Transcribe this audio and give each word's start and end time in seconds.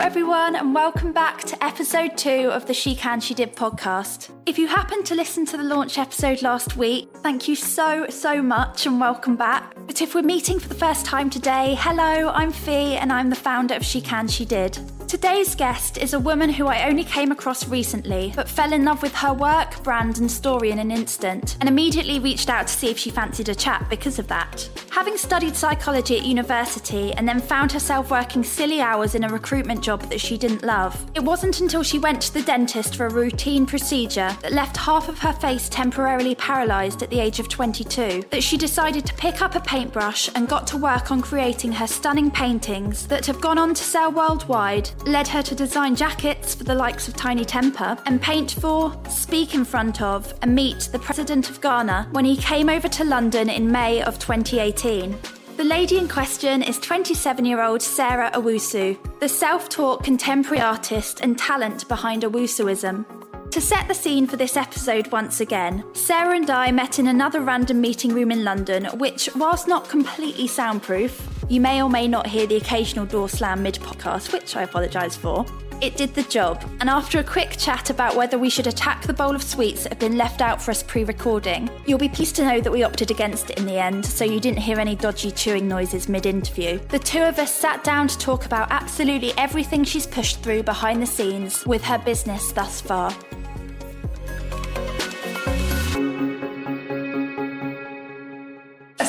everyone, 0.00 0.56
and 0.56 0.74
welcome 0.74 1.12
back 1.12 1.42
to 1.42 1.62
episode 1.62 2.16
two 2.16 2.50
of 2.52 2.64
the 2.64 2.72
She 2.72 2.94
Can 2.94 3.20
She 3.20 3.34
Did 3.34 3.54
podcast. 3.54 4.30
If 4.46 4.58
you 4.58 4.66
happened 4.66 5.04
to 5.06 5.14
listen 5.14 5.44
to 5.46 5.58
the 5.58 5.62
launch 5.62 5.98
episode 5.98 6.40
last 6.40 6.74
week, 6.74 7.10
thank 7.16 7.46
you 7.46 7.54
so, 7.54 8.06
so 8.08 8.40
much 8.40 8.86
and 8.86 8.98
welcome 8.98 9.36
back. 9.36 9.74
But 9.86 10.00
if 10.00 10.14
we're 10.14 10.22
meeting 10.22 10.58
for 10.58 10.68
the 10.68 10.74
first 10.74 11.04
time 11.04 11.28
today, 11.28 11.76
hello, 11.78 12.30
I'm 12.30 12.50
Fee 12.50 12.96
and 12.96 13.12
I'm 13.12 13.28
the 13.28 13.36
founder 13.36 13.74
of 13.74 13.84
She 13.84 14.00
Can 14.00 14.26
She 14.26 14.46
Did. 14.46 14.78
Today's 15.20 15.54
guest 15.54 15.98
is 15.98 16.14
a 16.14 16.18
woman 16.18 16.48
who 16.48 16.66
I 16.66 16.88
only 16.88 17.04
came 17.04 17.30
across 17.30 17.68
recently, 17.68 18.32
but 18.34 18.48
fell 18.48 18.72
in 18.72 18.86
love 18.86 19.02
with 19.02 19.14
her 19.16 19.34
work, 19.34 19.82
brand, 19.82 20.16
and 20.16 20.30
story 20.30 20.70
in 20.70 20.78
an 20.78 20.90
instant, 20.90 21.58
and 21.60 21.68
immediately 21.68 22.18
reached 22.18 22.48
out 22.48 22.68
to 22.68 22.72
see 22.72 22.88
if 22.88 22.98
she 22.98 23.10
fancied 23.10 23.50
a 23.50 23.54
chat 23.54 23.86
because 23.90 24.18
of 24.18 24.28
that. 24.28 24.66
Having 24.88 25.18
studied 25.18 25.54
psychology 25.54 26.18
at 26.18 26.24
university 26.24 27.12
and 27.12 27.28
then 27.28 27.38
found 27.38 27.70
herself 27.70 28.10
working 28.10 28.42
silly 28.42 28.80
hours 28.80 29.14
in 29.14 29.24
a 29.24 29.28
recruitment 29.28 29.82
job 29.82 30.00
that 30.04 30.22
she 30.22 30.38
didn't 30.38 30.62
love, 30.62 31.10
it 31.14 31.22
wasn't 31.22 31.60
until 31.60 31.82
she 31.82 31.98
went 31.98 32.22
to 32.22 32.32
the 32.32 32.42
dentist 32.42 32.96
for 32.96 33.04
a 33.04 33.12
routine 33.12 33.66
procedure 33.66 34.34
that 34.40 34.52
left 34.52 34.78
half 34.78 35.10
of 35.10 35.18
her 35.18 35.34
face 35.34 35.68
temporarily 35.68 36.34
paralysed 36.34 37.02
at 37.02 37.10
the 37.10 37.20
age 37.20 37.40
of 37.40 37.48
22 37.48 38.24
that 38.30 38.42
she 38.42 38.56
decided 38.56 39.04
to 39.04 39.14
pick 39.14 39.42
up 39.42 39.54
a 39.54 39.60
paintbrush 39.60 40.30
and 40.34 40.48
got 40.48 40.66
to 40.66 40.78
work 40.78 41.10
on 41.10 41.20
creating 41.20 41.72
her 41.72 41.86
stunning 41.86 42.30
paintings 42.30 43.06
that 43.06 43.26
have 43.26 43.40
gone 43.40 43.58
on 43.58 43.74
to 43.74 43.84
sell 43.84 44.10
worldwide 44.10 44.90
led 45.10 45.26
her 45.28 45.42
to 45.42 45.54
design 45.54 45.96
jackets 45.96 46.54
for 46.54 46.64
the 46.64 46.74
likes 46.74 47.08
of 47.08 47.14
Tinie 47.14 47.44
Tempah 47.44 48.00
and 48.06 48.22
paint 48.22 48.52
for, 48.52 48.96
speak 49.08 49.54
in 49.54 49.64
front 49.64 50.00
of, 50.00 50.32
and 50.42 50.54
meet 50.54 50.88
the 50.92 50.98
President 50.98 51.50
of 51.50 51.60
Ghana 51.60 52.08
when 52.12 52.24
he 52.24 52.36
came 52.36 52.68
over 52.68 52.88
to 52.88 53.04
London 53.04 53.50
in 53.50 53.70
May 53.70 54.02
of 54.02 54.18
2018. 54.18 55.16
The 55.56 55.64
lady 55.64 55.98
in 55.98 56.08
question 56.08 56.62
is 56.62 56.78
27 56.78 57.44
year 57.44 57.60
old 57.60 57.82
Sarah 57.82 58.30
Owusu, 58.34 58.96
the 59.20 59.28
self 59.28 59.68
taught 59.68 60.04
contemporary 60.04 60.60
artist 60.60 61.20
and 61.20 61.38
talent 61.38 61.88
behind 61.88 62.22
Owusuism. 62.22 63.04
To 63.50 63.60
set 63.60 63.88
the 63.88 63.94
scene 63.94 64.28
for 64.28 64.36
this 64.36 64.56
episode 64.56 65.10
once 65.10 65.40
again, 65.40 65.82
Sarah 65.92 66.36
and 66.36 66.48
I 66.48 66.70
met 66.70 67.00
in 67.00 67.08
another 67.08 67.40
random 67.40 67.80
meeting 67.80 68.14
room 68.14 68.30
in 68.30 68.44
London, 68.44 68.84
which, 68.96 69.28
whilst 69.34 69.66
not 69.66 69.88
completely 69.88 70.46
soundproof, 70.46 71.28
you 71.48 71.60
may 71.60 71.82
or 71.82 71.90
may 71.90 72.06
not 72.06 72.28
hear 72.28 72.46
the 72.46 72.58
occasional 72.58 73.06
door 73.06 73.28
slam 73.28 73.60
mid 73.64 73.74
podcast, 73.74 74.32
which 74.32 74.54
I 74.54 74.62
apologise 74.62 75.16
for. 75.16 75.44
It 75.80 75.96
did 75.96 76.14
the 76.14 76.22
job, 76.24 76.62
and 76.78 76.88
after 76.88 77.18
a 77.18 77.24
quick 77.24 77.56
chat 77.58 77.90
about 77.90 78.14
whether 78.14 78.38
we 78.38 78.50
should 78.50 78.68
attack 78.68 79.02
the 79.02 79.14
bowl 79.14 79.34
of 79.34 79.42
sweets 79.42 79.82
that 79.82 79.92
had 79.92 79.98
been 79.98 80.16
left 80.16 80.42
out 80.42 80.62
for 80.62 80.70
us 80.70 80.84
pre 80.84 81.02
recording, 81.02 81.68
you'll 81.86 81.98
be 81.98 82.08
pleased 82.08 82.36
to 82.36 82.44
know 82.44 82.60
that 82.60 82.70
we 82.70 82.84
opted 82.84 83.10
against 83.10 83.50
it 83.50 83.58
in 83.58 83.66
the 83.66 83.80
end, 83.80 84.06
so 84.06 84.24
you 84.24 84.38
didn't 84.38 84.60
hear 84.60 84.78
any 84.78 84.94
dodgy 84.94 85.32
chewing 85.32 85.66
noises 85.66 86.08
mid 86.08 86.24
interview. 86.24 86.78
The 86.90 87.00
two 87.00 87.22
of 87.22 87.40
us 87.40 87.52
sat 87.52 87.82
down 87.82 88.06
to 88.08 88.18
talk 88.18 88.46
about 88.46 88.70
absolutely 88.70 89.32
everything 89.36 89.82
she's 89.82 90.06
pushed 90.06 90.40
through 90.40 90.62
behind 90.62 91.02
the 91.02 91.06
scenes 91.06 91.66
with 91.66 91.82
her 91.82 91.98
business 91.98 92.52
thus 92.52 92.80
far. 92.80 93.12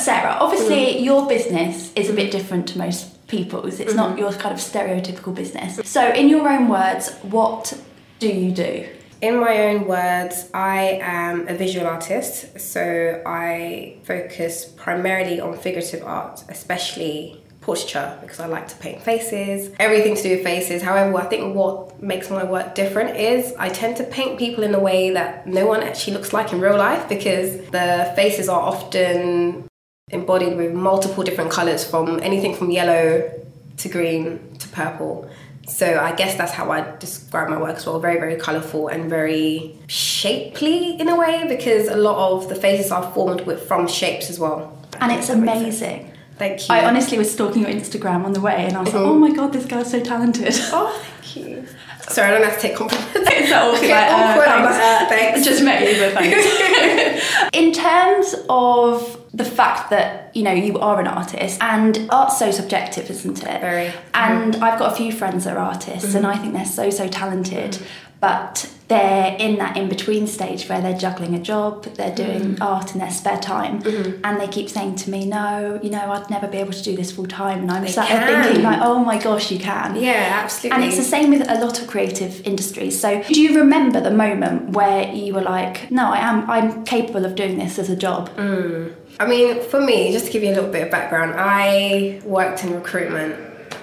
Sarah, 0.02 0.36
obviously 0.40 0.94
mm. 0.94 1.04
your 1.04 1.28
business 1.28 1.92
is 1.94 2.10
a 2.10 2.12
bit 2.12 2.32
different 2.32 2.66
to 2.68 2.78
most 2.78 3.26
people's. 3.28 3.80
It's 3.80 3.94
mm-hmm. 3.94 4.10
not 4.10 4.18
your 4.18 4.32
kind 4.32 4.52
of 4.52 4.60
stereotypical 4.60 5.34
business. 5.34 5.80
So, 5.88 6.10
in 6.12 6.28
your 6.28 6.48
own 6.48 6.68
words, 6.68 7.14
what 7.22 7.72
do 8.18 8.28
you 8.28 8.50
do? 8.52 8.88
In 9.20 9.38
my 9.38 9.68
own 9.68 9.86
words, 9.86 10.50
I 10.52 10.98
am 11.00 11.46
a 11.46 11.54
visual 11.54 11.86
artist, 11.86 12.58
so 12.58 13.22
I 13.24 13.98
focus 14.02 14.66
primarily 14.76 15.40
on 15.40 15.56
figurative 15.56 16.02
art, 16.02 16.42
especially 16.48 17.40
portraiture 17.60 18.18
because 18.20 18.40
I 18.40 18.46
like 18.46 18.66
to 18.68 18.76
paint 18.76 19.00
faces, 19.00 19.70
everything 19.78 20.16
to 20.16 20.22
do 20.22 20.30
with 20.30 20.42
faces. 20.42 20.82
However, 20.82 21.16
I 21.16 21.26
think 21.26 21.54
what 21.54 22.02
makes 22.02 22.28
my 22.30 22.42
work 22.42 22.74
different 22.74 23.16
is 23.16 23.54
I 23.56 23.68
tend 23.68 23.96
to 23.98 24.04
paint 24.04 24.38
people 24.38 24.64
in 24.64 24.74
a 24.74 24.80
way 24.80 25.10
that 25.10 25.46
no 25.46 25.66
one 25.66 25.82
actually 25.84 26.14
looks 26.14 26.32
like 26.32 26.52
in 26.52 26.60
real 26.60 26.76
life 26.76 27.08
because 27.08 27.58
the 27.70 28.12
faces 28.16 28.48
are 28.48 28.60
often 28.60 29.68
embodied 30.12 30.56
with 30.56 30.72
multiple 30.72 31.24
different 31.24 31.50
colors 31.50 31.84
from 31.84 32.20
anything 32.22 32.54
from 32.54 32.70
yellow 32.70 33.30
to 33.78 33.88
green 33.88 34.56
to 34.58 34.68
purple. 34.68 35.28
So 35.66 35.98
I 35.98 36.12
guess 36.12 36.36
that's 36.36 36.52
how 36.52 36.70
I 36.70 36.96
describe 36.96 37.48
my 37.48 37.60
work 37.60 37.76
as 37.76 37.86
well. 37.86 37.98
Very, 37.98 38.18
very 38.18 38.36
colourful 38.36 38.88
and 38.88 39.08
very 39.08 39.76
shapely 39.86 41.00
in 41.00 41.08
a 41.08 41.16
way 41.16 41.46
because 41.48 41.88
a 41.88 41.96
lot 41.96 42.32
of 42.32 42.48
the 42.48 42.54
faces 42.54 42.90
are 42.90 43.10
formed 43.12 43.42
with 43.42 43.66
from 43.66 43.88
shapes 43.88 44.28
as 44.28 44.38
well. 44.38 44.78
And 45.00 45.12
it's 45.12 45.30
amazing. 45.30 46.12
Thank 46.36 46.68
you. 46.68 46.74
I 46.74 46.84
honestly 46.84 47.18
was 47.18 47.32
stalking 47.32 47.62
your 47.62 47.70
Instagram 47.70 48.24
on 48.24 48.32
the 48.32 48.40
way 48.40 48.66
and 48.66 48.76
I 48.76 48.80
was 48.80 48.88
mm-hmm. 48.88 48.98
like, 48.98 49.06
oh 49.06 49.18
my 49.18 49.32
god, 49.32 49.52
this 49.52 49.64
girl's 49.64 49.90
so 49.90 50.00
talented. 50.00 50.52
Oh, 50.72 51.02
thank 51.04 51.36
you. 51.36 51.66
Sorry, 52.08 52.28
I 52.28 52.30
don't 52.32 52.42
have 52.42 52.56
to 52.56 52.60
take 52.60 52.76
compliments. 52.76 53.12
it's 53.14 53.48
so 53.48 53.70
awkward. 53.70 53.88
like, 53.88 54.10
uh, 54.10 54.44
thanks. 54.44 54.76
Uh, 54.76 55.06
thanks. 55.08 55.44
Just 55.44 55.62
met 55.62 55.82
you, 55.82 56.00
but 56.00 56.12
thanks. 56.14 57.48
in 57.52 57.72
terms 57.72 58.34
of 58.48 59.21
the 59.34 59.44
fact 59.44 59.90
that 59.90 60.34
you 60.36 60.42
know 60.42 60.52
you 60.52 60.78
are 60.78 61.00
an 61.00 61.06
artist 61.06 61.60
and 61.62 62.06
art's 62.10 62.38
so 62.38 62.50
subjective 62.50 63.10
isn't 63.10 63.42
it 63.42 63.60
very 63.60 63.92
and 64.14 64.54
mm. 64.54 64.62
i've 64.62 64.78
got 64.78 64.92
a 64.92 64.96
few 64.96 65.12
friends 65.12 65.44
that 65.44 65.56
are 65.56 65.60
artists 65.60 66.08
mm-hmm. 66.08 66.18
and 66.18 66.26
i 66.26 66.36
think 66.36 66.52
they're 66.52 66.64
so 66.64 66.90
so 66.90 67.08
talented 67.08 67.72
mm-hmm. 67.72 67.84
but 68.20 68.70
they're 68.88 69.34
in 69.38 69.56
that 69.56 69.74
in 69.74 69.88
between 69.88 70.26
stage 70.26 70.68
where 70.68 70.82
they're 70.82 70.98
juggling 70.98 71.34
a 71.34 71.40
job 71.40 71.82
they're 71.94 72.14
doing 72.14 72.42
mm-hmm. 72.42 72.62
art 72.62 72.92
in 72.92 72.98
their 72.98 73.10
spare 73.10 73.38
time 73.38 73.80
mm-hmm. 73.80 74.20
and 74.22 74.38
they 74.38 74.46
keep 74.46 74.68
saying 74.68 74.94
to 74.94 75.08
me 75.08 75.24
no 75.24 75.80
you 75.82 75.88
know 75.88 76.12
i'd 76.12 76.28
never 76.28 76.46
be 76.46 76.58
able 76.58 76.72
to 76.72 76.82
do 76.82 76.94
this 76.94 77.10
full 77.10 77.26
time 77.26 77.60
and 77.60 77.70
i'm 77.70 77.88
sat 77.88 78.08
there 78.08 78.44
thinking 78.44 78.62
like 78.62 78.80
oh 78.82 78.98
my 78.98 79.16
gosh 79.16 79.50
you 79.50 79.58
can 79.58 79.96
yeah 79.96 80.40
absolutely 80.42 80.76
and 80.76 80.84
it's 80.84 80.98
the 80.98 81.02
same 81.02 81.30
with 81.30 81.48
a 81.48 81.64
lot 81.64 81.80
of 81.80 81.86
creative 81.86 82.46
industries 82.46 83.00
so 83.00 83.22
do 83.22 83.40
you 83.40 83.58
remember 83.58 83.98
the 83.98 84.10
moment 84.10 84.70
where 84.70 85.10
you 85.14 85.32
were 85.32 85.40
like 85.40 85.90
no 85.90 86.12
i 86.12 86.18
am 86.18 86.50
i'm 86.50 86.84
capable 86.84 87.24
of 87.24 87.34
doing 87.34 87.56
this 87.56 87.78
as 87.78 87.88
a 87.88 87.96
job 87.96 88.28
mm. 88.36 88.94
I 89.22 89.28
mean, 89.28 89.62
for 89.62 89.80
me, 89.80 90.10
just 90.10 90.26
to 90.26 90.32
give 90.32 90.42
you 90.42 90.50
a 90.50 90.54
little 90.54 90.70
bit 90.70 90.82
of 90.82 90.90
background, 90.90 91.34
I 91.36 92.20
worked 92.24 92.64
in 92.64 92.74
recruitment 92.74 93.36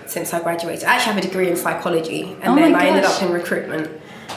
since 0.05 0.33
I 0.33 0.41
graduated. 0.41 0.83
I 0.83 0.95
actually 0.95 1.13
have 1.13 1.23
a 1.23 1.27
degree 1.27 1.49
in 1.49 1.55
psychology, 1.55 2.35
and 2.41 2.53
oh 2.53 2.55
then 2.55 2.75
I 2.75 2.87
ended 2.87 3.05
up 3.05 3.21
in 3.23 3.31
recruitment. 3.31 3.89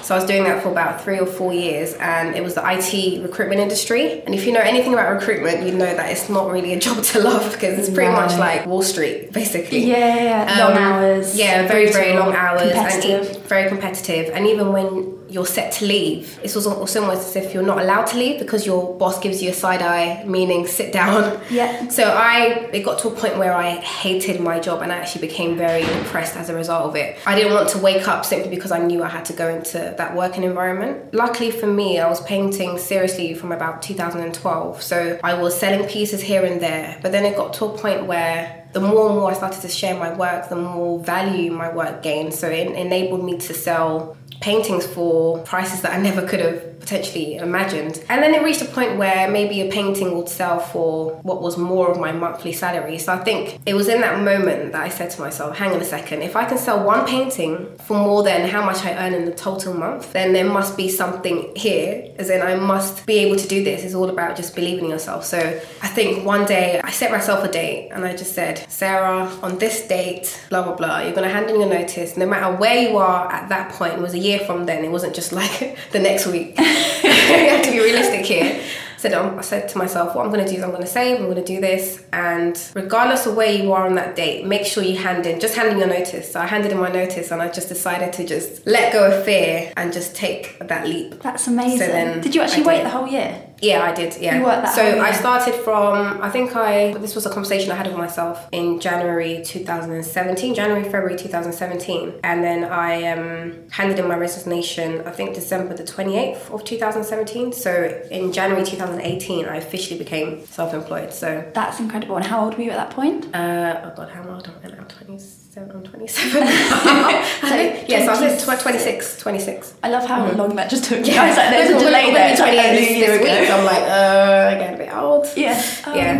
So 0.02 0.14
I 0.14 0.18
was 0.18 0.26
doing 0.26 0.44
that 0.44 0.62
for 0.62 0.70
about 0.70 1.02
three 1.02 1.18
or 1.18 1.26
four 1.26 1.52
years, 1.52 1.94
and 1.94 2.36
it 2.36 2.42
was 2.42 2.54
the 2.54 2.62
IT 2.64 3.20
recruitment 3.20 3.60
industry. 3.60 4.22
And 4.22 4.32
if 4.32 4.46
you 4.46 4.52
know 4.52 4.60
anything 4.60 4.92
about 4.92 5.12
recruitment, 5.12 5.66
you 5.66 5.72
know 5.72 5.92
that 5.92 6.10
it's 6.10 6.28
not 6.28 6.50
really 6.50 6.72
a 6.72 6.78
job 6.78 7.02
to 7.02 7.20
love 7.20 7.52
because 7.52 7.78
it's 7.80 7.90
pretty 7.90 8.12
much 8.12 8.38
like 8.38 8.64
Wall 8.66 8.82
Street, 8.82 9.32
basically. 9.32 9.84
Yeah, 9.84 10.46
yeah. 10.46 10.52
um, 10.52 10.74
long 10.74 10.78
hours. 10.78 11.36
Yeah, 11.36 11.66
very 11.66 11.90
very 11.90 12.16
long 12.16 12.32
hours, 12.32 12.72
and 12.72 13.36
very 13.48 13.68
competitive. 13.68 14.30
And 14.32 14.46
even 14.46 14.72
when 14.72 15.18
you're 15.32 15.46
set 15.46 15.72
to 15.72 15.86
leave. 15.86 16.38
It's 16.42 16.54
also 16.54 16.70
almost 16.74 17.00
as 17.00 17.36
if 17.36 17.54
you're 17.54 17.62
not 17.62 17.78
allowed 17.80 18.06
to 18.08 18.18
leave 18.18 18.38
because 18.38 18.66
your 18.66 18.96
boss 18.98 19.18
gives 19.18 19.42
you 19.42 19.50
a 19.50 19.54
side 19.54 19.82
eye, 19.82 20.24
meaning 20.24 20.66
sit 20.66 20.92
down. 20.92 21.40
Yeah. 21.52 21.88
So 21.88 22.04
I, 22.04 22.70
it 22.72 22.82
got 22.82 22.98
to 23.00 23.08
a 23.08 23.10
point 23.10 23.36
where 23.36 23.52
I 23.52 23.72
hated 23.76 24.40
my 24.40 24.58
job 24.58 24.80
and 24.80 24.90
I 24.90 24.96
actually 24.96 25.26
became 25.26 25.56
very 25.56 25.82
depressed 25.82 26.34
as 26.34 26.48
a 26.48 26.54
result 26.54 26.86
of 26.86 26.96
it. 26.96 27.18
I 27.26 27.34
didn't 27.34 27.52
want 27.52 27.68
to 27.70 27.78
wake 27.78 28.08
up 28.08 28.24
simply 28.24 28.48
because 28.48 28.72
I 28.72 28.78
knew 28.78 29.02
I 29.02 29.08
had 29.08 29.24
to 29.26 29.34
go 29.34 29.48
into 29.48 29.94
that 29.98 30.16
working 30.16 30.44
environment. 30.44 31.12
Luckily 31.12 31.50
for 31.50 31.66
me, 31.66 31.98
I 31.98 32.08
was 32.08 32.22
painting 32.22 32.78
seriously 32.78 33.34
from 33.34 33.52
about 33.52 33.82
2012. 33.82 34.82
So 34.82 35.20
I 35.22 35.34
was 35.34 35.58
selling 35.58 35.86
pieces 35.88 36.22
here 36.22 36.44
and 36.44 36.60
there, 36.60 36.98
but 37.02 37.12
then 37.12 37.26
it 37.26 37.36
got 37.36 37.52
to 37.54 37.66
a 37.66 37.76
point 37.76 38.06
where 38.06 38.62
the 38.72 38.80
more 38.80 39.06
and 39.08 39.16
more 39.16 39.30
I 39.30 39.34
started 39.34 39.60
to 39.62 39.68
share 39.68 39.98
my 39.98 40.14
work, 40.14 40.48
the 40.48 40.56
more 40.56 40.98
value 40.98 41.52
my 41.52 41.72
work 41.72 42.02
gained. 42.02 42.32
So 42.34 42.48
it 42.48 42.68
enabled 42.68 43.24
me 43.24 43.36
to 43.38 43.54
sell 43.54 44.16
paintings 44.42 44.86
for 44.86 45.38
prices 45.44 45.80
that 45.82 45.92
I 45.92 46.00
never 46.00 46.26
could 46.26 46.40
have 46.40 46.80
potentially 46.80 47.36
imagined. 47.36 48.04
And 48.08 48.22
then 48.22 48.34
it 48.34 48.42
reached 48.42 48.60
a 48.60 48.64
point 48.64 48.98
where 48.98 49.30
maybe 49.30 49.60
a 49.60 49.70
painting 49.70 50.16
would 50.16 50.28
sell 50.28 50.58
for 50.58 51.14
what 51.22 51.40
was 51.40 51.56
more 51.56 51.88
of 51.90 51.98
my 51.98 52.10
monthly 52.10 52.52
salary. 52.52 52.98
So 52.98 53.12
I 53.12 53.18
think 53.18 53.60
it 53.64 53.74
was 53.74 53.88
in 53.88 54.00
that 54.00 54.20
moment 54.22 54.72
that 54.72 54.82
I 54.82 54.88
said 54.88 55.10
to 55.10 55.20
myself, 55.20 55.56
hang 55.56 55.72
on 55.72 55.80
a 55.80 55.84
second, 55.84 56.22
if 56.22 56.34
I 56.34 56.44
can 56.44 56.58
sell 56.58 56.84
one 56.84 57.06
painting 57.06 57.68
for 57.78 57.96
more 57.96 58.24
than 58.24 58.48
how 58.48 58.64
much 58.66 58.84
I 58.84 59.06
earn 59.06 59.14
in 59.14 59.24
the 59.24 59.32
total 59.32 59.74
month, 59.74 60.12
then 60.12 60.32
there 60.32 60.44
must 60.44 60.76
be 60.76 60.88
something 60.88 61.52
here, 61.54 62.12
as 62.18 62.28
in 62.28 62.42
I 62.42 62.56
must 62.56 63.06
be 63.06 63.18
able 63.18 63.36
to 63.36 63.46
do 63.46 63.62
this. 63.62 63.84
It's 63.84 63.94
all 63.94 64.10
about 64.10 64.36
just 64.36 64.56
believing 64.56 64.86
in 64.86 64.90
yourself. 64.90 65.24
So 65.24 65.38
I 65.38 65.88
think 65.88 66.26
one 66.26 66.44
day 66.46 66.80
I 66.82 66.90
set 66.90 67.12
myself 67.12 67.44
a 67.44 67.50
date 67.50 67.90
and 67.92 68.04
I 68.04 68.16
just 68.16 68.34
said, 68.34 68.68
Sarah, 68.68 69.30
on 69.42 69.58
this 69.58 69.86
date, 69.86 70.44
blah, 70.50 70.64
blah, 70.64 70.74
blah, 70.74 70.98
you're 71.00 71.14
going 71.14 71.28
to 71.28 71.32
hand 71.32 71.48
in 71.48 71.60
your 71.60 71.68
notice. 71.68 72.16
No 72.16 72.26
matter 72.26 72.56
where 72.56 72.76
you 72.76 72.96
are 72.96 73.30
at 73.30 73.48
that 73.50 73.70
point, 73.72 74.02
was 74.02 74.14
a 74.14 74.18
year 74.18 74.31
from 74.40 74.66
then. 74.66 74.84
It 74.84 74.90
wasn't 74.90 75.14
just 75.14 75.32
like 75.32 75.76
the 75.92 75.98
next 75.98 76.26
week. 76.26 76.58
you 76.58 76.64
have 77.10 77.64
to 77.64 77.70
be 77.70 77.80
realistic 77.80 78.24
here. 78.26 78.62
So 79.02 79.20
um, 79.20 79.36
I 79.36 79.42
said 79.42 79.68
to 79.70 79.78
myself, 79.78 80.14
what 80.14 80.24
I'm 80.24 80.32
going 80.32 80.44
to 80.44 80.48
do 80.48 80.56
is 80.56 80.62
I'm 80.62 80.70
going 80.70 80.82
to 80.82 80.86
save, 80.86 81.18
I'm 81.18 81.24
going 81.24 81.34
to 81.34 81.44
do 81.44 81.60
this, 81.60 82.04
and 82.12 82.56
regardless 82.72 83.26
of 83.26 83.34
where 83.34 83.50
you 83.50 83.72
are 83.72 83.84
on 83.84 83.96
that 83.96 84.14
date, 84.14 84.46
make 84.46 84.64
sure 84.64 84.84
you 84.84 84.96
hand 84.96 85.26
in, 85.26 85.40
just 85.40 85.56
hand 85.56 85.72
in 85.72 85.78
your 85.78 85.88
notice. 85.88 86.30
So 86.30 86.40
I 86.40 86.46
handed 86.46 86.70
in 86.70 86.78
my 86.78 86.88
notice, 86.88 87.32
and 87.32 87.42
I 87.42 87.48
just 87.50 87.68
decided 87.68 88.12
to 88.12 88.24
just 88.24 88.64
let 88.64 88.92
go 88.92 89.10
of 89.10 89.24
fear 89.24 89.72
and 89.76 89.92
just 89.92 90.14
take 90.14 90.56
that 90.60 90.86
leap. 90.86 91.20
That's 91.20 91.48
amazing. 91.48 91.78
So 91.78 91.86
then 91.88 92.20
Did 92.20 92.36
you 92.36 92.42
actually 92.42 92.62
wait 92.62 92.84
the 92.84 92.90
whole 92.90 93.08
year? 93.08 93.44
Yeah, 93.62 93.82
I 93.82 93.94
did. 93.94 94.20
Yeah. 94.20 94.38
You 94.38 94.44
worked 94.44 94.64
that 94.64 94.74
so 94.74 94.82
hard, 94.84 94.98
I 94.98 95.10
yeah. 95.10 95.20
started 95.20 95.54
from 95.54 96.20
I 96.20 96.30
think 96.30 96.56
I 96.56 96.92
this 96.94 97.14
was 97.14 97.26
a 97.26 97.30
conversation 97.30 97.70
I 97.70 97.76
had 97.76 97.86
with 97.86 97.96
myself 97.96 98.48
in 98.52 98.80
January 98.80 99.42
2017, 99.44 100.54
January 100.54 100.82
February 100.82 101.16
2017, 101.16 102.20
and 102.24 102.42
then 102.42 102.64
I 102.64 103.04
um, 103.12 103.68
handed 103.70 103.98
in 103.98 104.08
my 104.08 104.16
resignation. 104.16 105.02
I 105.06 105.12
think 105.12 105.34
December 105.34 105.74
the 105.74 105.84
28th 105.84 106.50
of 106.52 106.64
2017. 106.64 107.52
So 107.52 108.02
in 108.10 108.32
January 108.32 108.64
2018, 108.64 109.46
I 109.46 109.56
officially 109.56 109.98
became 109.98 110.44
self-employed. 110.46 111.12
So 111.12 111.48
That's 111.54 111.78
incredible. 111.78 112.16
And 112.16 112.26
how 112.26 112.44
old 112.44 112.56
were 112.56 112.64
you 112.64 112.70
at 112.70 112.76
that 112.76 112.90
point? 112.90 113.34
uh, 113.34 113.80
oh 113.84 113.92
god, 113.96 114.08
how 114.10 114.28
old 114.28 114.46
am 114.48 114.54
I? 114.64 114.82
I'm 115.08 115.18
27. 115.52 115.76
I'm 115.76 115.82
27. 115.84 116.40
now. 116.46 117.24
So, 117.42 117.54
yeah, 117.86 118.06
so 118.06 118.24
I 118.24 118.32
was 118.32 118.42
26. 118.42 118.62
26. 118.62 119.18
26. 119.22 119.74
I 119.82 119.90
love 119.90 120.06
how 120.08 120.30
long 120.32 120.56
that 120.56 120.70
just 120.70 120.84
took. 120.84 121.06
Yeah, 121.06 121.22
I 121.24 121.28
was 121.28 121.36
like, 121.36 121.50
there's 121.50 121.70
a 121.70 121.78
delay 121.78 122.12
there. 122.12 122.30
It's 122.30 122.40
like 122.40 122.54
28 122.54 122.68
only 122.70 122.78
a 122.78 122.80
this, 122.80 122.96
year 122.96 123.18
this 123.18 123.20
ago. 123.20 123.40
week. 123.40 123.50
I'm 123.50 123.64
like, 123.64 123.82
uh, 123.82 124.54
getting 124.54 124.74
a 124.74 124.78
bit 124.78 124.94
old. 124.94 125.26
Yeah. 125.36 125.62
Oh, 125.86 125.94
Yeah. 125.94 126.18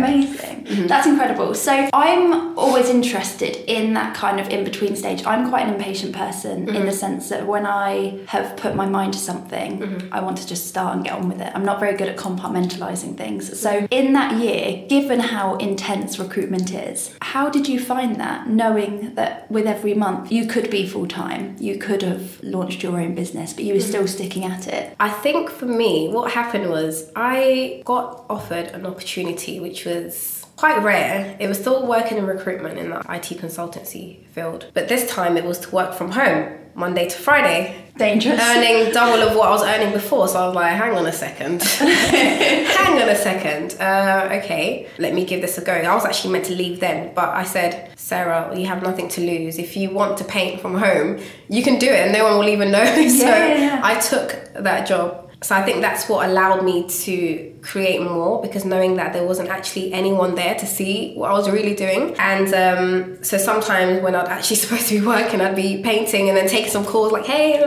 Mm-hmm. 0.65 0.87
That's 0.91 1.07
incredible. 1.07 1.53
So 1.55 1.89
I'm 1.93 2.57
always 2.57 2.89
interested 2.89 3.55
in 3.71 3.93
that 3.93 4.15
kind 4.15 4.39
of 4.39 4.49
in 4.49 4.63
between 4.63 4.95
stage. 4.95 5.25
I'm 5.25 5.49
quite 5.49 5.67
an 5.67 5.73
impatient 5.75 6.13
person 6.15 6.69
in 6.69 6.73
Mm-hmm. 6.75 6.85
the 6.85 6.91
sense 6.91 7.29
that 7.29 7.45
when 7.47 7.65
I 7.65 8.19
have 8.27 8.57
put 8.57 8.75
my 8.75 8.85
mind 8.87 9.13
to 9.13 9.19
something, 9.19 9.79
Mm-hmm. 9.79 10.13
I 10.13 10.19
want 10.21 10.37
to 10.37 10.47
just 10.47 10.67
start 10.67 10.95
and 10.95 11.03
get 11.05 11.13
on 11.13 11.27
with 11.29 11.39
it. 11.41 11.51
I'm 11.55 11.65
not 11.65 11.79
very 11.79 11.95
good 11.97 12.07
at 12.07 12.17
compartmentalizing 12.17 13.17
things. 13.17 13.59
So 13.59 13.87
in 13.91 14.13
that 14.13 14.37
year, 14.39 14.85
given 14.87 15.19
how 15.19 15.55
intense 15.55 16.19
recruitment 16.19 16.73
is, 16.73 17.15
how 17.21 17.49
did 17.49 17.67
you 17.67 17.79
find 17.79 18.15
that 18.17 18.47
knowing 18.47 19.15
that 19.15 19.49
with 19.51 19.65
every 19.67 19.93
month 19.93 20.31
you 20.31 20.45
could 20.47 20.69
be 20.69 20.87
full 20.87 21.07
time, 21.07 21.55
you 21.59 21.77
could 21.77 22.01
have 22.01 22.41
launched 22.43 22.83
your 22.83 22.99
own 22.99 23.15
business, 23.15 23.53
but 23.53 23.63
you 23.63 23.73
were 23.73 23.79
Mm-hmm. 23.79 23.89
still 23.89 24.07
sticking 24.07 24.45
at 24.45 24.67
it? 24.67 24.95
I 24.99 25.09
think 25.09 25.49
for 25.49 25.65
me, 25.65 26.07
what 26.09 26.31
happened 26.31 26.69
was 26.69 27.11
I 27.15 27.81
got 27.85 28.25
offered 28.29 28.67
an 28.67 28.85
opportunity 28.85 29.59
which 29.59 29.85
was 29.85 30.45
quite 30.63 30.81
rare. 30.81 31.35
It 31.41 31.49
was 31.49 31.59
still 31.59 31.85
working 31.85 32.17
in 32.17 32.25
recruitment 32.25 32.79
in 32.79 32.91
the 32.91 32.99
IT 32.99 33.37
consultancy 33.43 34.25
field, 34.27 34.71
but 34.73 34.87
this 34.87 35.11
time 35.11 35.35
it 35.35 35.43
was 35.43 35.59
to 35.59 35.69
work 35.75 35.93
from 35.93 36.11
home 36.11 36.57
Monday 36.73 37.09
to 37.09 37.17
Friday. 37.17 37.83
Dangerous. 37.97 38.39
Earning 38.39 38.93
double 38.97 39.21
of 39.27 39.35
what 39.35 39.49
I 39.49 39.51
was 39.51 39.63
earning 39.63 39.91
before, 39.91 40.29
so 40.29 40.39
I 40.41 40.45
was 40.47 40.55
like, 40.55 40.73
hang 40.77 40.95
on 40.95 41.05
a 41.05 41.11
second. 41.11 41.61
hang 41.63 43.01
on 43.01 43.09
a 43.09 43.15
second. 43.15 43.75
Uh, 43.77 44.39
okay, 44.41 44.87
let 44.99 45.13
me 45.13 45.25
give 45.25 45.41
this 45.41 45.57
a 45.57 45.65
go. 45.65 45.73
I 45.73 45.93
was 45.93 46.05
actually 46.05 46.31
meant 46.31 46.45
to 46.45 46.55
leave 46.55 46.79
then, 46.79 47.13
but 47.13 47.27
I 47.27 47.43
said, 47.43 47.91
Sarah, 47.97 48.57
you 48.57 48.65
have 48.67 48.81
nothing 48.81 49.09
to 49.09 49.19
lose. 49.19 49.57
If 49.57 49.75
you 49.75 49.89
want 49.89 50.17
to 50.19 50.23
paint 50.23 50.61
from 50.61 50.75
home, 50.77 51.19
you 51.49 51.61
can 51.61 51.77
do 51.77 51.87
it 51.87 51.99
and 52.05 52.13
no 52.13 52.23
one 52.23 52.37
will 52.39 52.47
even 52.47 52.71
know. 52.77 52.85
so 52.85 53.27
yeah, 53.27 53.57
yeah. 53.57 53.81
I 53.83 53.99
took 53.99 54.29
that 54.55 54.87
job. 54.87 55.29
So 55.43 55.55
I 55.55 55.61
think 55.63 55.81
that's 55.81 56.07
what 56.07 56.27
allowed 56.27 56.63
me 56.63 56.87
to 56.87 57.53
create 57.61 58.01
more 58.01 58.41
because 58.41 58.63
knowing 58.65 58.95
that 58.95 59.13
there 59.13 59.25
wasn't 59.25 59.49
actually 59.49 59.91
anyone 59.93 60.35
there 60.35 60.55
to 60.55 60.65
see 60.65 61.13
what 61.15 61.31
I 61.31 61.33
was 61.33 61.49
really 61.49 61.75
doing. 61.75 62.15
And 62.17 62.53
um, 62.53 63.23
so 63.23 63.37
sometimes 63.37 64.01
when 64.01 64.15
I'd 64.15 64.27
actually 64.27 64.55
supposed 64.63 64.87
to 64.87 64.99
be 64.99 65.05
working, 65.05 65.41
I'd 65.41 65.55
be 65.55 65.83
painting 65.83 66.29
and 66.29 66.37
then 66.37 66.47
taking 66.47 66.71
some 66.71 66.85
calls 66.85 67.11
like, 67.11 67.25
hey, 67.25 67.59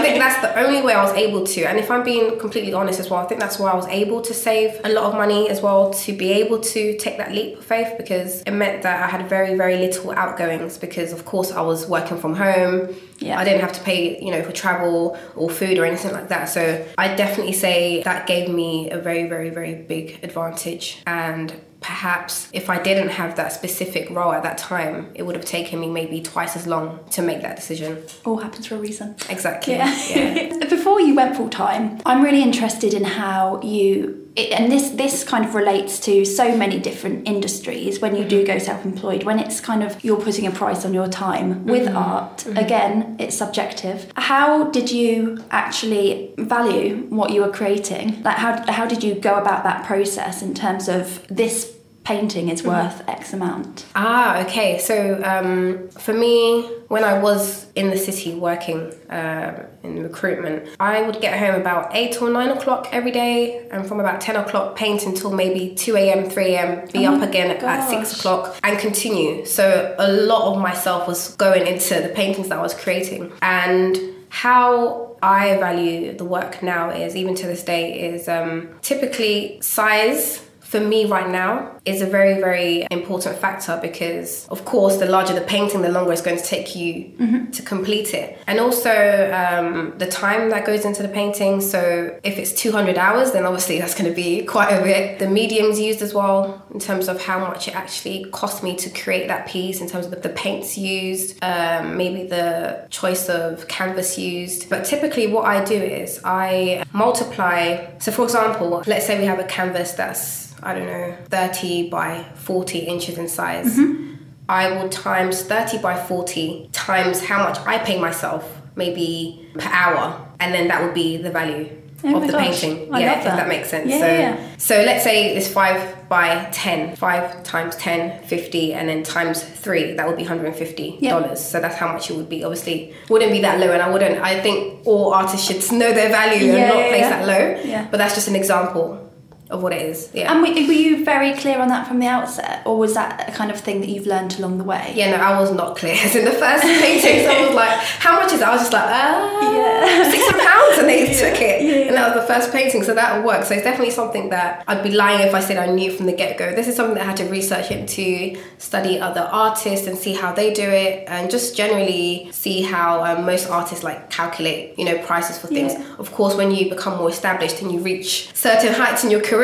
I 0.00 0.02
think 0.02 0.18
that's 0.18 0.40
the 0.40 0.58
only 0.58 0.82
way 0.82 0.94
I 0.94 1.02
was 1.02 1.12
able 1.12 1.46
to. 1.46 1.64
And 1.64 1.78
if 1.78 1.90
I'm 1.90 2.02
being 2.02 2.38
completely 2.38 2.72
honest 2.72 3.00
as 3.00 3.10
well, 3.10 3.20
I 3.20 3.26
think 3.26 3.40
that's 3.40 3.58
why 3.58 3.70
I 3.70 3.76
was 3.76 3.86
able 3.88 4.22
to 4.22 4.32
save 4.32 4.80
a 4.84 4.88
lot 4.88 5.04
of 5.04 5.14
money 5.14 5.48
as 5.48 5.60
well 5.60 5.92
to 5.92 6.12
be 6.12 6.32
able 6.32 6.58
to 6.60 6.96
take 6.98 7.18
that 7.18 7.32
leap 7.32 7.58
of 7.58 7.64
faith 7.64 7.94
because 7.96 8.42
it 8.42 8.52
meant 8.52 8.82
that 8.82 9.02
I 9.02 9.08
had 9.08 9.28
very, 9.28 9.56
very 9.56 9.76
little 9.76 10.10
outgoings 10.12 10.78
because 10.78 11.12
of 11.12 11.24
course 11.24 11.52
I 11.52 11.60
was 11.60 11.86
working 11.86 12.18
from 12.18 12.34
home. 12.34 12.94
Yeah. 13.18 13.38
I 13.38 13.44
didn't 13.44 13.60
have 13.60 13.72
to 13.74 13.82
pay, 13.82 14.22
you 14.24 14.30
know, 14.30 14.42
for 14.42 14.52
travel 14.52 15.18
or 15.36 15.50
food 15.50 15.78
or 15.78 15.84
anything 15.84 16.12
like 16.12 16.28
that. 16.28 16.48
So 16.48 16.84
I 16.96 17.14
definitely 17.14 17.52
say 17.52 18.02
that 18.04 18.26
gave 18.26 18.48
me 18.48 18.90
a 18.90 18.98
very, 18.98 19.28
very, 19.28 19.50
very 19.50 19.74
big 19.74 20.18
advantage. 20.22 21.02
And 21.06 21.52
perhaps 21.80 22.48
if 22.52 22.68
I 22.68 22.80
didn't 22.82 23.08
have 23.08 23.36
that 23.36 23.52
specific 23.52 24.10
role 24.10 24.32
at 24.32 24.42
that 24.42 24.58
time, 24.58 25.10
it 25.14 25.22
would 25.22 25.34
have 25.34 25.44
taken 25.44 25.80
me 25.80 25.88
maybe 25.88 26.20
twice 26.20 26.56
as 26.56 26.66
long 26.66 27.00
to 27.12 27.22
make 27.22 27.42
that 27.42 27.56
decision. 27.56 28.02
All 28.24 28.38
happens 28.38 28.66
for 28.66 28.76
a 28.76 28.78
reason. 28.78 29.16
Exactly. 29.28 29.74
Yeah. 29.74 30.58
Before 30.68 31.00
you 31.00 31.14
went 31.14 31.36
full 31.36 31.48
time, 31.48 32.00
I'm 32.06 32.22
really 32.22 32.42
interested 32.42 32.94
in 32.94 33.04
how 33.04 33.60
you 33.62 34.29
it, 34.36 34.52
and 34.52 34.70
this 34.70 34.90
this 34.90 35.24
kind 35.24 35.44
of 35.44 35.54
relates 35.54 35.98
to 36.00 36.24
so 36.24 36.56
many 36.56 36.78
different 36.78 37.26
industries 37.26 38.00
when 38.00 38.14
you 38.14 38.24
do 38.24 38.38
mm-hmm. 38.38 38.52
go 38.52 38.58
self-employed 38.58 39.24
when 39.24 39.38
it's 39.38 39.60
kind 39.60 39.82
of 39.82 40.02
you're 40.04 40.20
putting 40.20 40.46
a 40.46 40.50
price 40.50 40.84
on 40.84 40.94
your 40.94 41.08
time 41.08 41.66
with 41.66 41.86
mm-hmm. 41.86 41.96
art. 41.96 42.38
Mm-hmm. 42.38 42.58
Again 42.58 43.16
it's 43.18 43.36
subjective. 43.36 44.10
How 44.16 44.70
did 44.70 44.90
you 44.90 45.42
actually 45.50 46.34
value 46.38 47.06
what 47.08 47.30
you 47.32 47.42
were 47.42 47.52
creating? 47.52 48.22
Like 48.22 48.36
how, 48.36 48.70
how 48.70 48.86
did 48.86 49.02
you 49.02 49.14
go 49.14 49.34
about 49.34 49.64
that 49.64 49.84
process 49.84 50.42
in 50.42 50.54
terms 50.54 50.88
of 50.88 51.26
this 51.28 51.76
painting 52.04 52.48
is 52.48 52.62
worth 52.62 53.02
x 53.08 53.32
amount 53.32 53.84
Ah, 53.94 54.44
okay. 54.44 54.78
So 54.78 55.20
um, 55.24 55.88
for 55.90 56.12
me, 56.12 56.62
when 56.88 57.04
I 57.04 57.18
was 57.18 57.66
in 57.74 57.90
the 57.90 57.96
city 57.96 58.34
working 58.34 58.92
um 59.10 59.54
in 59.82 60.02
recruitment, 60.02 60.68
I 60.78 61.02
would 61.02 61.20
get 61.20 61.38
home 61.38 61.60
about 61.60 61.94
eight 61.94 62.20
or 62.20 62.28
nine 62.30 62.50
o'clock 62.50 62.88
every 62.92 63.10
day, 63.10 63.68
and 63.70 63.86
from 63.86 64.00
about 64.00 64.20
ten 64.20 64.36
o'clock 64.36 64.76
paint 64.76 65.04
until 65.06 65.30
maybe 65.32 65.74
two 65.74 65.96
a.m., 65.96 66.28
three 66.30 66.54
a.m. 66.54 66.86
Be 66.92 67.06
Oh 67.06 67.14
up 67.14 67.22
again 67.22 67.50
at 67.50 67.88
six 67.88 68.18
o'clock 68.18 68.56
and 68.62 68.78
continue. 68.78 69.44
So 69.44 69.94
a 69.98 70.10
lot 70.12 70.42
of 70.52 70.60
myself 70.60 71.06
was 71.06 71.34
going 71.36 71.66
into 71.66 71.94
the 72.00 72.10
paintings 72.20 72.48
that 72.48 72.58
I 72.58 72.62
was 72.62 72.74
creating, 72.74 73.32
and 73.42 73.98
how 74.28 75.16
I 75.22 75.56
value 75.56 76.16
the 76.16 76.24
work 76.24 76.62
now 76.62 76.90
is 76.90 77.14
even 77.14 77.34
to 77.36 77.46
this 77.46 77.62
day 77.62 78.00
is 78.10 78.28
um, 78.28 78.68
typically 78.80 79.58
size 79.60 80.42
for 80.70 80.78
me 80.78 81.04
right 81.04 81.28
now 81.28 81.76
is 81.84 82.00
a 82.00 82.06
very 82.06 82.34
very 82.40 82.86
important 82.92 83.36
factor 83.36 83.76
because 83.82 84.46
of 84.48 84.64
course 84.64 84.98
the 84.98 85.06
larger 85.06 85.34
the 85.34 85.40
painting 85.40 85.82
the 85.82 85.88
longer 85.88 86.12
it's 86.12 86.22
going 86.22 86.36
to 86.36 86.44
take 86.44 86.76
you 86.76 87.12
to 87.52 87.62
complete 87.62 88.14
it. 88.14 88.38
And 88.46 88.60
also 88.60 88.90
um, 89.32 89.98
the 89.98 90.06
time 90.06 90.50
that 90.50 90.64
goes 90.64 90.84
into 90.84 91.02
the 91.02 91.08
painting. 91.08 91.60
So 91.60 92.18
if 92.22 92.38
it's 92.38 92.52
200 92.52 92.96
hours 92.98 93.32
then 93.32 93.44
obviously 93.44 93.80
that's 93.80 93.94
going 93.94 94.08
to 94.08 94.14
be 94.14 94.44
quite 94.56 94.70
a 94.70 94.82
bit. 94.82 95.18
The 95.18 95.28
mediums 95.28 95.80
used 95.80 96.02
as 96.02 96.14
well 96.14 96.64
in 96.72 96.78
terms 96.78 97.08
of 97.08 97.20
how 97.20 97.40
much 97.40 97.66
it 97.66 97.74
actually 97.74 98.26
cost 98.30 98.62
me 98.62 98.76
to 98.76 98.90
create 98.90 99.26
that 99.26 99.48
piece 99.48 99.80
in 99.80 99.88
terms 99.88 100.06
of 100.06 100.22
the 100.22 100.28
paints 100.28 100.78
used 100.78 101.42
um, 101.42 101.96
maybe 101.96 102.28
the 102.28 102.86
choice 102.90 103.28
of 103.28 103.66
canvas 103.66 104.16
used. 104.16 104.70
But 104.70 104.84
typically 104.84 105.26
what 105.26 105.44
i 105.44 105.64
do 105.64 105.74
is 105.74 106.20
i 106.24 106.84
multiply 106.92 107.86
so 107.98 108.10
for 108.12 108.24
example 108.24 108.82
let's 108.86 109.06
say 109.06 109.18
we 109.18 109.24
have 109.24 109.38
a 109.38 109.44
canvas 109.44 109.92
that's 109.92 110.50
I 110.62 110.74
don't 110.74 110.86
know, 110.86 111.16
30 111.28 111.88
by 111.90 112.24
40 112.34 112.78
inches 112.78 113.18
in 113.18 113.28
size. 113.28 113.78
Mm-hmm. 113.78 114.14
I 114.48 114.72
will 114.72 114.88
times 114.88 115.42
30 115.42 115.78
by 115.78 115.96
40 115.96 116.70
times 116.72 117.22
how 117.22 117.44
much 117.44 117.58
I 117.60 117.78
pay 117.78 118.00
myself, 118.00 118.60
maybe 118.74 119.48
per 119.54 119.70
hour, 119.70 120.26
and 120.40 120.52
then 120.52 120.68
that 120.68 120.82
would 120.82 120.94
be 120.94 121.16
the 121.16 121.30
value 121.30 121.80
Oh 122.02 122.16
of 122.16 122.26
the 122.26 122.32
gosh, 122.32 122.62
painting. 122.62 122.92
I 122.94 123.00
yeah, 123.00 123.18
if 123.18 123.24
that. 123.24 123.36
that 123.36 123.48
makes 123.48 123.68
sense. 123.68 123.90
Yeah, 123.90 123.98
so, 123.98 124.06
yeah, 124.06 124.56
so 124.56 124.74
let's 124.82 125.04
say 125.04 125.36
it's 125.36 125.48
5 125.48 126.08
by 126.08 126.48
10, 126.50 126.96
5 126.96 127.42
times 127.42 127.76
10, 127.76 128.24
50, 128.24 128.72
and 128.72 128.88
then 128.88 129.02
times 129.02 129.42
3, 129.42 129.94
that 129.94 130.08
would 130.08 130.16
be 130.16 130.24
$150. 130.24 130.96
Yeah. 131.00 131.34
So 131.34 131.60
that's 131.60 131.76
how 131.76 131.92
much 131.92 132.10
it 132.10 132.16
would 132.16 132.28
be. 132.28 132.42
Obviously, 132.42 132.94
wouldn't 133.08 133.32
be 133.32 133.40
that 133.42 133.60
low, 133.60 133.70
and 133.70 133.82
I 133.82 133.90
wouldn't, 133.90 134.18
I 134.20 134.40
think 134.40 134.86
all 134.86 135.12
artists 135.12 135.46
should 135.46 135.72
know 135.78 135.92
their 135.92 136.08
value 136.08 136.52
and 136.52 136.68
not 136.68 136.88
place 136.88 137.02
that 137.02 137.26
low. 137.26 137.62
Yeah. 137.64 137.86
But 137.90 137.98
that's 137.98 138.14
just 138.14 138.28
an 138.28 138.36
example 138.36 139.09
of 139.50 139.62
what 139.62 139.72
it 139.72 139.82
is. 139.82 140.08
Yeah. 140.14 140.32
and 140.32 140.40
were, 140.42 140.48
were 140.48 140.72
you 140.84 141.04
very 141.04 141.32
clear 141.34 141.58
on 141.58 141.68
that 141.68 141.86
from 141.88 141.98
the 141.98 142.06
outset 142.06 142.62
or 142.64 142.78
was 142.78 142.94
that 142.94 143.28
a 143.28 143.32
kind 143.32 143.50
of 143.50 143.58
thing 143.60 143.80
that 143.80 143.88
you've 143.88 144.06
learned 144.06 144.38
along 144.38 144.58
the 144.58 144.64
way 144.64 144.92
yeah, 144.94 145.10
no, 145.10 145.16
I 145.22 145.38
was 145.40 145.52
not 145.52 145.76
clear. 145.76 145.94
As 145.94 146.14
in 146.20 146.24
the 146.24 146.32
first 146.32 146.62
painting, 146.64 147.26
I 147.28 147.46
was 147.46 147.54
like, 147.54 147.76
"How 148.06 148.20
much 148.20 148.32
is 148.32 148.40
it?" 148.40 148.46
I 148.46 148.52
was 148.52 148.60
just 148.62 148.72
like, 148.72 148.84
"Ah, 148.86 149.52
Yeah. 149.54 150.10
six 150.10 150.22
hundred 150.30 150.46
pounds," 150.46 150.78
and 150.78 150.88
they 150.88 151.06
took 151.22 151.40
it, 151.40 151.86
and 151.88 151.96
that 151.96 152.14
was 152.14 152.22
the 152.22 152.26
first 152.32 152.52
painting. 152.52 152.82
So 152.82 152.94
that 152.94 153.24
worked. 153.24 153.46
So 153.48 153.54
it's 153.54 153.64
definitely 153.64 153.92
something 153.92 154.30
that 154.30 154.64
I'd 154.68 154.82
be 154.82 154.90
lying 154.90 155.20
if 155.26 155.34
I 155.34 155.40
said 155.40 155.56
I 155.56 155.66
knew 155.66 155.90
from 155.92 156.06
the 156.06 156.12
get 156.12 156.38
go. 156.38 156.54
This 156.54 156.68
is 156.68 156.76
something 156.76 156.94
that 156.94 157.02
I 157.02 157.06
had 157.06 157.16
to 157.18 157.24
research 157.24 157.70
into, 157.70 158.36
study 158.58 158.98
other 159.00 159.28
artists, 159.32 159.86
and 159.86 159.96
see 159.98 160.14
how 160.14 160.32
they 160.32 160.52
do 160.52 160.68
it, 160.68 161.04
and 161.08 161.30
just 161.30 161.56
generally 161.56 162.28
see 162.32 162.62
how 162.62 163.04
um, 163.04 163.24
most 163.26 163.48
artists 163.48 163.82
like 163.84 164.10
calculate, 164.10 164.78
you 164.78 164.84
know, 164.84 164.98
prices 165.04 165.38
for 165.38 165.46
things. 165.48 165.72
Yeah. 165.72 165.84
Of 165.98 166.12
course, 166.12 166.34
when 166.34 166.50
you 166.50 166.68
become 166.68 166.98
more 166.98 167.10
established 167.10 167.62
and 167.62 167.70
you 167.72 167.80
reach 167.80 168.34
certain 168.34 168.72
heights 168.74 169.04
in 169.04 169.10
your 169.10 169.20
career. 169.22 169.39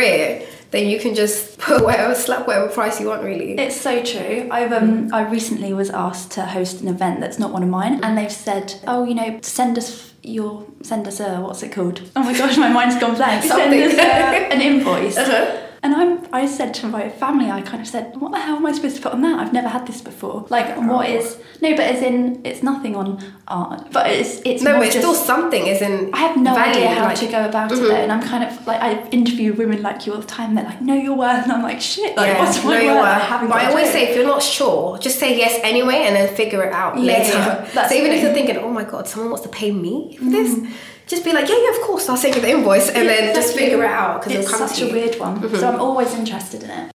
Then 0.70 0.88
you 0.88 0.98
can 0.98 1.14
just 1.14 1.58
put 1.68 1.84
whatever, 1.84 2.14
slap 2.14 2.46
whatever 2.46 2.68
price 2.68 3.00
you 3.00 3.08
want, 3.08 3.22
really. 3.22 3.52
It's 3.58 3.80
so 3.80 4.02
true. 4.02 4.48
I've 4.50 4.72
um 4.72 5.12
I 5.12 5.22
recently 5.28 5.72
was 5.72 5.90
asked 5.90 6.32
to 6.32 6.44
host 6.44 6.80
an 6.80 6.88
event 6.88 7.20
that's 7.20 7.38
not 7.38 7.52
one 7.52 7.62
of 7.62 7.68
mine, 7.68 8.02
and 8.02 8.16
they've 8.18 8.32
said, 8.32 8.74
oh, 8.86 9.04
you 9.04 9.14
know, 9.14 9.38
send 9.42 9.78
us 9.78 10.12
your 10.22 10.66
send 10.82 11.06
us 11.06 11.20
a 11.20 11.40
what's 11.40 11.62
it 11.62 11.72
called? 11.72 12.02
Oh 12.16 12.22
my 12.22 12.36
gosh, 12.36 12.56
my 12.56 12.68
mind's 12.68 12.98
gone 12.98 13.14
blank. 13.14 13.44
Send 13.58 13.72
us 13.74 13.94
a, 13.94 14.52
an 14.52 14.60
invoice. 14.60 15.16
Uh-huh. 15.16 15.65
And 15.83 15.95
I'm, 15.95 16.26
I 16.33 16.47
said 16.47 16.75
to 16.75 16.88
my 16.88 17.09
family, 17.09 17.50
I 17.50 17.62
kind 17.62 17.80
of 17.80 17.88
said, 17.88 18.16
what 18.21 18.33
the 18.33 18.38
hell 18.40 18.56
am 18.56 18.66
I 18.66 18.73
supposed 18.73 18.97
to 18.97 19.02
put 19.02 19.12
on 19.12 19.23
that? 19.23 19.38
I've 19.38 19.52
never 19.52 19.68
had 19.68 19.87
this 19.87 20.00
before. 20.00 20.47
Like, 20.49 20.76
what 20.76 21.09
oh. 21.09 21.14
is, 21.16 21.38
no, 21.61 21.71
but 21.76 21.87
as 21.87 22.02
in, 22.02 22.40
it's 22.45 22.62
nothing 22.62 22.97
on 22.97 23.23
art, 23.49 23.92
but 23.92 24.11
it's, 24.11 24.40
it's 24.45 24.62
no, 24.62 24.80
it's 24.80 24.95
just, 24.95 25.06
still 25.06 25.14
something, 25.14 25.66
isn't 25.66 26.14
I 26.14 26.18
have 26.18 26.37
no 26.37 26.54
value, 26.54 26.85
idea 26.85 26.88
how 26.95 27.04
like- 27.04 27.18
to 27.18 27.26
go 27.26 27.45
about 27.49 27.71
it 27.73 27.76
mm-hmm. 27.76 27.85
though, 27.88 27.95
and 27.95 28.12
I'm 28.12 28.23
kind 28.23 28.45
of 28.45 28.66
like 28.66 28.80
I 28.80 29.09
interview 29.11 29.52
women 29.52 29.83
like 29.83 30.06
you 30.06 30.14
all 30.14 30.21
the 30.21 30.26
time. 30.26 30.54
They're 30.54 30.64
like, 30.64 30.80
"Know 30.80 30.95
your 30.95 31.16
worth," 31.16 31.45
and 31.45 31.52
I'm 31.52 31.62
like, 31.62 31.80
"Shit, 31.80 32.16
like, 32.16 32.28
Yeah, 32.28 32.40
what's 32.45 32.62
my 32.64 32.85
worth? 32.85 32.97
worth. 32.97 33.04
I 33.04 33.18
haven't 33.18 33.49
But 33.49 33.59
I 33.59 33.66
always 33.66 33.90
say, 33.90 34.09
if 34.09 34.16
you're 34.16 34.26
not 34.26 34.42
sure, 34.42 34.99
just 34.99 35.18
say 35.18 35.37
yes 35.37 35.61
anyway, 35.62 36.04
and 36.06 36.16
then 36.16 36.35
figure 36.35 36.62
it 36.64 36.73
out 36.73 36.99
Yeah, 36.99 37.12
later. 37.12 37.68
yeah, 37.75 37.87
so 37.88 37.95
even 37.95 38.12
if 38.12 38.23
you're 38.23 38.33
thinking, 38.33 38.56
oh 38.59 38.71
my 38.71 38.85
god, 38.85 39.06
someone 39.09 39.30
wants 39.30 39.45
to 39.47 39.52
pay 39.52 39.71
me 39.71 40.16
for 40.16 40.25
this, 40.25 40.54
mm. 40.54 40.73
Just 41.06 41.25
be 41.25 41.32
like, 41.32 41.48
yeah, 41.48 41.56
yeah, 41.56 41.70
of 41.76 41.80
course, 41.82 42.08
I'll 42.08 42.16
send 42.16 42.34
you 42.34 42.40
the 42.40 42.50
invoice, 42.50 42.88
and 42.90 43.08
then 43.08 43.34
just 43.34 43.54
figure 43.56 43.82
it 43.84 43.90
out 43.90 44.22
because 44.22 44.34
it's 44.40 44.50
such 44.58 44.80
a. 44.80 44.84
Mm-hmm. 44.86 44.94
weird 44.94 45.18
one. 45.20 45.56
So 45.56 45.68
I'm 45.68 45.80
always 45.80 46.12
interested 46.14 46.62
in 46.62 46.70
it. 46.70 46.92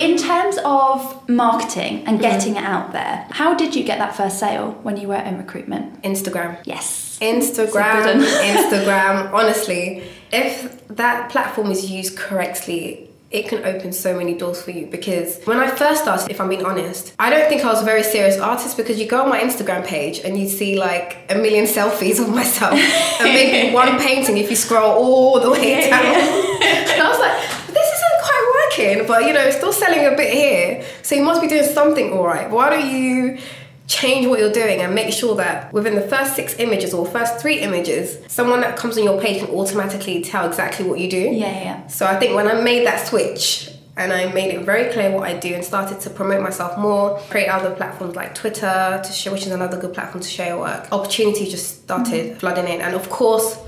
In 0.00 0.16
terms 0.18 0.58
of 0.64 1.28
marketing 1.28 1.98
Mm-hmm. 1.98 2.08
and 2.08 2.20
getting 2.20 2.56
it 2.56 2.64
out 2.64 2.92
there, 2.92 3.26
how 3.30 3.54
did 3.54 3.74
you 3.76 3.84
get 3.84 3.98
that 3.98 4.16
first 4.16 4.38
sale 4.40 4.72
when 4.82 4.96
you 4.96 5.06
were 5.08 5.14
in 5.16 5.38
recruitment? 5.38 6.02
Instagram. 6.02 6.58
Yes. 6.64 7.18
Instagram, 7.20 8.24
Instagram. 8.54 9.32
Honestly, 9.32 10.02
if 10.32 10.86
that 10.88 11.30
platform 11.30 11.70
is 11.70 11.88
used 11.90 12.16
correctly, 12.16 13.08
it 13.32 13.48
can 13.48 13.64
open 13.64 13.92
so 13.92 14.16
many 14.16 14.34
doors 14.34 14.62
for 14.62 14.70
you. 14.70 14.86
Because 14.86 15.42
when 15.44 15.58
I 15.58 15.68
first 15.68 16.02
started, 16.02 16.30
if 16.30 16.40
I'm 16.40 16.48
being 16.48 16.64
honest, 16.64 17.14
I 17.18 17.30
don't 17.30 17.48
think 17.48 17.64
I 17.64 17.68
was 17.68 17.80
a 17.80 17.84
very 17.84 18.02
serious 18.02 18.38
artist 18.38 18.76
because 18.76 19.00
you 19.00 19.06
go 19.06 19.22
on 19.22 19.30
my 19.30 19.40
Instagram 19.40 19.84
page 19.86 20.20
and 20.20 20.38
you 20.38 20.48
see 20.48 20.78
like 20.78 21.18
a 21.30 21.34
million 21.34 21.64
selfies 21.64 22.20
of 22.20 22.28
myself 22.28 22.74
and 22.74 23.24
maybe 23.24 23.74
one 23.82 23.98
painting 23.98 24.36
if 24.36 24.50
you 24.50 24.56
scroll 24.56 24.92
all 24.92 25.40
the 25.40 25.50
way 25.50 25.88
down. 25.88 26.04
and 26.04 27.02
I 27.02 27.08
was 27.08 27.18
like, 27.18 27.66
this 27.68 27.88
isn't 27.96 28.18
quite 28.22 28.52
working, 28.54 29.06
but 29.06 29.24
you 29.24 29.32
know, 29.32 29.40
it's 29.40 29.56
still 29.56 29.72
selling 29.72 30.04
a 30.06 30.16
bit 30.16 30.32
here. 30.32 30.84
So 31.02 31.14
you 31.14 31.22
must 31.22 31.40
be 31.40 31.48
doing 31.48 31.64
something 31.64 32.12
all 32.12 32.26
right. 32.26 32.50
Why 32.50 32.70
don't 32.70 32.90
you 32.90 33.38
change 33.86 34.26
what 34.26 34.38
you're 34.38 34.52
doing 34.52 34.80
and 34.80 34.94
make 34.94 35.12
sure 35.12 35.34
that 35.36 35.72
within 35.72 35.94
the 35.94 36.02
first 36.02 36.36
six 36.36 36.58
images 36.58 36.94
or 36.94 37.06
first 37.06 37.38
three 37.38 37.60
images, 37.60 38.18
someone 38.28 38.60
that 38.60 38.76
comes 38.76 38.96
on 38.96 39.04
your 39.04 39.20
page 39.20 39.44
can 39.44 39.54
automatically 39.54 40.22
tell 40.22 40.46
exactly 40.46 40.86
what 40.86 40.98
you 40.98 41.10
do? 41.10 41.18
Yeah, 41.18 41.62
yeah. 41.62 41.86
So 41.88 42.06
I 42.06 42.18
think 42.18 42.34
when 42.34 42.48
I 42.48 42.60
made 42.60 42.86
that 42.86 43.06
switch 43.06 43.70
and 43.96 44.12
I 44.12 44.32
made 44.32 44.54
it 44.54 44.64
very 44.64 44.92
clear 44.92 45.10
what 45.10 45.28
I 45.28 45.38
do 45.38 45.54
and 45.54 45.64
started 45.64 46.00
to 46.00 46.10
promote 46.10 46.42
myself 46.42 46.78
more, 46.78 47.18
create 47.28 47.48
other 47.48 47.74
platforms 47.74 48.16
like 48.16 48.34
Twitter 48.34 49.00
to 49.04 49.12
share, 49.12 49.32
which 49.32 49.46
is 49.46 49.52
another 49.52 49.78
good 49.78 49.92
platform 49.92 50.22
to 50.22 50.28
share 50.28 50.48
your 50.48 50.60
work. 50.60 50.88
Opportunities 50.92 51.50
just 51.50 51.82
started 51.82 52.30
mm-hmm. 52.30 52.38
flooding 52.38 52.68
in, 52.68 52.80
and 52.80 52.94
of 52.94 53.08
course. 53.10 53.58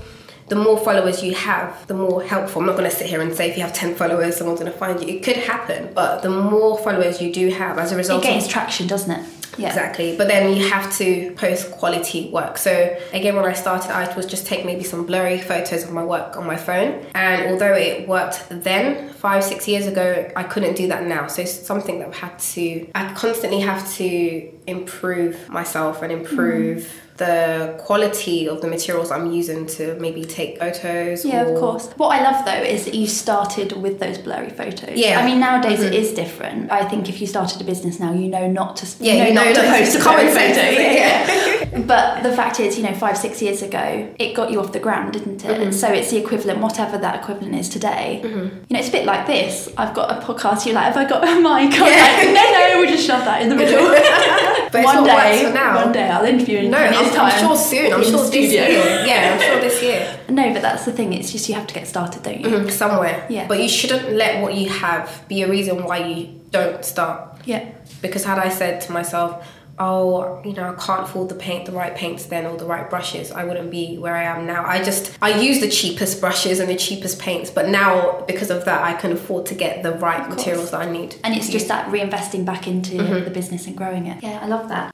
The 0.47 0.55
more 0.55 0.77
followers 0.77 1.23
you 1.23 1.33
have, 1.33 1.87
the 1.87 1.95
more 1.95 2.21
helpful. 2.21 2.61
I'm 2.61 2.67
not 2.67 2.77
going 2.77 2.87
to 2.87 2.95
sit 2.95 3.07
here 3.07 3.19
and 3.19 3.33
say 3.33 3.49
if 3.49 3.57
you 3.57 3.63
have 3.63 3.73
10 3.73 3.95
followers, 3.95 4.37
someone's 4.37 4.59
going 4.59 4.71
to 4.71 4.77
find 4.77 5.01
you. 5.01 5.07
It 5.07 5.23
could 5.23 5.37
happen, 5.37 5.91
but 5.95 6.21
the 6.21 6.29
more 6.29 6.77
followers 6.77 7.19
you 7.19 7.33
do 7.33 7.49
have 7.49 7.79
as 7.79 7.91
a 7.91 7.95
It 7.95 7.97
result 7.97 8.23
of 8.23 8.29
gains 8.29 8.47
traction, 8.47 8.85
doesn't 8.85 9.09
it? 9.09 9.44
Yeah. 9.57 9.67
Exactly. 9.67 10.17
But 10.17 10.27
then 10.27 10.55
you 10.55 10.67
have 10.69 10.95
to 10.97 11.33
post 11.35 11.71
quality 11.71 12.29
work. 12.29 12.57
So 12.57 12.97
again, 13.13 13.35
when 13.35 13.45
I 13.45 13.53
started, 13.53 13.91
I 13.91 14.13
was 14.15 14.25
just 14.25 14.45
take 14.45 14.65
maybe 14.65 14.83
some 14.83 15.05
blurry 15.05 15.39
photos 15.39 15.83
of 15.83 15.91
my 15.91 16.03
work 16.03 16.37
on 16.37 16.45
my 16.45 16.55
phone. 16.55 17.05
And 17.15 17.51
although 17.51 17.73
it 17.73 18.07
worked 18.07 18.47
then, 18.49 19.09
five, 19.13 19.43
six 19.43 19.67
years 19.67 19.87
ago, 19.87 20.31
I 20.35 20.43
couldn't 20.43 20.75
do 20.75 20.87
that 20.89 21.05
now. 21.07 21.27
So 21.27 21.41
it's 21.41 21.51
something 21.51 21.99
that 21.99 22.09
I 22.09 22.15
had 22.15 22.37
to, 22.39 22.87
I 22.93 23.13
constantly 23.13 23.61
have 23.61 23.91
to 23.95 24.51
improve 24.67 25.49
myself 25.49 26.01
and 26.01 26.11
improve 26.11 26.83
mm-hmm. 26.83 27.14
The 27.17 27.75
quality 27.79 28.47
of 28.49 28.61
the 28.61 28.67
materials 28.67 29.09
I'm 29.09 29.31
using 29.31 29.65
to 29.67 29.95
maybe 29.99 30.25
take 30.25 30.59
photos. 30.59 31.23
Yeah, 31.23 31.43
or- 31.43 31.53
of 31.53 31.59
course. 31.59 31.89
What 31.95 32.09
I 32.09 32.21
love 32.29 32.43
though 32.45 32.51
is 32.75 32.85
that 32.85 32.93
you 32.93 33.07
started 33.07 33.71
with 33.81 33.99
those 33.99 34.17
blurry 34.17 34.49
photos. 34.49 34.97
Yeah. 34.97 35.19
I 35.19 35.25
mean, 35.25 35.39
nowadays 35.39 35.81
it 35.81 35.93
is 35.93 36.13
different. 36.13 36.71
I 36.71 36.83
think 36.87 37.07
if 37.07 37.21
you 37.21 37.27
started 37.27 37.61
a 37.61 37.63
business 37.63 37.99
now, 37.99 38.11
you 38.13 38.27
know 38.27 38.47
not 38.51 38.75
to. 38.77 38.87
Yeah, 38.99 39.13
you 39.13 39.19
know, 39.33 39.43
you 39.43 39.53
know 39.53 39.61
not 39.61 39.61
to 39.63 39.77
post 39.77 39.95
a 39.97 40.01
common 40.01 40.27
photo. 40.27 40.53
sense, 40.53 40.77
Yeah. 40.77 41.79
but 41.87 42.23
the 42.23 42.33
fact 42.33 42.59
is, 42.59 42.77
you 42.77 42.83
know, 42.83 42.93
five 42.93 43.17
six 43.17 43.41
years 43.41 43.61
ago, 43.61 44.13
it 44.19 44.33
got 44.33 44.51
you 44.51 44.59
off 44.59 44.71
the 44.73 44.79
ground, 44.79 45.13
didn't 45.13 45.43
it? 45.45 45.59
Mm-hmm. 45.59 45.71
So 45.71 45.87
it's 45.91 46.11
the 46.11 46.17
equivalent, 46.17 46.59
whatever 46.59 46.97
that 46.97 47.21
equivalent 47.21 47.55
is 47.55 47.69
today. 47.69 48.21
You 48.23 48.29
know, 48.69 48.79
it's 48.79 48.89
a 48.89 48.91
bit 48.91 49.05
like 49.05 49.25
this. 49.25 49.69
I've 49.77 49.93
got 49.93 50.11
a 50.11 50.25
podcast. 50.25 50.65
You're 50.65 50.75
like, 50.75 50.85
have 50.93 50.97
I 50.97 51.05
got 51.07 51.23
a 51.23 51.35
mic? 51.35 51.79
I'm 51.79 51.91
Yeah. 51.91 52.17
like, 52.17 52.27
no, 52.27 52.43
no, 52.51 52.79
we'll 52.81 52.89
just 52.91 53.05
shove 53.07 53.23
that 53.25 53.41
in 53.41 53.49
the 53.49 53.55
middle. 53.55 53.85
But 54.71 54.83
one 54.83 55.03
day, 55.03 55.51
one 55.53 55.91
day, 55.91 56.09
I'll 56.09 56.25
interview 56.25 56.59
you 56.59 56.69
No, 56.69 56.77
I'm, 56.77 57.09
time. 57.13 57.31
I'm 57.31 57.39
sure 57.39 57.55
soon. 57.55 57.93
I'm 57.93 58.03
sure 58.03 58.29
this 58.29 58.51
year. 58.51 58.67
Yeah, 59.05 59.33
I'm 59.33 59.41
sure 59.41 59.59
this 59.61 59.81
year. 59.81 60.19
No, 60.29 60.53
but 60.53 60.61
that's 60.61 60.85
the 60.85 60.91
thing. 60.91 61.13
It's 61.13 61.31
just 61.31 61.47
you 61.49 61.55
have 61.55 61.67
to 61.67 61.73
get 61.73 61.87
started, 61.87 62.23
don't 62.23 62.39
you? 62.39 62.47
Mhm, 62.47 62.71
somewhere. 62.71 63.25
Yeah. 63.29 63.47
But 63.47 63.61
you 63.61 63.69
shouldn't 63.69 64.11
let 64.13 64.41
what 64.41 64.53
you 64.55 64.69
have 64.69 65.23
be 65.27 65.43
a 65.43 65.49
reason 65.49 65.83
why 65.83 65.97
you 65.99 66.41
don't 66.51 66.83
start. 66.83 67.37
Yeah. 67.45 67.63
Because 68.01 68.23
had 68.23 68.39
I 68.39 68.49
said 68.49 68.81
to 68.81 68.91
myself, 68.91 69.45
oh, 69.77 70.41
you 70.45 70.53
know, 70.53 70.69
I 70.73 70.75
can't 70.85 71.01
afford 71.03 71.27
the 71.29 71.35
paint, 71.35 71.65
the 71.65 71.71
right 71.73 71.93
paints 71.95 72.25
then, 72.27 72.45
or 72.45 72.55
the 72.57 72.65
right 72.65 72.89
brushes, 72.89 73.31
I 73.31 73.43
wouldn't 73.43 73.69
be 73.71 73.97
where 73.97 74.15
I 74.15 74.23
am 74.23 74.45
now. 74.47 74.65
I 74.65 74.81
just, 74.83 75.17
I 75.21 75.39
use 75.41 75.59
the 75.59 75.69
cheapest 75.69 76.21
brushes 76.21 76.59
and 76.61 76.69
the 76.69 76.75
cheapest 76.77 77.19
paints, 77.19 77.49
but 77.51 77.67
now 77.69 78.21
because 78.25 78.49
of 78.49 78.63
that, 78.65 78.83
I 78.83 78.93
can 78.93 79.11
afford 79.11 79.45
to 79.47 79.55
get 79.55 79.83
the 79.83 79.91
right 79.93 80.29
materials 80.29 80.71
that 80.71 80.81
I 80.81 80.89
need. 80.89 81.15
And 81.23 81.35
it's 81.35 81.49
just 81.49 81.67
that 81.67 81.89
reinvesting 81.91 82.45
back 82.45 82.67
into 82.67 82.95
Mm-hmm. 82.95 83.25
the 83.25 83.29
business 83.31 83.67
and 83.67 83.75
growing 83.75 84.07
it. 84.07 84.23
Yeah, 84.23 84.39
I 84.41 84.47
love 84.47 84.69
that. 84.69 84.91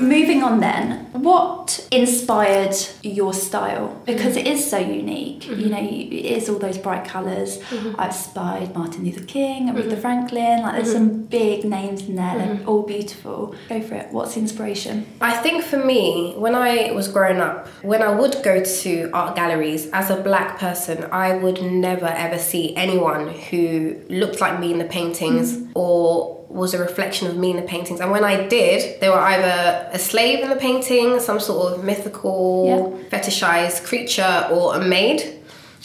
Moving 0.00 0.42
on 0.42 0.60
then, 0.60 1.03
what 1.24 1.88
inspired 1.90 2.76
your 3.02 3.32
style? 3.32 4.00
Because 4.04 4.36
it 4.36 4.46
is 4.46 4.68
so 4.68 4.78
unique. 4.78 5.46
You 5.46 5.56
mm-hmm. 5.56 5.70
know, 5.70 5.78
it 5.80 6.24
is 6.36 6.48
all 6.48 6.58
those 6.58 6.78
bright 6.78 7.06
colors 7.06 7.58
mm-hmm. 7.58 7.98
I've 7.98 8.14
spied 8.14 8.74
Martin 8.74 9.04
Luther 9.04 9.24
King, 9.24 9.68
Aretha 9.68 9.92
mm-hmm. 9.92 10.00
Franklin. 10.00 10.62
Like, 10.62 10.76
there's 10.76 10.92
some 10.92 11.24
big 11.24 11.64
names 11.64 12.02
in 12.02 12.16
there. 12.16 12.38
They're 12.38 12.66
all 12.66 12.82
beautiful. 12.82 13.54
Go 13.68 13.80
for 13.80 13.94
it. 13.94 14.12
What's 14.12 14.34
the 14.34 14.40
inspiration? 14.40 15.06
I 15.20 15.36
think 15.38 15.64
for 15.64 15.78
me, 15.78 16.34
when 16.36 16.54
I 16.54 16.92
was 16.92 17.08
growing 17.08 17.40
up, 17.40 17.68
when 17.82 18.02
I 18.02 18.10
would 18.10 18.42
go 18.42 18.62
to 18.62 19.10
art 19.12 19.36
galleries 19.36 19.88
as 19.92 20.10
a 20.10 20.16
black 20.16 20.58
person, 20.58 21.04
I 21.10 21.36
would 21.36 21.62
never 21.62 22.06
ever 22.06 22.38
see 22.38 22.76
anyone 22.76 23.28
who 23.28 24.00
looked 24.08 24.40
like 24.40 24.60
me 24.60 24.72
in 24.72 24.78
the 24.78 24.84
paintings 24.84 25.58
or 25.74 26.43
was 26.54 26.72
a 26.72 26.78
reflection 26.78 27.26
of 27.26 27.36
me 27.36 27.50
in 27.50 27.56
the 27.56 27.62
paintings. 27.62 28.00
And 28.00 28.10
when 28.10 28.24
I 28.24 28.46
did, 28.46 29.00
they 29.00 29.08
were 29.08 29.18
either 29.18 29.88
a 29.92 29.98
slave 29.98 30.38
in 30.40 30.48
the 30.48 30.56
painting, 30.56 31.18
some 31.20 31.40
sort 31.40 31.72
of 31.72 31.84
mythical, 31.84 32.98
fetishized 33.10 33.84
creature, 33.84 34.48
or 34.50 34.76
a 34.76 34.80
maid. 34.80 35.40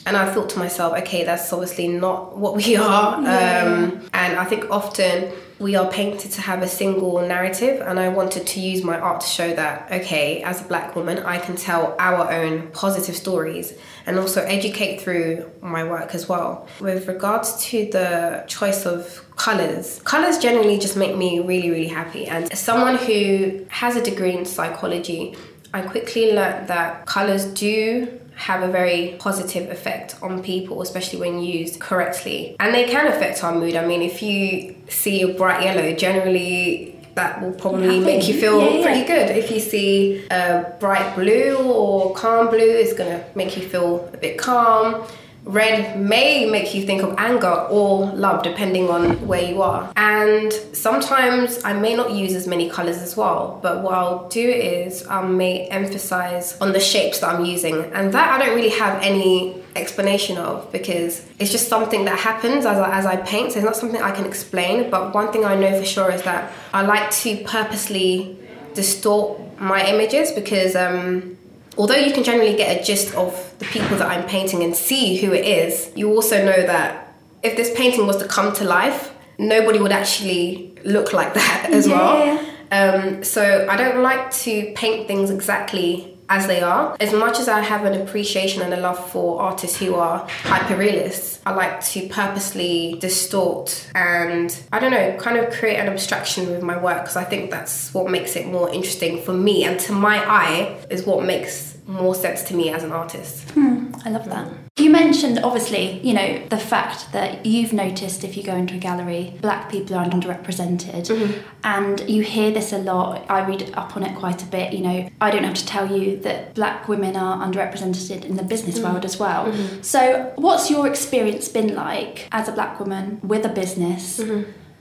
And 0.05 0.17
I 0.17 0.31
thought 0.33 0.49
to 0.51 0.59
myself, 0.59 0.97
okay, 0.99 1.23
that's 1.23 1.51
obviously 1.51 1.87
not 1.87 2.37
what 2.37 2.55
we 2.55 2.75
are. 2.89 3.15
Um, 3.15 4.09
and 4.13 4.37
I 4.37 4.45
think 4.45 4.69
often 4.71 5.31
we 5.59 5.75
are 5.75 5.91
painted 5.91 6.31
to 6.31 6.41
have 6.41 6.61
a 6.61 6.67
single 6.67 7.21
narrative. 7.27 7.81
And 7.81 7.99
I 7.99 8.09
wanted 8.09 8.47
to 8.47 8.59
use 8.59 8.83
my 8.83 8.97
art 8.97 9.21
to 9.21 9.27
show 9.27 9.53
that, 9.55 9.91
okay, 9.91 10.41
as 10.41 10.61
a 10.61 10.63
black 10.63 10.95
woman, 10.95 11.19
I 11.19 11.37
can 11.37 11.55
tell 11.55 11.95
our 11.99 12.31
own 12.31 12.71
positive 12.71 13.15
stories 13.15 13.73
and 14.05 14.17
also 14.17 14.41
educate 14.43 15.01
through 15.01 15.51
my 15.61 15.83
work 15.83 16.15
as 16.15 16.29
well. 16.29 16.67
With 16.79 17.07
regards 17.07 17.61
to 17.65 17.89
the 17.91 18.45
choice 18.47 18.85
of 18.85 19.25
colors, 19.35 20.01
colors 20.05 20.37
generally 20.37 20.79
just 20.79 20.95
make 20.95 21.17
me 21.17 21.39
really, 21.39 21.69
really 21.69 21.87
happy. 21.87 22.25
And 22.25 22.51
as 22.51 22.59
someone 22.59 22.95
who 22.95 23.65
has 23.69 23.95
a 23.97 24.03
degree 24.03 24.35
in 24.35 24.45
psychology, 24.45 25.35
I 25.73 25.81
quickly 25.81 26.33
learned 26.33 26.67
that 26.69 27.05
colors 27.05 27.45
do 27.45 28.19
have 28.39 28.63
a 28.63 28.72
very 28.72 29.15
positive 29.19 29.69
effect 29.69 30.15
on 30.22 30.41
people, 30.41 30.81
especially 30.81 31.19
when 31.19 31.39
used 31.41 31.79
correctly. 31.81 32.55
And 32.62 32.74
they 32.74 32.86
can 32.86 33.05
affect 33.08 33.43
our 33.43 33.53
mood. 33.53 33.75
I 33.75 33.86
mean, 33.86 34.01
if 34.01 34.22
you 34.22 34.75
see 34.88 35.22
a 35.24 35.27
bright 35.34 35.62
yellow, 35.63 35.93
generally 35.93 36.96
that 37.15 37.41
will 37.41 37.51
probably 37.51 37.88
Happy. 37.88 38.00
make 38.00 38.27
you 38.29 38.39
feel 38.39 38.62
Yeah, 38.62 38.69
yeah. 38.77 38.86
pretty 38.86 39.05
good. 39.05 39.36
If 39.36 39.51
you 39.51 39.60
see 39.60 40.25
a 40.31 40.74
bright 40.79 41.15
blue 41.15 41.58
or 41.58 42.13
calm 42.13 42.48
blue, 42.48 42.60
it's 42.84 42.93
gonna 42.93 43.22
make 43.36 43.58
you 43.58 43.63
feel 43.67 44.10
a 44.13 44.17
bit 44.17 44.38
calm. 44.38 45.03
Red 45.46 46.00
may 46.00 46.50
make 46.50 46.74
you 46.75 46.86
think 46.86 47.01
of 47.01 47.15
anger 47.17 47.67
or 47.69 48.08
love, 48.08 48.43
depending 48.43 48.89
on 48.89 49.25
where 49.27 49.41
you 49.41 49.62
are. 49.62 49.91
And 49.96 50.53
sometimes 50.74 51.63
I 51.63 51.74
may 51.74 51.96
not 51.96 52.12
use 52.12 52.36
as 52.36 52.46
many 52.46 52.69
colors 52.69 52.98
as 52.98 53.17
well, 53.17 53.60
but 53.63 53.81
what 53.81 53.93
I'll 53.93 54.27
do 54.29 54.48
is 54.48 55.08
I 55.08 55.25
may 55.25 55.67
emphasize 55.67 56.58
on 56.60 56.74
the 56.74 56.79
shapes 56.79 57.19
that 57.19 57.36
I'm 57.36 57.46
using. 57.46 57.75
And 57.93 58.13
that 58.13 58.29
I 58.39 58.46
don't 58.46 58.55
really 58.55 58.69
have 58.69 59.01
any 59.01 59.63
explanation 59.75 60.38
of 60.38 60.72
because 60.72 61.25
it's 61.39 61.51
just 61.51 61.67
something 61.67 62.05
that 62.05 62.19
happens 62.19 62.65
as 62.65 62.77
I, 62.77 62.98
as 62.98 63.05
I 63.05 63.15
paint. 63.17 63.53
So 63.53 63.60
it's 63.60 63.65
not 63.65 63.75
something 63.75 64.01
I 64.01 64.12
can 64.12 64.25
explain. 64.25 64.89
But 64.89 65.13
one 65.13 65.31
thing 65.31 65.46
I 65.46 65.55
know 65.55 65.79
for 65.79 65.86
sure 65.86 66.12
is 66.12 66.22
that 66.24 66.51
I 66.74 66.84
like 66.84 67.10
to 67.12 67.43
purposely 67.46 68.38
distort 68.74 69.39
my 69.60 69.86
images 69.88 70.31
because 70.31 70.75
um, 70.75 71.38
although 71.79 71.95
you 71.95 72.13
can 72.13 72.24
generally 72.24 72.55
get 72.55 72.79
a 72.79 72.83
gist 72.83 73.15
of 73.15 73.31
the 73.59 73.65
people 73.65 73.98
that 73.98 74.07
I'm 74.13 74.25
painting 74.27 74.63
and 74.63 74.75
see 74.75 75.15
who 75.17 75.31
it 75.33 75.45
is, 75.45 75.89
you 75.95 76.09
also 76.13 76.38
know 76.45 76.62
that 76.74 77.13
if 77.41 77.55
this 77.55 77.71
painting 77.75 78.05
was 78.05 78.17
to 78.17 78.27
come 78.27 78.53
to 78.55 78.65
life, 78.65 79.12
nobody 79.38 79.79
would 79.79 79.93
actually 79.93 80.75
look 80.83 81.13
like 81.13 81.33
that 81.41 81.69
as 81.71 81.88
Yeah. 81.88 81.98
well. 81.98 82.45
Um, 82.71 83.24
so 83.24 83.65
I 83.69 83.75
don't 83.77 84.03
like 84.03 84.29
to 84.45 84.71
paint 84.75 85.07
things 85.07 85.31
exactly 85.31 86.15
as 86.29 86.48
they 86.48 86.62
are. 86.62 86.95
As 87.00 87.12
much 87.12 87.39
as 87.39 87.48
I 87.48 87.59
have 87.59 87.86
an 87.86 88.00
appreciation 88.00 88.62
and 88.62 88.74
a 88.74 88.79
love 88.79 89.12
for 89.12 89.41
artists 89.41 89.77
who 89.77 89.95
are 89.95 90.27
hyperrealists, 90.43 91.39
I 91.45 91.53
like 91.53 91.83
to 91.86 92.07
purposely 92.07 92.98
distort 93.00 93.89
and 93.95 94.55
I 94.71 94.79
don't 94.79 94.91
know, 94.91 95.17
kind 95.17 95.38
of 95.38 95.51
create 95.51 95.77
an 95.77 95.88
abstraction 95.88 96.50
with 96.51 96.62
my 96.62 96.77
work 96.77 97.01
because 97.01 97.15
I 97.15 97.24
think 97.24 97.50
that's 97.50 97.93
what 97.93 98.09
makes 98.12 98.36
it 98.36 98.45
more 98.45 98.69
interesting 98.71 99.21
for 99.21 99.33
me 99.33 99.63
and 99.63 99.79
to 99.81 99.91
my 99.91 100.17
eye 100.17 100.77
is 100.89 101.05
what 101.05 101.25
makes 101.25 101.78
more 101.89 102.13
sense 102.13 102.43
to 102.43 102.55
me 102.55 102.69
as 102.69 102.84
an 102.84 102.91
artist. 102.91 103.50
Hmm, 103.51 103.91
I 104.05 104.12
love 104.12 104.25
that. 104.25 104.48
You 104.77 104.91
mentioned, 104.91 105.39
obviously, 105.39 106.00
you 106.08 106.13
know, 106.13 106.48
the 106.48 106.58
fact 106.58 107.12
that 107.12 107.46
you've 107.46 107.74
noticed 107.74 108.24
if 108.24 108.38
you 108.38 108.43
go 108.43 108.55
into 108.55 108.75
a 108.75 108.77
gallery, 108.77 109.34
black 109.41 109.69
people 109.69 109.96
are 109.96 110.05
underrepresented. 110.05 111.08
Mm-hmm. 111.08 111.48
And 111.63 112.08
you 112.10 112.22
hear 112.22 112.51
this 112.51 112.72
a 112.72 112.77
lot. 112.77 113.25
I 113.29 113.46
read 113.46 113.74
up 113.74 113.98
on 113.98 114.03
it 114.03 114.15
quite 114.17 114.41
a 114.43 114.46
bit. 114.46 114.72
You 114.72 114.84
know, 114.84 115.10
I 115.19 115.31
don't 115.31 115.43
have 115.43 115.55
to 115.55 115.65
tell 115.65 115.91
you 115.91 116.17
that 116.19 116.53
black 116.53 116.88
women 116.88 117.17
are 117.17 117.46
underrepresented 117.46 118.24
in 118.24 118.38
the 118.38 118.43
business 118.43 118.79
mm-hmm. 118.79 118.93
world 118.93 119.03
as 119.03 119.19
well. 119.19 119.48
Mm-hmm. 119.48 119.81
So, 119.81 120.31
what's 120.36 120.69
your 120.69 120.88
experience 120.88 121.50
been 121.50 121.75
like 121.75 122.27
as 122.31 122.48
a 122.48 122.51
black 122.51 122.79
woman 122.79 123.19
with 123.24 123.46
a 123.46 123.50
business? 123.50 124.22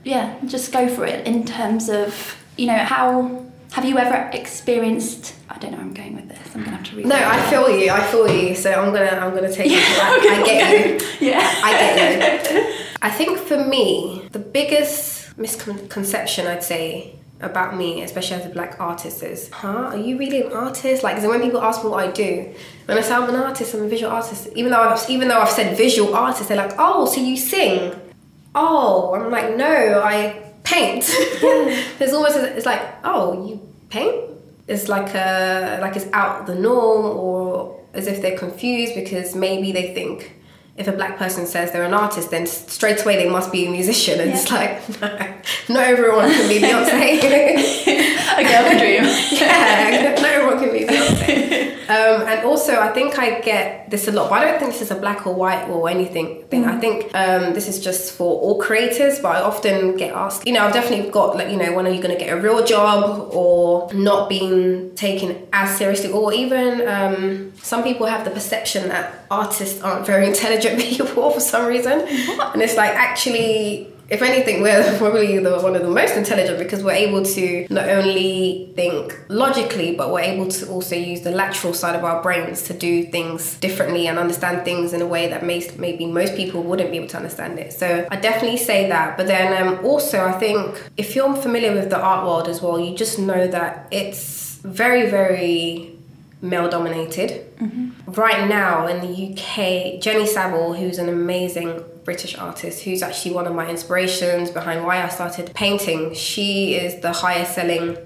Yeah, 0.03 0.37
just 0.45 0.71
go 0.71 0.87
for 0.87 1.05
it 1.05 1.27
in 1.27 1.45
terms 1.45 1.89
of, 1.89 2.37
you 2.55 2.67
know, 2.67 2.77
how 2.77 3.45
have 3.71 3.83
you 3.83 3.97
ever 3.97 4.29
experienced? 4.31 5.35
I 5.59 5.61
don't 5.63 5.71
know. 5.73 5.79
I'm 5.79 5.93
going 5.93 6.15
with 6.15 6.29
this. 6.29 6.55
I'm 6.55 6.63
gonna 6.63 6.77
have 6.77 6.85
to 6.85 6.95
read. 6.95 7.05
No, 7.05 7.15
I 7.15 7.49
feel 7.49 7.69
you. 7.69 7.91
I 7.91 8.01
feel 8.01 8.29
you. 8.29 8.55
So 8.55 8.71
I'm 8.71 8.93
gonna 8.93 9.07
I'm 9.07 9.35
gonna 9.35 9.51
take 9.51 9.71
it. 9.73 9.83
I, 9.83 10.39
I 10.39 10.45
get 10.45 11.01
you. 11.19 11.27
Yeah. 11.27 11.61
I 11.63 11.71
get 11.73 12.49
you. 12.49 12.75
I 13.01 13.09
think 13.09 13.37
for 13.37 13.57
me, 13.57 14.29
the 14.31 14.39
biggest 14.39 15.37
misconception 15.37 16.47
I'd 16.47 16.63
say 16.63 17.15
about 17.41 17.75
me, 17.75 18.03
especially 18.03 18.37
as 18.37 18.45
a 18.45 18.49
black 18.49 18.79
artist, 18.79 19.21
is, 19.21 19.49
huh? 19.51 19.91
Are 19.91 19.97
you 19.97 20.17
really 20.17 20.43
an 20.43 20.53
artist? 20.53 21.03
Like, 21.03 21.21
when 21.21 21.41
people 21.41 21.61
ask 21.61 21.83
me 21.83 21.89
what 21.89 22.07
I 22.07 22.11
do, 22.11 22.53
when 22.85 22.97
I 22.97 23.01
say 23.01 23.13
I'm 23.13 23.27
an 23.27 23.35
artist, 23.35 23.73
I'm 23.73 23.83
a 23.83 23.87
visual 23.87 24.11
artist. 24.11 24.47
Even 24.55 24.71
though 24.71 24.81
I've, 24.81 25.09
even 25.09 25.27
though 25.27 25.41
I've 25.41 25.49
said 25.49 25.77
visual 25.77 26.15
artist, 26.15 26.47
they're 26.47 26.57
like, 26.57 26.75
oh, 26.77 27.05
so 27.05 27.21
you 27.21 27.35
sing? 27.35 27.93
Oh, 28.55 29.13
I'm 29.13 29.29
like, 29.29 29.55
no, 29.57 30.01
I 30.03 30.53
paint. 30.63 31.03
There's 31.99 32.13
almost 32.13 32.37
a, 32.37 32.55
it's 32.55 32.65
like, 32.65 32.81
oh, 33.03 33.47
you 33.47 33.61
paint? 33.89 34.29
It's 34.69 34.87
like 34.87 35.13
a 35.15 35.79
like 35.81 35.95
it's 35.95 36.07
out 36.13 36.45
the 36.45 36.55
norm, 36.55 37.05
or 37.05 37.79
as 37.93 38.05
if 38.07 38.21
they're 38.21 38.37
confused 38.37 38.93
because 38.95 39.35
maybe 39.35 39.71
they 39.71 39.93
think 39.93 40.35
if 40.79 40.87
a 40.87 40.93
black 40.93 41.17
person 41.17 41.45
says 41.45 41.71
they're 41.73 41.83
an 41.83 41.93
artist, 41.93 42.31
then 42.31 42.47
straight 42.47 43.01
away 43.03 43.17
they 43.17 43.29
must 43.29 43.51
be 43.51 43.65
a 43.65 43.69
musician. 43.69 44.21
And 44.21 44.31
it's 44.31 44.49
like, 44.49 44.71
no, 45.69 45.75
not 45.75 45.83
everyone 45.83 46.31
can 46.31 46.47
be 46.47 46.59
Beyonce. 46.65 47.19
a 48.37 48.43
girl 48.43 48.69
dream. 48.79 49.03
yeah, 49.41 50.15
not 50.15 50.23
everyone 50.23 50.57
can 50.57 50.71
be 50.71 50.85
Beyonce. 50.85 51.18
Um, 51.89 52.21
and 52.27 52.45
also, 52.45 52.79
I 52.79 52.89
think 52.89 53.17
I 53.17 53.39
get 53.41 53.89
this 53.89 54.07
a 54.07 54.11
lot, 54.11 54.29
but 54.29 54.39
I 54.39 54.45
don't 54.45 54.59
think 54.59 54.73
this 54.73 54.83
is 54.83 54.91
a 54.91 54.95
black 54.95 55.25
or 55.25 55.33
white 55.33 55.67
or 55.69 55.89
anything 55.89 56.43
thing. 56.43 56.65
I 56.65 56.79
think 56.79 57.09
um, 57.15 57.55
this 57.55 57.67
is 57.67 57.83
just 57.83 58.13
for 58.13 58.39
all 58.39 58.61
creators, 58.61 59.17
but 59.17 59.37
I 59.37 59.41
often 59.41 59.97
get 59.97 60.13
asked, 60.13 60.45
you 60.45 60.53
know, 60.53 60.65
I've 60.65 60.73
definitely 60.73 61.09
got, 61.09 61.35
like, 61.35 61.49
you 61.49 61.57
know, 61.57 61.73
when 61.73 61.87
are 61.87 61.89
you 61.89 61.99
going 61.99 62.15
to 62.15 62.23
get 62.23 62.31
a 62.31 62.39
real 62.39 62.63
job 62.63 63.29
or 63.33 63.91
not 63.91 64.29
being 64.29 64.93
taken 64.93 65.47
as 65.51 65.77
seriously, 65.77 66.11
or 66.11 66.31
even 66.31 66.87
um, 66.87 67.53
some 67.57 67.81
people 67.81 68.05
have 68.05 68.23
the 68.23 68.31
perception 68.31 68.89
that 68.89 69.25
artists 69.31 69.81
aren't 69.81 70.05
very 70.05 70.27
intelligent 70.33 70.79
people 70.79 71.31
for 71.31 71.39
some 71.39 71.65
reason. 71.65 72.01
And 72.01 72.61
it's 72.61 72.77
like, 72.77 72.91
actually, 72.91 73.88
if 74.09 74.21
anything, 74.21 74.61
we're 74.61 74.83
probably 74.97 75.37
the, 75.39 75.59
one 75.59 75.75
of 75.75 75.81
the 75.81 75.89
most 75.89 76.15
intelligent 76.15 76.59
because 76.59 76.83
we're 76.83 76.91
able 76.91 77.23
to 77.23 77.67
not 77.69 77.89
only 77.89 78.71
think 78.75 79.19
logically, 79.29 79.95
but 79.95 80.11
we're 80.11 80.21
able 80.21 80.47
to 80.47 80.67
also 80.69 80.95
use 80.95 81.21
the 81.21 81.31
lateral 81.31 81.73
side 81.73 81.95
of 81.95 82.03
our 82.03 82.21
brains 82.21 82.63
to 82.63 82.73
do 82.73 83.03
things 83.05 83.57
differently 83.59 84.07
and 84.07 84.17
understand 84.17 84.65
things 84.65 84.93
in 84.93 85.01
a 85.01 85.07
way 85.07 85.27
that 85.27 85.45
may, 85.45 85.69
maybe 85.77 86.05
most 86.05 86.35
people 86.35 86.63
wouldn't 86.63 86.91
be 86.91 86.97
able 86.97 87.07
to 87.07 87.17
understand 87.17 87.59
it. 87.59 87.73
So 87.73 88.07
I 88.09 88.15
definitely 88.15 88.57
say 88.57 88.89
that. 88.89 89.17
But 89.17 89.27
then 89.27 89.61
um, 89.61 89.85
also, 89.85 90.25
I 90.25 90.33
think 90.33 90.81
if 90.97 91.15
you're 91.15 91.35
familiar 91.35 91.73
with 91.73 91.89
the 91.89 91.99
art 91.99 92.25
world 92.25 92.47
as 92.47 92.61
well, 92.61 92.79
you 92.79 92.95
just 92.95 93.19
know 93.19 93.47
that 93.47 93.87
it's 93.91 94.57
very, 94.63 95.09
very 95.09 95.95
male 96.41 96.69
dominated. 96.69 97.45
Right 98.07 98.47
now 98.47 98.87
in 98.87 99.01
the 99.01 99.33
UK, 99.33 100.01
Jenny 100.01 100.25
Saville, 100.25 100.73
who's 100.73 100.97
an 100.97 101.09
amazing 101.09 101.83
British 102.09 102.35
artist, 102.39 102.83
who's 102.85 103.03
actually 103.03 103.35
one 103.35 103.45
of 103.45 103.53
my 103.53 103.69
inspirations 103.69 104.49
behind 104.49 104.83
why 104.83 105.03
I 105.03 105.09
started 105.09 105.53
painting, 105.53 106.15
she 106.15 106.73
is 106.73 107.01
the 107.01 107.11
highest 107.11 107.53
selling 107.53 107.97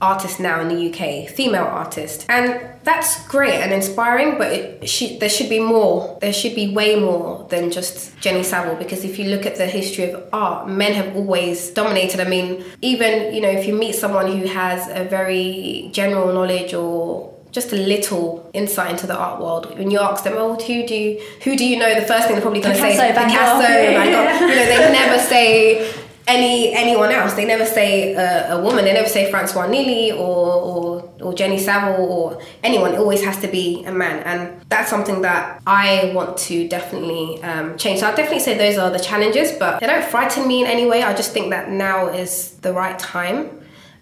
artist 0.00 0.40
now 0.40 0.62
in 0.62 0.68
the 0.68 0.78
UK, 0.88 1.28
female 1.28 1.66
artist. 1.66 2.24
And 2.30 2.58
that's 2.84 3.28
great 3.28 3.60
and 3.60 3.70
inspiring, 3.70 4.38
but 4.38 4.50
it 4.50 4.88
should, 4.88 5.20
there 5.20 5.28
should 5.28 5.50
be 5.50 5.60
more. 5.60 6.16
There 6.22 6.32
should 6.32 6.54
be 6.54 6.72
way 6.72 6.98
more 6.98 7.46
than 7.50 7.70
just 7.70 8.18
Jenny 8.18 8.42
Saville 8.42 8.76
because 8.76 9.04
if 9.04 9.18
you 9.18 9.26
look 9.26 9.44
at 9.44 9.56
the 9.56 9.66
history 9.66 10.10
of 10.10 10.26
art, 10.32 10.66
men 10.66 10.94
have 10.94 11.14
always 11.14 11.70
dominated. 11.70 12.18
I 12.20 12.28
mean, 12.36 12.64
even, 12.80 13.34
you 13.34 13.42
know, 13.42 13.50
if 13.50 13.66
you 13.68 13.74
meet 13.74 13.94
someone 13.94 14.26
who 14.26 14.46
has 14.46 14.88
a 14.88 15.04
very 15.04 15.90
general 15.92 16.32
knowledge 16.32 16.72
or 16.72 17.34
just 17.52 17.72
a 17.72 17.76
little 17.76 18.48
insight 18.52 18.90
into 18.90 19.06
the 19.06 19.16
art 19.16 19.40
world. 19.40 19.76
When 19.78 19.90
you 19.90 19.98
ask 19.98 20.24
them, 20.24 20.34
"Oh, 20.36 20.54
who 20.54 20.86
do 20.86 20.94
you, 20.94 21.20
who 21.44 21.56
do 21.56 21.64
you 21.66 21.78
know?" 21.78 21.94
The 21.94 22.06
first 22.06 22.26
thing 22.26 22.36
they're 22.36 22.42
probably 22.42 22.60
going 22.60 22.74
to 22.76 22.80
say 22.80 22.92
is 22.92 23.00
Picasso, 23.00 23.20
Van 23.20 23.30
Picasso, 23.30 23.66
Gogh. 23.66 24.04
You 24.04 24.10
know, 24.10 24.64
they 24.66 24.92
never 24.92 25.18
say 25.18 25.92
any 26.28 26.72
anyone 26.74 27.10
else. 27.10 27.34
They 27.34 27.44
never 27.44 27.64
say 27.64 28.14
uh, 28.14 28.58
a 28.58 28.62
woman. 28.62 28.84
They 28.84 28.92
never 28.92 29.08
say 29.08 29.30
Françoise 29.32 29.68
Nielly 29.68 30.12
or, 30.16 30.54
or 30.70 31.12
or 31.20 31.34
Jenny 31.34 31.58
Saville 31.58 32.04
or 32.04 32.40
anyone. 32.62 32.94
It 32.94 32.98
always 32.98 33.22
has 33.24 33.38
to 33.38 33.48
be 33.48 33.84
a 33.84 33.92
man, 33.92 34.20
and 34.24 34.60
that's 34.68 34.88
something 34.90 35.22
that 35.22 35.60
I 35.66 36.12
want 36.14 36.36
to 36.38 36.68
definitely 36.68 37.42
um, 37.42 37.76
change. 37.76 38.00
So 38.00 38.06
I 38.06 38.14
definitely 38.14 38.40
say 38.40 38.56
those 38.56 38.78
are 38.78 38.90
the 38.90 39.00
challenges, 39.00 39.52
but 39.52 39.80
they 39.80 39.86
don't 39.86 40.04
frighten 40.04 40.46
me 40.46 40.62
in 40.62 40.66
any 40.66 40.86
way. 40.86 41.02
I 41.02 41.14
just 41.14 41.32
think 41.32 41.50
that 41.50 41.70
now 41.70 42.08
is 42.08 42.52
the 42.60 42.72
right 42.72 42.98
time. 42.98 43.59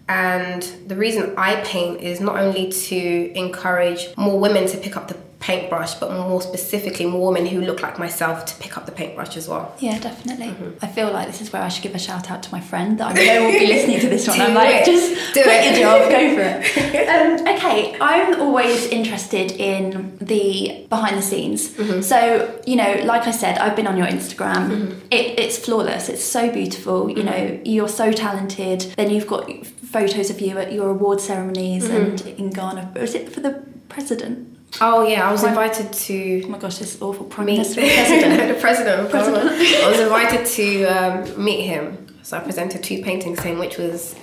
And 0.09 0.63
the 0.87 0.95
reason 0.95 1.35
I 1.37 1.57
paint 1.57 2.01
is 2.01 2.19
not 2.19 2.35
only 2.35 2.71
to 2.71 3.31
encourage 3.35 4.07
more 4.17 4.39
women 4.39 4.67
to 4.67 4.77
pick 4.77 4.97
up 4.97 5.07
the 5.07 5.13
paintbrush, 5.49 5.93
but 6.01 6.09
more 6.11 6.41
specifically, 6.41 7.05
more 7.05 7.23
women 7.31 7.45
who 7.51 7.59
look 7.61 7.79
like 7.81 7.95
myself 8.05 8.45
to 8.49 8.53
pick 8.63 8.77
up 8.77 8.85
the 8.85 8.91
paintbrush 8.91 9.35
as 9.41 9.47
well. 9.51 9.65
Yeah, 9.79 9.97
definitely. 9.99 10.47
Mm-hmm. 10.47 10.85
I 10.85 10.87
feel 10.87 11.09
like 11.11 11.27
this 11.27 11.41
is 11.41 11.51
where 11.53 11.61
I 11.61 11.69
should 11.69 11.83
give 11.83 11.95
a 11.95 11.99
shout 12.09 12.29
out 12.31 12.41
to 12.43 12.51
my 12.51 12.61
friend 12.61 12.97
that 12.99 13.07
I 13.09 13.13
know 13.13 13.45
will 13.45 13.59
be 13.59 13.67
listening 13.75 13.99
to 14.01 14.09
this 14.09 14.27
one. 14.27 14.39
I'm 14.39 14.53
like, 14.53 14.75
it. 14.81 14.85
just 14.85 15.33
Do 15.33 15.41
quit 15.43 15.63
it. 15.65 15.79
your 15.79 15.89
job, 15.89 16.09
go 16.09 16.21
for 16.35 16.41
it. 16.41 17.09
um, 17.15 17.55
okay, 17.55 17.97
I'm 17.99 18.39
always 18.41 18.85
interested 18.87 19.51
in 19.53 20.17
the 20.19 20.85
behind 20.89 21.17
the 21.17 21.21
scenes. 21.31 21.69
Mm-hmm. 21.69 22.01
So, 22.01 22.61
you 22.67 22.75
know, 22.75 22.91
like 23.05 23.25
I 23.27 23.31
said, 23.31 23.57
I've 23.57 23.75
been 23.75 23.87
on 23.87 23.97
your 23.97 24.07
Instagram. 24.07 24.99
It, 25.11 25.39
it's 25.39 25.57
flawless. 25.57 26.09
It's 26.09 26.23
so 26.23 26.51
beautiful. 26.51 27.09
You 27.09 27.23
know, 27.23 27.59
you're 27.65 27.89
so 27.89 28.11
talented. 28.11 28.81
Then 28.97 29.09
you've 29.09 29.27
got 29.27 29.49
photos 29.65 30.29
of 30.29 30.39
you 30.41 30.57
at 30.59 30.71
your 30.71 30.89
award 30.89 31.19
ceremonies 31.21 31.87
Mm-hmm. 31.89 31.95
and 31.95 32.21
in 32.39 32.49
Ghana. 32.51 32.91
Was 32.95 33.15
it 33.15 33.31
for 33.33 33.39
the 33.39 33.63
president? 33.89 34.58
Oh 34.81 35.05
yeah, 35.07 35.27
I 35.27 35.31
was 35.31 35.41
Prime- 35.41 35.53
invited 35.53 35.91
to 35.93 36.43
Oh 36.45 36.49
my 36.49 36.57
gosh, 36.59 36.77
this 36.77 36.95
is 36.95 37.01
awful. 37.01 37.25
Prime 37.25 37.47
Minister 37.47 37.81
president. 37.97 38.53
the 38.55 38.59
president. 38.61 39.01
Of 39.01 39.09
President. 39.11 39.51
I 39.51 39.89
was 39.89 39.99
invited 39.99 40.45
to 40.45 40.85
um, 40.85 41.43
meet 41.43 41.61
him, 41.65 42.07
so 42.23 42.37
I 42.37 42.39
presented 42.41 42.83
two 42.83 43.01
paintings 43.03 43.39
to 43.39 43.47
him, 43.47 43.59
which 43.59 43.77
was 43.77 44.15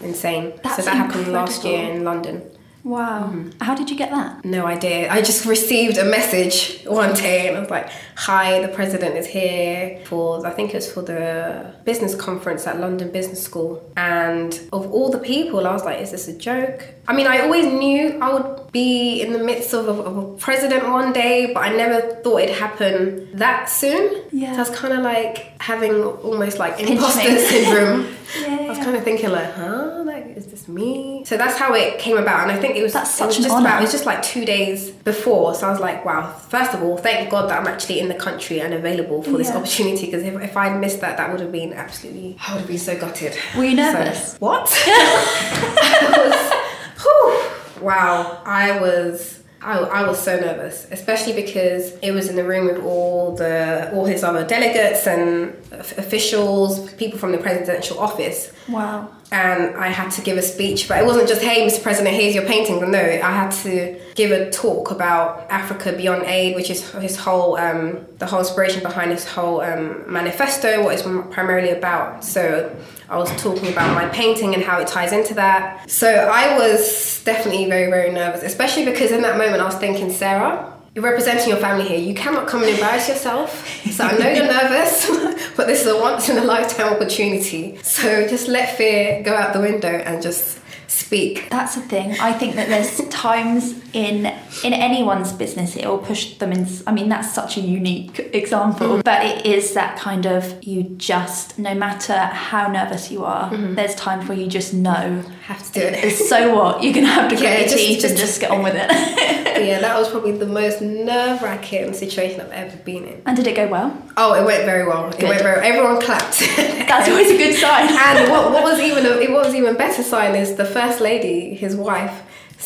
insane. 0.00 0.52
That's 0.62 0.76
so 0.76 0.82
that 0.82 0.96
happened 0.96 1.32
last 1.32 1.64
year 1.64 1.90
in 1.90 2.04
London. 2.04 2.42
Wow. 2.86 3.32
Mm-hmm. 3.32 3.60
How 3.60 3.74
did 3.74 3.90
you 3.90 3.96
get 3.96 4.10
that? 4.10 4.44
No 4.44 4.64
idea. 4.64 5.10
I 5.10 5.20
just 5.20 5.44
received 5.44 5.98
a 5.98 6.04
message 6.04 6.84
one 6.86 7.14
day 7.14 7.48
and 7.48 7.56
I 7.56 7.60
was 7.60 7.68
like, 7.68 7.90
Hi, 8.14 8.62
the 8.64 8.68
president 8.68 9.16
is 9.16 9.26
here 9.26 10.00
for, 10.04 10.46
I 10.46 10.50
think 10.50 10.70
it 10.70 10.76
was 10.76 10.90
for 10.90 11.02
the 11.02 11.74
business 11.84 12.14
conference 12.14 12.64
at 12.64 12.78
London 12.78 13.10
Business 13.10 13.42
School. 13.42 13.82
And 13.96 14.52
of 14.72 14.92
all 14.92 15.10
the 15.10 15.18
people, 15.18 15.66
I 15.66 15.72
was 15.72 15.84
like, 15.84 16.00
Is 16.00 16.12
this 16.12 16.28
a 16.28 16.38
joke? 16.38 16.94
I 17.08 17.12
mean, 17.14 17.26
I 17.26 17.40
always 17.40 17.66
knew 17.66 18.18
I 18.20 18.32
would 18.32 18.72
be 18.72 19.20
in 19.20 19.32
the 19.32 19.38
midst 19.38 19.74
of 19.74 19.88
a, 19.88 20.02
of 20.02 20.16
a 20.16 20.36
president 20.36 20.88
one 20.88 21.12
day, 21.12 21.52
but 21.52 21.60
I 21.60 21.70
never 21.74 22.00
thought 22.22 22.42
it'd 22.42 22.56
happen 22.56 23.28
that 23.34 23.68
soon. 23.68 24.22
Yeah. 24.30 24.52
So 24.52 24.56
I 24.58 24.68
was 24.68 24.78
kind 24.78 24.94
of 24.94 25.02
like 25.02 25.60
having 25.60 26.04
almost 26.04 26.58
like 26.58 26.78
imposter 26.78 27.30
me. 27.30 27.38
syndrome. 27.50 28.14
Yeah, 28.40 28.58
I 28.60 28.68
was 28.68 28.78
kind 28.78 28.96
of 28.96 29.04
thinking 29.04 29.30
like, 29.30 29.52
huh, 29.54 30.02
like 30.04 30.26
is 30.36 30.46
this 30.46 30.68
me? 30.68 31.24
So 31.24 31.36
that's 31.36 31.58
how 31.58 31.74
it 31.74 31.98
came 31.98 32.16
about, 32.16 32.42
and 32.42 32.52
I 32.52 32.60
think 32.60 32.75
it 32.76 32.82
was 32.82 32.92
That's 32.92 33.18
it 33.20 33.24
was 33.24 33.34
such 33.34 33.38
an 33.38 33.42
just 33.44 33.54
honour. 33.54 33.66
about 33.66 33.78
it 33.80 33.82
was 33.82 33.92
just 33.92 34.06
like 34.06 34.22
two 34.22 34.44
days 34.44 34.90
before. 34.90 35.54
So 35.54 35.66
I 35.66 35.70
was 35.70 35.80
like, 35.80 36.04
wow. 36.04 36.30
First 36.32 36.74
of 36.74 36.82
all, 36.82 36.96
thank 36.96 37.30
God 37.30 37.48
that 37.50 37.58
I'm 37.60 37.66
actually 37.66 38.00
in 38.00 38.08
the 38.08 38.14
country 38.14 38.60
and 38.60 38.74
available 38.74 39.22
for 39.22 39.32
this 39.32 39.50
opportunity. 39.50 40.06
Because 40.06 40.22
if, 40.22 40.34
if 40.42 40.56
I'd 40.56 40.78
missed 40.80 41.00
that, 41.00 41.16
that 41.16 41.30
would 41.30 41.40
have 41.40 41.52
been 41.52 41.72
absolutely. 41.72 42.36
I 42.46 42.52
would 42.52 42.60
have 42.60 42.68
been 42.68 42.78
so 42.78 42.98
gutted. 42.98 43.36
Were 43.56 43.64
you 43.64 43.76
So- 43.76 43.82
nervous? 43.92 44.36
what? 44.38 44.68
I 44.86 46.22
was, 46.26 47.02
whew, 47.02 47.84
wow. 47.86 48.42
I 48.44 48.78
was. 48.80 49.42
I, 49.62 49.78
I 49.78 50.06
was 50.06 50.18
so 50.22 50.38
nervous, 50.38 50.86
especially 50.92 51.32
because 51.32 51.92
it 52.00 52.12
was 52.12 52.28
in 52.28 52.36
the 52.36 52.44
room 52.44 52.66
with 52.66 52.84
all 52.84 53.34
the 53.34 53.90
all 53.92 54.04
his 54.04 54.22
other 54.22 54.46
delegates 54.46 55.06
and 55.08 55.56
officials, 55.72 56.92
people 56.94 57.18
from 57.18 57.32
the 57.32 57.38
presidential 57.38 57.98
office. 57.98 58.52
Wow. 58.68 59.10
And 59.32 59.76
I 59.76 59.88
had 59.88 60.10
to 60.10 60.22
give 60.22 60.38
a 60.38 60.42
speech, 60.42 60.86
but 60.88 60.98
it 60.98 61.04
wasn't 61.04 61.28
just, 61.28 61.42
hey, 61.42 61.66
Mr. 61.66 61.82
President, 61.82 62.14
here's 62.14 62.34
your 62.34 62.44
painting. 62.44 62.78
No, 62.90 62.98
I 62.98 63.30
had 63.30 63.50
to 63.62 64.00
give 64.14 64.30
a 64.30 64.50
talk 64.50 64.92
about 64.92 65.50
Africa 65.50 65.92
Beyond 65.92 66.22
Aid, 66.26 66.54
which 66.54 66.70
is 66.70 66.88
his 66.92 67.16
whole, 67.16 67.56
um, 67.56 68.06
the 68.18 68.26
whole 68.26 68.38
inspiration 68.38 68.82
behind 68.82 69.10
his 69.10 69.26
whole 69.26 69.60
um, 69.62 70.04
manifesto, 70.10 70.84
what 70.84 70.94
it's 70.94 71.02
primarily 71.02 71.70
about. 71.70 72.24
So 72.24 72.74
I 73.08 73.16
was 73.16 73.30
talking 73.42 73.72
about 73.72 73.94
my 73.94 74.08
painting 74.10 74.54
and 74.54 74.62
how 74.62 74.80
it 74.80 74.86
ties 74.86 75.12
into 75.12 75.34
that. 75.34 75.90
So 75.90 76.08
I 76.08 76.56
was 76.56 77.22
definitely 77.24 77.68
very, 77.68 77.90
very 77.90 78.12
nervous, 78.12 78.42
especially 78.42 78.84
because 78.84 79.10
in 79.10 79.22
that 79.22 79.38
moment 79.38 79.60
I 79.60 79.64
was 79.64 79.76
thinking, 79.76 80.12
Sarah, 80.12 80.72
you're 80.96 81.04
representing 81.04 81.50
your 81.50 81.58
family 81.58 81.86
here. 81.86 81.98
You 81.98 82.14
cannot 82.14 82.48
come 82.48 82.62
and 82.62 82.70
embarrass 82.70 83.06
yourself. 83.06 83.68
So 83.92 84.02
I 84.02 84.16
know 84.16 84.30
you're 84.30 84.46
nervous, 84.46 85.06
but 85.56 85.66
this 85.66 85.82
is 85.82 85.88
a 85.88 86.00
once 86.00 86.30
in 86.30 86.38
a 86.38 86.44
lifetime 86.44 86.90
opportunity. 86.90 87.76
So 87.82 88.26
just 88.26 88.48
let 88.48 88.78
fear 88.78 89.22
go 89.22 89.34
out 89.34 89.52
the 89.52 89.60
window 89.60 89.90
and 89.90 90.22
just 90.22 90.58
speak. 90.88 91.48
That's 91.50 91.74
the 91.74 91.82
thing. 91.82 92.16
I 92.20 92.32
think 92.32 92.56
that 92.56 92.68
there's 92.68 92.96
times 93.08 93.74
in 93.92 94.26
in 94.64 94.72
anyone's 94.72 95.32
business 95.32 95.76
it 95.76 95.86
will 95.86 95.98
push 95.98 96.36
them 96.38 96.52
in. 96.52 96.66
I 96.86 96.92
mean, 96.92 97.08
that's 97.08 97.32
such 97.32 97.56
a 97.56 97.60
unique 97.60 98.18
example, 98.32 98.88
mm-hmm. 98.88 99.00
but 99.00 99.24
it 99.24 99.46
is 99.46 99.74
that 99.74 99.98
kind 99.98 100.26
of 100.26 100.62
you 100.64 100.82
just 100.82 101.58
no 101.58 101.74
matter 101.74 102.16
how 102.16 102.68
nervous 102.68 103.10
you 103.10 103.24
are, 103.24 103.50
mm-hmm. 103.50 103.74
there's 103.74 103.94
times 103.94 104.28
where 104.28 104.38
you 104.38 104.46
just 104.46 104.74
know 104.74 105.22
have 105.46 105.62
to 105.72 105.80
do 105.80 105.86
it. 105.86 106.12
So 106.12 106.54
what? 106.54 106.82
You're 106.82 106.94
gonna 106.94 107.06
have 107.06 107.30
to 107.30 107.36
grit 107.36 107.60
your 107.60 107.68
just, 107.68 107.76
teeth 107.76 108.00
just, 108.00 108.10
and 108.10 108.18
just 108.18 108.40
get 108.40 108.50
on 108.50 108.62
with 108.62 108.74
it. 108.74 108.90
yeah, 109.66 109.80
that 109.80 109.98
was 109.98 110.08
probably 110.08 110.32
the 110.32 110.46
most 110.46 110.80
nerve 110.80 111.42
wracking 111.42 111.92
situation 111.94 112.40
I've 112.40 112.50
ever 112.50 112.76
been 112.78 113.04
in. 113.04 113.22
And 113.26 113.36
did 113.36 113.46
it 113.46 113.56
go 113.56 113.68
well? 113.68 113.96
Oh, 114.16 114.34
it 114.34 114.44
went 114.44 114.64
very 114.64 114.86
well. 114.86 115.10
Good. 115.10 115.24
It 115.24 115.28
went 115.28 115.42
very. 115.42 115.66
Everyone 115.66 116.00
clapped. 116.00 116.40
That's 116.40 117.08
always 117.08 117.30
a 117.30 117.36
good 117.36 117.54
sign. 117.54 117.88
and 117.88 118.30
what, 118.30 118.52
what 118.52 118.64
was 118.64 118.80
even 118.80 119.06
a, 119.06 119.10
it 119.10 119.30
was 119.30 119.54
even 119.54 119.76
better 119.76 120.02
sign 120.02 120.34
is 120.34 120.56
the 120.56 120.64
first 120.76 121.00
lady, 121.00 121.54
his 121.54 121.74
wife 121.74 122.22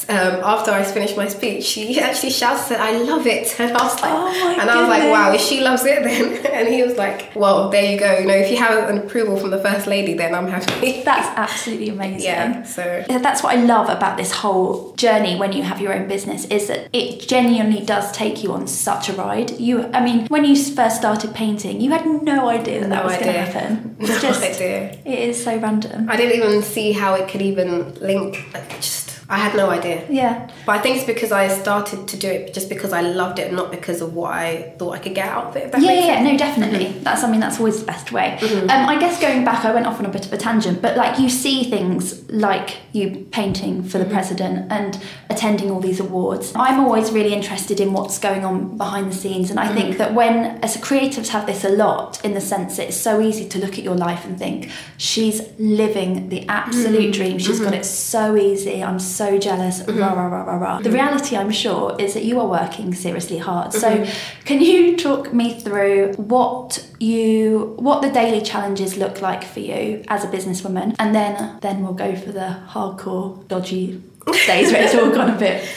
um, 0.08 0.40
after 0.44 0.70
I 0.70 0.82
finished 0.82 1.16
my 1.16 1.28
speech, 1.28 1.64
she 1.64 2.00
actually 2.00 2.30
shouted, 2.30 2.62
said, 2.62 2.80
I 2.80 2.98
love 2.98 3.26
it. 3.26 3.58
And 3.60 3.76
I 3.76 3.82
was 3.82 4.00
like, 4.00 4.12
oh 4.12 4.56
and 4.58 4.70
I 4.70 4.80
was 4.80 4.88
like, 4.88 5.02
wow, 5.10 5.32
if 5.32 5.40
she 5.40 5.60
loves 5.60 5.84
it, 5.84 6.02
then. 6.02 6.46
And 6.60 6.68
he 6.68 6.82
was 6.82 6.96
like, 6.96 7.34
well, 7.34 7.70
there 7.70 7.92
you 7.92 7.98
go. 7.98 8.18
You 8.18 8.26
know, 8.26 8.34
if 8.34 8.50
you 8.50 8.56
have 8.56 8.88
an 8.88 8.98
approval 8.98 9.36
from 9.36 9.50
the 9.50 9.58
first 9.58 9.86
lady, 9.86 10.14
then 10.14 10.34
I'm 10.34 10.48
happy. 10.48 11.02
That's 11.04 11.28
absolutely 11.36 11.90
amazing. 11.90 12.22
Yeah. 12.22 12.62
So 12.64 13.04
that's 13.08 13.42
what 13.42 13.56
I 13.56 13.62
love 13.62 13.88
about 13.88 14.16
this 14.16 14.32
whole 14.32 14.94
journey 14.94 15.36
when 15.36 15.52
you 15.52 15.62
have 15.62 15.80
your 15.80 15.92
own 15.92 16.08
business 16.08 16.44
is 16.46 16.68
that 16.68 16.88
it 16.92 17.28
genuinely 17.28 17.84
does 17.84 18.10
take 18.12 18.42
you 18.42 18.52
on 18.52 18.66
such 18.66 19.08
a 19.08 19.12
ride. 19.12 19.58
You, 19.58 19.86
I 19.92 20.04
mean, 20.04 20.26
when 20.26 20.44
you 20.44 20.56
first 20.56 20.96
started 20.96 21.34
painting, 21.34 21.80
you 21.80 21.90
had 21.90 22.06
no 22.06 22.48
idea 22.48 22.80
that 22.80 22.88
no 22.88 22.96
that 22.96 23.04
was 23.04 23.14
going 23.14 23.32
to 23.32 23.40
happen. 23.40 23.96
It's 23.98 24.08
no 24.08 24.20
just, 24.20 24.42
idea. 24.42 24.98
It 25.04 25.18
is 25.30 25.42
so 25.42 25.56
random. 25.58 26.08
I 26.08 26.16
didn't 26.16 26.36
even 26.36 26.62
see 26.62 26.92
how 26.92 27.14
it 27.14 27.28
could 27.28 27.42
even 27.42 27.94
link. 27.94 28.46
Like, 28.52 28.80
just 28.80 29.19
I 29.30 29.36
had 29.36 29.54
no 29.54 29.70
idea. 29.70 30.04
Yeah. 30.10 30.50
But 30.66 30.72
I 30.72 30.78
think 30.80 30.96
it's 30.96 31.06
because 31.06 31.30
I 31.30 31.46
started 31.46 32.08
to 32.08 32.16
do 32.16 32.28
it 32.28 32.52
just 32.52 32.68
because 32.68 32.92
I 32.92 33.02
loved 33.02 33.38
it, 33.38 33.52
not 33.52 33.70
because 33.70 34.00
of 34.00 34.12
what 34.12 34.32
I 34.32 34.74
thought 34.76 34.90
I 34.90 34.98
could 34.98 35.14
get 35.14 35.28
out 35.28 35.46
of 35.46 35.56
it. 35.56 35.72
Yeah, 35.78 35.92
yeah, 35.92 36.22
no, 36.22 36.36
definitely. 36.36 36.86
Mm-hmm. 36.86 37.04
That's 37.04 37.20
something 37.20 37.38
that's 37.38 37.58
always 37.58 37.78
the 37.78 37.86
best 37.86 38.10
way. 38.10 38.36
Mm-hmm. 38.40 38.68
Um, 38.68 38.88
I 38.88 38.98
guess 38.98 39.20
going 39.20 39.44
back, 39.44 39.64
I 39.64 39.72
went 39.72 39.86
off 39.86 40.00
on 40.00 40.06
a 40.06 40.08
bit 40.08 40.26
of 40.26 40.32
a 40.32 40.36
tangent, 40.36 40.82
but 40.82 40.96
like 40.96 41.20
you 41.20 41.30
see 41.30 41.70
things 41.70 42.28
like 42.28 42.78
you 42.92 43.28
painting 43.30 43.84
for 43.84 43.98
the 43.98 44.04
mm-hmm. 44.04 44.14
president 44.14 44.72
and 44.72 45.00
attending 45.30 45.70
all 45.70 45.80
these 45.80 46.00
awards. 46.00 46.52
I'm 46.56 46.80
always 46.80 47.12
really 47.12 47.32
interested 47.32 47.78
in 47.78 47.92
what's 47.92 48.18
going 48.18 48.44
on 48.44 48.76
behind 48.76 49.12
the 49.12 49.16
scenes, 49.16 49.50
and 49.50 49.60
I 49.60 49.72
think 49.72 49.90
mm-hmm. 49.90 49.98
that 49.98 50.14
when 50.14 50.58
as 50.64 50.76
creatives 50.76 51.28
have 51.28 51.46
this 51.46 51.64
a 51.64 51.68
lot 51.68 52.22
in 52.24 52.34
the 52.34 52.40
sense 52.40 52.80
it's 52.80 52.96
so 52.96 53.20
easy 53.20 53.48
to 53.48 53.58
look 53.58 53.78
at 53.78 53.84
your 53.84 53.94
life 53.94 54.24
and 54.24 54.36
think 54.36 54.70
she's 54.96 55.40
living 55.58 56.30
the 56.30 56.48
absolute 56.48 57.12
mm-hmm. 57.12 57.22
dream. 57.22 57.38
She's 57.38 57.60
got 57.60 57.74
it 57.74 57.84
so 57.84 58.36
easy. 58.36 58.82
I'm 58.82 58.98
so 58.98 59.19
so 59.20 59.38
jealous, 59.38 59.82
mm-hmm. 59.82 59.98
rah, 60.00 60.14
rah, 60.14 60.28
rah, 60.28 60.44
rah, 60.44 60.56
rah. 60.56 60.80
The 60.80 60.90
reality, 60.90 61.36
I'm 61.36 61.50
sure, 61.50 61.94
is 61.98 62.14
that 62.14 62.24
you 62.24 62.40
are 62.40 62.46
working 62.46 62.94
seriously 62.94 63.36
hard. 63.36 63.72
Mm-hmm. 63.72 64.04
So, 64.06 64.12
can 64.46 64.62
you 64.62 64.96
talk 64.96 65.34
me 65.34 65.60
through 65.60 66.14
what 66.14 66.88
you, 66.98 67.74
what 67.78 68.00
the 68.00 68.10
daily 68.10 68.40
challenges 68.40 68.96
look 68.96 69.20
like 69.20 69.44
for 69.44 69.60
you 69.60 70.02
as 70.08 70.24
a 70.24 70.28
businesswoman? 70.28 70.96
And 70.98 71.14
then, 71.14 71.58
then 71.60 71.82
we'll 71.82 72.00
go 72.06 72.16
for 72.16 72.32
the 72.32 72.62
hardcore, 72.68 73.46
dodgy 73.46 74.02
days 74.46 74.72
where 74.72 74.84
it's 74.84 74.94
all 74.94 75.10
gone 75.10 75.30
a 75.30 75.38
bit 75.38 75.68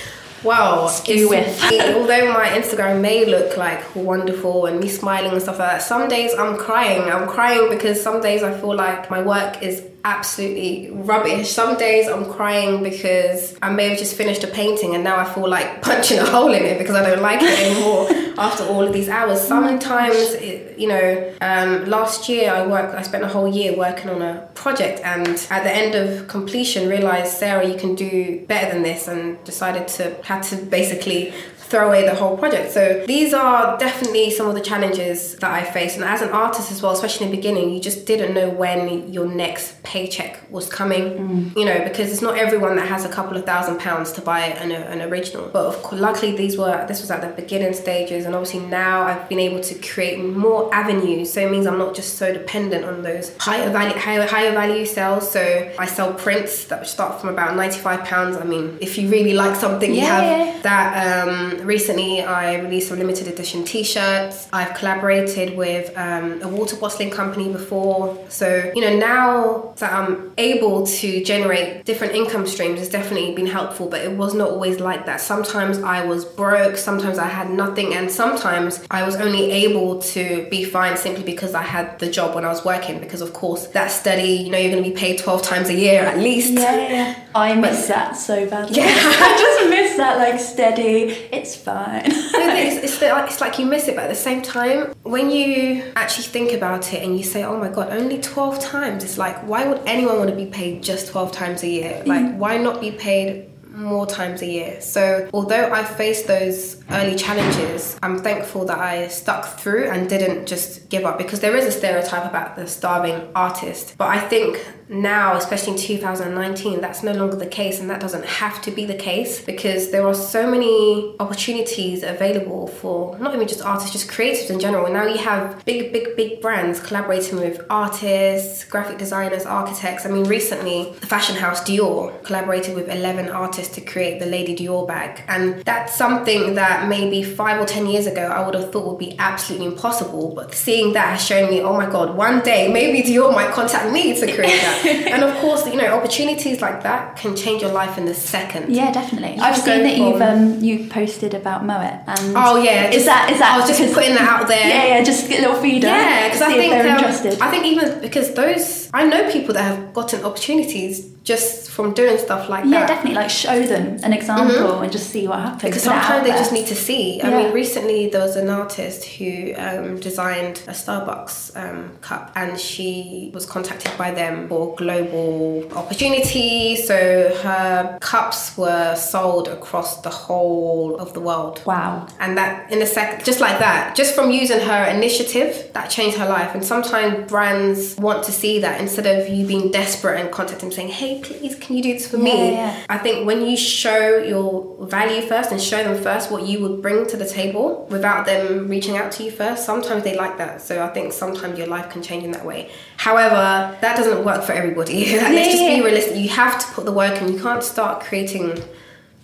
wow 0.44 0.88
skew 0.88 1.30
with 1.30 1.64
although 1.96 2.34
my 2.34 2.50
instagram 2.50 3.00
may 3.00 3.26
look 3.26 3.56
like 3.56 3.82
wonderful 3.96 4.66
and 4.66 4.78
me 4.82 4.90
smiling 4.90 5.32
and 5.32 5.42
stuff 5.42 5.58
like 5.58 5.70
that 5.70 5.82
some 5.82 6.10
days 6.10 6.34
i'm 6.38 6.58
crying 6.58 7.02
i'm 7.10 7.26
crying 7.30 7.70
because 7.70 8.04
some 8.04 8.20
days 8.20 8.44
i 8.44 8.52
feel 8.60 8.76
like 8.76 9.10
my 9.10 9.22
work 9.22 9.64
is 9.64 9.88
absolutely 10.06 10.90
rubbish. 10.92 11.50
Some 11.50 11.78
days 11.78 12.08
I'm 12.10 12.26
crying 12.32 12.84
because 12.84 13.56
I 13.62 13.70
may 13.70 13.90
have 13.90 13.98
just 13.98 14.16
finished 14.16 14.44
a 14.44 14.48
painting 14.48 14.96
and 14.96 15.04
now 15.04 15.18
I 15.18 15.24
feel 15.24 15.48
like 15.48 15.82
punching 15.82 16.20
a 16.20 16.26
hole 16.26 16.54
in 16.54 16.64
it 16.64 16.78
because 16.78 16.96
I 16.96 17.10
don't 17.10 17.22
like 17.22 17.42
it 17.42 17.58
anymore 17.58 18.10
after 18.38 18.66
all 18.66 18.84
of 18.86 18.92
these 18.92 19.08
hours. 19.08 19.40
Sometimes, 19.40 20.16
it, 20.16 20.78
you 20.78 20.90
know, 20.90 21.34
um, 21.40 21.86
last 21.86 22.28
year 22.28 22.52
I 22.52 22.68
worked, 22.68 22.96
I 22.96 23.02
spent 23.02 23.24
a 23.24 23.30
whole 23.30 23.48
year 23.48 23.78
working 23.78 24.10
on 24.10 24.22
a 24.22 24.48
project 24.56 25.00
and 25.06 25.28
at 25.50 25.64
the 25.64 25.72
end 25.72 25.96
of 25.96 26.28
completion 26.28 26.90
realized, 26.90 27.38
Sarah, 27.38 27.66
you 27.66 27.78
can 27.78 27.96
do 27.96 28.46
better 28.48 28.74
than 28.74 28.84
this 28.84 29.08
and 29.08 29.42
decided 29.46 29.88
to, 29.90 30.16
had 30.24 30.44
to 30.44 30.58
basically 30.58 31.34
throw 31.74 31.88
away 31.88 32.06
the 32.06 32.14
whole 32.14 32.38
project. 32.38 32.72
So 32.72 33.04
these 33.08 33.34
are 33.34 33.80
definitely 33.80 34.30
some 34.30 34.48
of 34.48 34.54
the 34.54 34.62
challenges 34.62 35.36
that 35.38 35.52
I 35.52 35.64
faced. 35.64 35.96
And 35.96 36.06
as 36.06 36.22
an 36.22 36.30
artist 36.30 36.72
as 36.72 36.84
well, 36.84 36.92
especially 36.92 37.26
in 37.26 37.32
the 37.32 37.38
beginning, 37.38 37.72
you 37.72 37.82
just 37.82 38.06
didn't 38.06 38.36
know 38.36 38.48
when 38.48 39.12
your 39.12 39.26
next 39.26 39.82
paycheck 39.82 40.40
was 40.52 40.70
coming, 40.70 41.04
mm. 41.04 41.58
you 41.58 41.66
know, 41.66 41.84
because 41.84 42.12
it's 42.12 42.22
not 42.22 42.38
everyone 42.38 42.76
that 42.76 42.88
has 42.88 43.06
a 43.06 43.10
couple 43.10 43.36
of 43.36 43.44
thousand 43.44 43.80
pounds 43.80 44.12
to 44.12 44.22
buy 44.22 44.42
an, 44.42 44.72
an 44.72 45.02
original. 45.02 45.50
But 45.52 45.66
of 45.66 45.82
course, 45.82 46.00
luckily 46.00 46.38
these 46.38 46.60
were, 46.60 46.86
this 46.88 47.02
was 47.02 47.10
at 47.10 47.22
the 47.22 47.42
beginning 47.42 47.74
stages. 47.74 48.28
And 48.28 48.36
obviously 48.36 48.60
now 48.60 49.02
I've 49.02 49.28
been 49.28 49.40
able 49.40 49.62
to 49.62 49.74
create 49.80 50.24
more 50.24 50.72
avenues. 50.72 51.34
So 51.34 51.42
it 51.42 51.50
means 51.50 51.66
I'm 51.66 51.80
not 51.80 51.96
just 51.96 52.20
so 52.20 52.32
dependent 52.32 52.86
on 52.86 53.02
those 53.02 53.36
higher 53.38 53.72
value, 53.72 53.98
higher, 53.98 54.28
higher 54.28 54.52
value 54.52 54.86
sales. 54.86 55.32
So 55.32 55.42
I 55.80 55.88
sell 55.88 56.14
prints 56.14 56.66
that 56.66 56.86
start 56.86 57.20
from 57.20 57.32
about 57.32 57.56
95 57.56 58.06
pounds. 58.06 58.38
I 58.38 58.44
mean, 58.44 58.78
if 58.80 58.96
you 59.00 59.10
really 59.10 59.34
like 59.34 59.56
something, 59.56 59.92
yeah. 59.92 60.02
you 60.04 60.08
have 60.54 60.64
that, 60.64 61.28
um, 61.28 61.63
recently 61.64 62.22
I 62.22 62.56
released 62.56 62.90
some 62.90 63.00
limited 63.00 63.28
edition 63.28 63.64
t-shirts. 63.64 64.48
I've 64.54 64.74
collaborated 64.76 65.58
with 65.58 65.96
um, 65.98 66.42
a 66.42 66.48
water 66.48 66.76
bottling 66.76 67.10
company 67.10 67.52
before. 67.52 68.18
So, 68.30 68.72
you 68.76 68.82
know, 68.82 68.98
now 68.98 69.74
that 69.78 69.92
I'm 69.94 70.34
able 70.38 70.86
to 70.86 71.24
generate 71.24 71.86
different 71.86 72.16
income 72.16 72.48
streams 72.48 72.80
has 72.80 72.90
definitely 72.90 73.34
been 73.36 73.48
helpful, 73.48 73.88
but 73.88 74.02
it 74.02 74.12
was 74.12 74.34
not 74.34 74.50
always 74.50 74.80
like 74.80 75.06
that. 75.06 75.22
Sometimes 75.22 75.80
I 75.80 76.06
was 76.06 76.26
broke, 76.26 76.78
sometimes 76.78 77.18
I 77.18 77.28
had 77.28 77.50
nothing, 77.50 77.94
and 77.94 78.12
sometimes 78.12 78.84
I 78.92 79.04
was 79.04 79.16
only 79.16 79.52
able 79.52 80.02
to 80.14 80.48
be 80.50 80.64
fine 80.64 80.98
simply 80.98 81.24
because 81.24 81.54
I 81.54 81.64
had 81.64 82.00
the 82.00 82.10
job 82.10 82.36
when 82.36 82.46
I 82.46 82.50
was 82.50 82.64
working 82.66 83.00
because 83.00 83.22
of 83.22 83.34
course 83.34 83.68
that 83.68 83.92
study, 83.92 84.34
you 84.44 84.50
know, 84.50 84.58
you're 84.58 84.72
gonna 84.72 84.88
be 84.88 84.96
paid 84.96 85.20
12 85.20 85.42
times 85.42 85.70
a 85.70 85.74
year 85.74 86.02
at 86.02 86.18
least. 86.18 86.54
Yeah, 86.54 86.90
yeah. 86.90 87.23
I 87.36 87.56
miss 87.56 87.88
that 87.88 88.16
so 88.16 88.50
badly. 88.50 88.78
Yeah. 88.78 88.86
I 88.90 89.38
just 89.38 89.70
miss 89.70 89.98
that 89.98 90.18
like 90.18 90.40
steady. 90.40 91.14
It's 91.32 91.56
fine. 91.56 92.04
it's, 92.06 92.84
it's, 92.84 93.00
the, 93.00 93.26
it's 93.26 93.42
like 93.42 93.60
you 93.60 93.66
miss 93.66 93.88
it, 93.88 93.96
but 93.96 94.06
at 94.06 94.10
the 94.10 94.16
same 94.16 94.42
time, 94.42 94.94
when 95.04 95.30
you 95.30 95.92
actually 95.96 96.26
think 96.26 96.54
about 96.54 96.94
it 96.94 97.04
and 97.04 97.18
you 97.18 97.24
say, 97.24 97.44
oh 97.44 97.58
my 97.58 97.70
god, 97.70 97.92
only 97.92 98.20
12 98.22 98.60
times, 98.60 99.04
it's 99.04 99.18
like, 99.18 99.38
why 99.48 99.68
would 99.68 99.82
anyone 99.86 100.18
want 100.18 100.30
to 100.30 100.36
be 100.36 100.46
paid 100.46 100.84
just 100.84 101.08
12 101.08 101.32
times 101.32 101.64
a 101.64 101.68
year? 101.68 102.04
Like, 102.06 102.26
mm. 102.26 102.38
why 102.38 102.58
not 102.58 102.82
be 102.82 102.92
paid 102.92 103.50
more 103.74 104.06
times 104.06 104.42
a 104.42 104.46
year. 104.46 104.82
So, 104.82 105.30
although 105.34 105.72
I 105.72 105.84
faced 105.84 106.28
those 106.28 106.82
early 106.92 107.16
challenges, 107.16 107.98
I'm 108.04 108.20
thankful 108.20 108.66
that 108.66 108.78
I 108.78 109.08
stuck 109.08 109.60
through 109.60 109.90
and 109.90 110.08
didn't 110.08 110.46
just 110.46 110.90
give 110.90 111.06
up 111.06 111.18
because 111.18 111.40
there 111.40 111.56
is 111.56 111.66
a 111.66 111.72
stereotype 111.72 112.26
about 112.30 112.56
the 112.56 112.68
starving 112.68 113.28
artist. 113.36 113.96
But 113.98 114.10
I 114.10 114.20
think 114.20 114.64
now, 114.90 115.36
especially 115.36 115.74
in 115.74 115.80
2019, 115.80 116.82
that's 116.82 117.04
no 117.04 117.14
longer 117.14 117.36
the 117.36 117.48
case, 117.48 117.80
and 117.80 117.90
that 117.90 118.00
doesn't 118.00 118.26
have 118.26 118.62
to 118.64 118.72
be 118.72 118.86
the 118.86 118.96
case 118.96 119.42
because 119.42 119.92
there 119.92 120.06
are 120.08 120.14
so 120.14 120.50
many 120.50 121.16
opportunities 121.20 122.04
available 122.04 122.68
for 122.68 123.18
not 123.20 123.34
even 123.34 123.48
just 123.48 123.62
artists, 123.62 123.92
just 123.92 124.10
creatives 124.10 124.50
in 124.50 124.60
general. 124.60 124.92
Now 124.92 125.06
you 125.06 125.18
have 125.18 125.64
big, 125.66 125.94
big, 125.94 126.16
big 126.16 126.42
brands 126.42 126.80
collaborating 126.80 127.40
with 127.40 127.62
artists, 127.70 128.64
graphic 128.66 128.98
designers, 128.98 129.46
architects. 129.46 130.06
I 130.06 130.10
mean, 130.10 130.26
recently, 130.26 130.94
the 131.00 131.08
fashion 131.08 131.36
house 131.36 131.62
Dior 131.62 132.24
collaborated 132.24 132.76
with 132.76 132.90
11 132.90 133.30
artists 133.30 133.74
to 133.76 133.82
create 133.82 134.20
the 134.20 134.26
Lady 134.26 134.56
Dior 134.56 134.88
bag. 134.88 135.24
And 135.28 135.64
that's 135.64 135.96
something 135.96 136.56
that 136.56 136.88
maybe 136.88 137.24
five 137.24 137.62
or 137.62 137.66
10 137.66 137.88
years 137.88 138.08
ago 138.08 138.28
I 138.28 138.46
would 138.46 138.56
have 138.56 138.72
thought 138.72 138.88
would 138.88 139.00
be 139.00 139.18
absolutely 139.20 139.68
impossible. 139.68 140.34
But 140.36 140.54
seeing 140.54 140.94
that 140.94 141.10
has 141.12 141.26
shown 141.26 141.50
me, 141.50 141.62
oh 141.62 141.74
my 141.74 141.90
God, 141.90 142.16
one 142.16 142.42
day 142.42 142.72
maybe 142.72 143.02
Dior 143.02 143.34
might 143.34 143.52
contact 143.52 143.92
me 143.92 144.14
to 144.20 144.26
create 144.34 144.62
that. 144.62 144.73
and 144.86 145.24
of 145.24 145.36
course, 145.38 145.66
you 145.68 145.76
know, 145.76 145.88
opportunities 145.88 146.62
like 146.62 146.84
that 146.84 147.16
can 147.16 147.36
change 147.36 147.62
your 147.62 147.72
life 147.72 147.98
in 147.98 148.08
a 148.08 148.14
second. 148.14 148.74
Yeah, 148.74 148.92
definitely. 148.92 149.40
I've 149.40 149.58
seen 149.58 149.84
that 149.84 149.98
you've 149.98 150.22
um, 150.22 150.64
you 150.64 150.88
posted 150.90 151.34
about 151.34 151.66
Moet. 151.66 152.02
And 152.08 152.34
oh 152.36 152.62
yeah, 152.62 152.90
is 152.90 153.06
that 153.06 153.32
is 153.32 153.40
that? 153.40 153.54
I 153.54 153.60
was 153.60 153.68
just 153.68 153.94
putting 153.94 154.16
that 154.16 154.28
out 154.28 154.48
there. 154.48 154.68
Yeah, 154.68 154.98
yeah, 154.98 155.04
just 155.04 155.30
get 155.30 155.40
a 155.40 155.48
little 155.48 155.62
feeder. 155.62 155.88
Yeah, 155.88 156.28
because 156.28 156.42
I 156.42 156.54
think 156.54 156.74
um, 156.74 157.42
I 157.42 157.52
think 157.52 157.66
even 157.66 158.02
because 158.02 158.34
those 158.34 158.90
I 158.94 159.06
know 159.06 159.32
people 159.32 159.54
that 159.56 159.64
have 159.64 159.94
gotten 159.94 160.24
opportunities 160.24 161.14
just 161.24 161.70
from 161.70 161.94
doing 161.94 162.18
stuff 162.18 162.50
like 162.50 162.66
yeah, 162.66 162.72
that. 162.72 162.80
Yeah, 162.82 162.88
definitely. 162.88 163.16
Like 163.16 163.30
show 163.30 163.64
them 163.64 163.98
an 164.04 164.14
example 164.14 164.56
mm-hmm. 164.56 164.84
and 164.84 164.92
just 164.92 165.10
see 165.10 165.28
what 165.28 165.40
happens. 165.40 165.64
Because 165.64 165.84
sometimes 165.84 166.28
they 166.28 166.32
just 166.32 166.52
need 166.52 166.68
to 166.68 166.76
see. 166.76 167.22
I 167.22 167.30
mean, 167.30 167.54
recently 167.54 168.10
there 168.10 168.22
was 168.22 168.36
an 168.36 168.50
artist 168.50 169.06
who 169.06 169.54
um, 169.56 170.00
designed 170.00 170.62
a 170.68 170.72
Starbucks 170.72 171.56
um, 171.56 171.98
cup, 172.02 172.32
and 172.36 172.60
she 172.60 173.32
was 173.34 173.46
contacted 173.46 173.98
by 173.98 174.12
them 174.12 174.48
for 174.50 174.63
global 174.76 175.68
opportunity. 175.76 176.76
So 176.76 177.36
her 177.44 177.98
cups 178.00 178.58
were 178.58 178.96
sold 178.96 179.48
across 179.48 180.02
the 180.02 180.10
whole 180.10 180.96
of 180.98 181.14
the 181.14 181.20
world. 181.20 181.62
Wow! 181.66 182.08
And 182.20 182.38
that 182.38 182.72
in 182.72 182.82
a 182.82 182.86
sec, 182.86 183.26
just 183.26 183.40
like 183.40 183.60
that, 183.60 183.96
just 183.96 184.16
from 184.16 184.32
using 184.32 184.60
her 184.60 184.86
initiative, 184.86 185.72
that 185.74 185.90
changed 185.90 186.18
her 186.18 186.30
life. 186.30 186.54
And 186.54 186.64
sometimes 186.64 187.30
brands 187.30 187.96
want 187.98 188.24
to 188.26 188.32
see 188.32 188.60
that 188.60 188.80
instead 188.80 189.08
of 189.08 189.28
you 189.28 189.46
being 189.48 189.72
desperate 189.72 190.20
and 190.20 190.32
contacting 190.32 190.70
them 190.70 190.76
saying, 190.76 190.90
"Hey." 190.90 191.14
please, 191.24 191.56
can 191.56 191.76
you 191.76 191.84
do 191.84 191.94
this 191.94 192.08
for 192.08 192.18
yeah, 192.18 192.24
me? 192.24 192.52
Yeah. 192.54 192.86
I 192.90 192.98
think 192.98 193.26
when 193.26 193.42
you 193.46 193.58
show 193.58 194.18
your 194.18 194.86
value 194.86 195.22
first 195.22 195.52
and 195.52 195.62
show 195.62 195.84
them 195.84 196.02
first 196.02 196.32
what 196.32 196.46
you 196.46 196.62
would 196.62 196.82
bring 196.82 197.08
to 197.08 197.18
the 197.18 197.28
table 197.28 197.88
without 197.90 198.26
them 198.26 198.68
reaching 198.68 198.98
out 198.98 199.12
to 199.14 199.24
you 199.24 199.32
first, 199.32 199.66
sometimes 199.66 200.04
they 200.04 200.16
like 200.16 200.38
that. 200.38 200.62
So 200.62 200.84
I 200.84 200.90
think 200.90 201.14
sometimes 201.14 201.58
your 201.58 201.68
life 201.68 201.90
can 201.90 202.02
change 202.02 202.24
in 202.24 202.32
that 202.32 202.46
way. 202.46 202.70
However, 202.98 203.78
that 203.82 203.98
doesn't 203.98 204.24
work 204.24 204.44
for 204.44 204.53
everybody. 204.54 205.06
Let's 205.16 205.54
just 205.54 205.68
be 205.68 205.82
realistic. 205.82 206.18
You 206.18 206.30
have 206.30 206.60
to 206.60 206.74
put 206.74 206.86
the 206.86 206.92
work 206.92 207.22
in. 207.22 207.34
You 207.34 207.40
can't 207.40 207.64
start 207.64 208.02
creating 208.02 208.62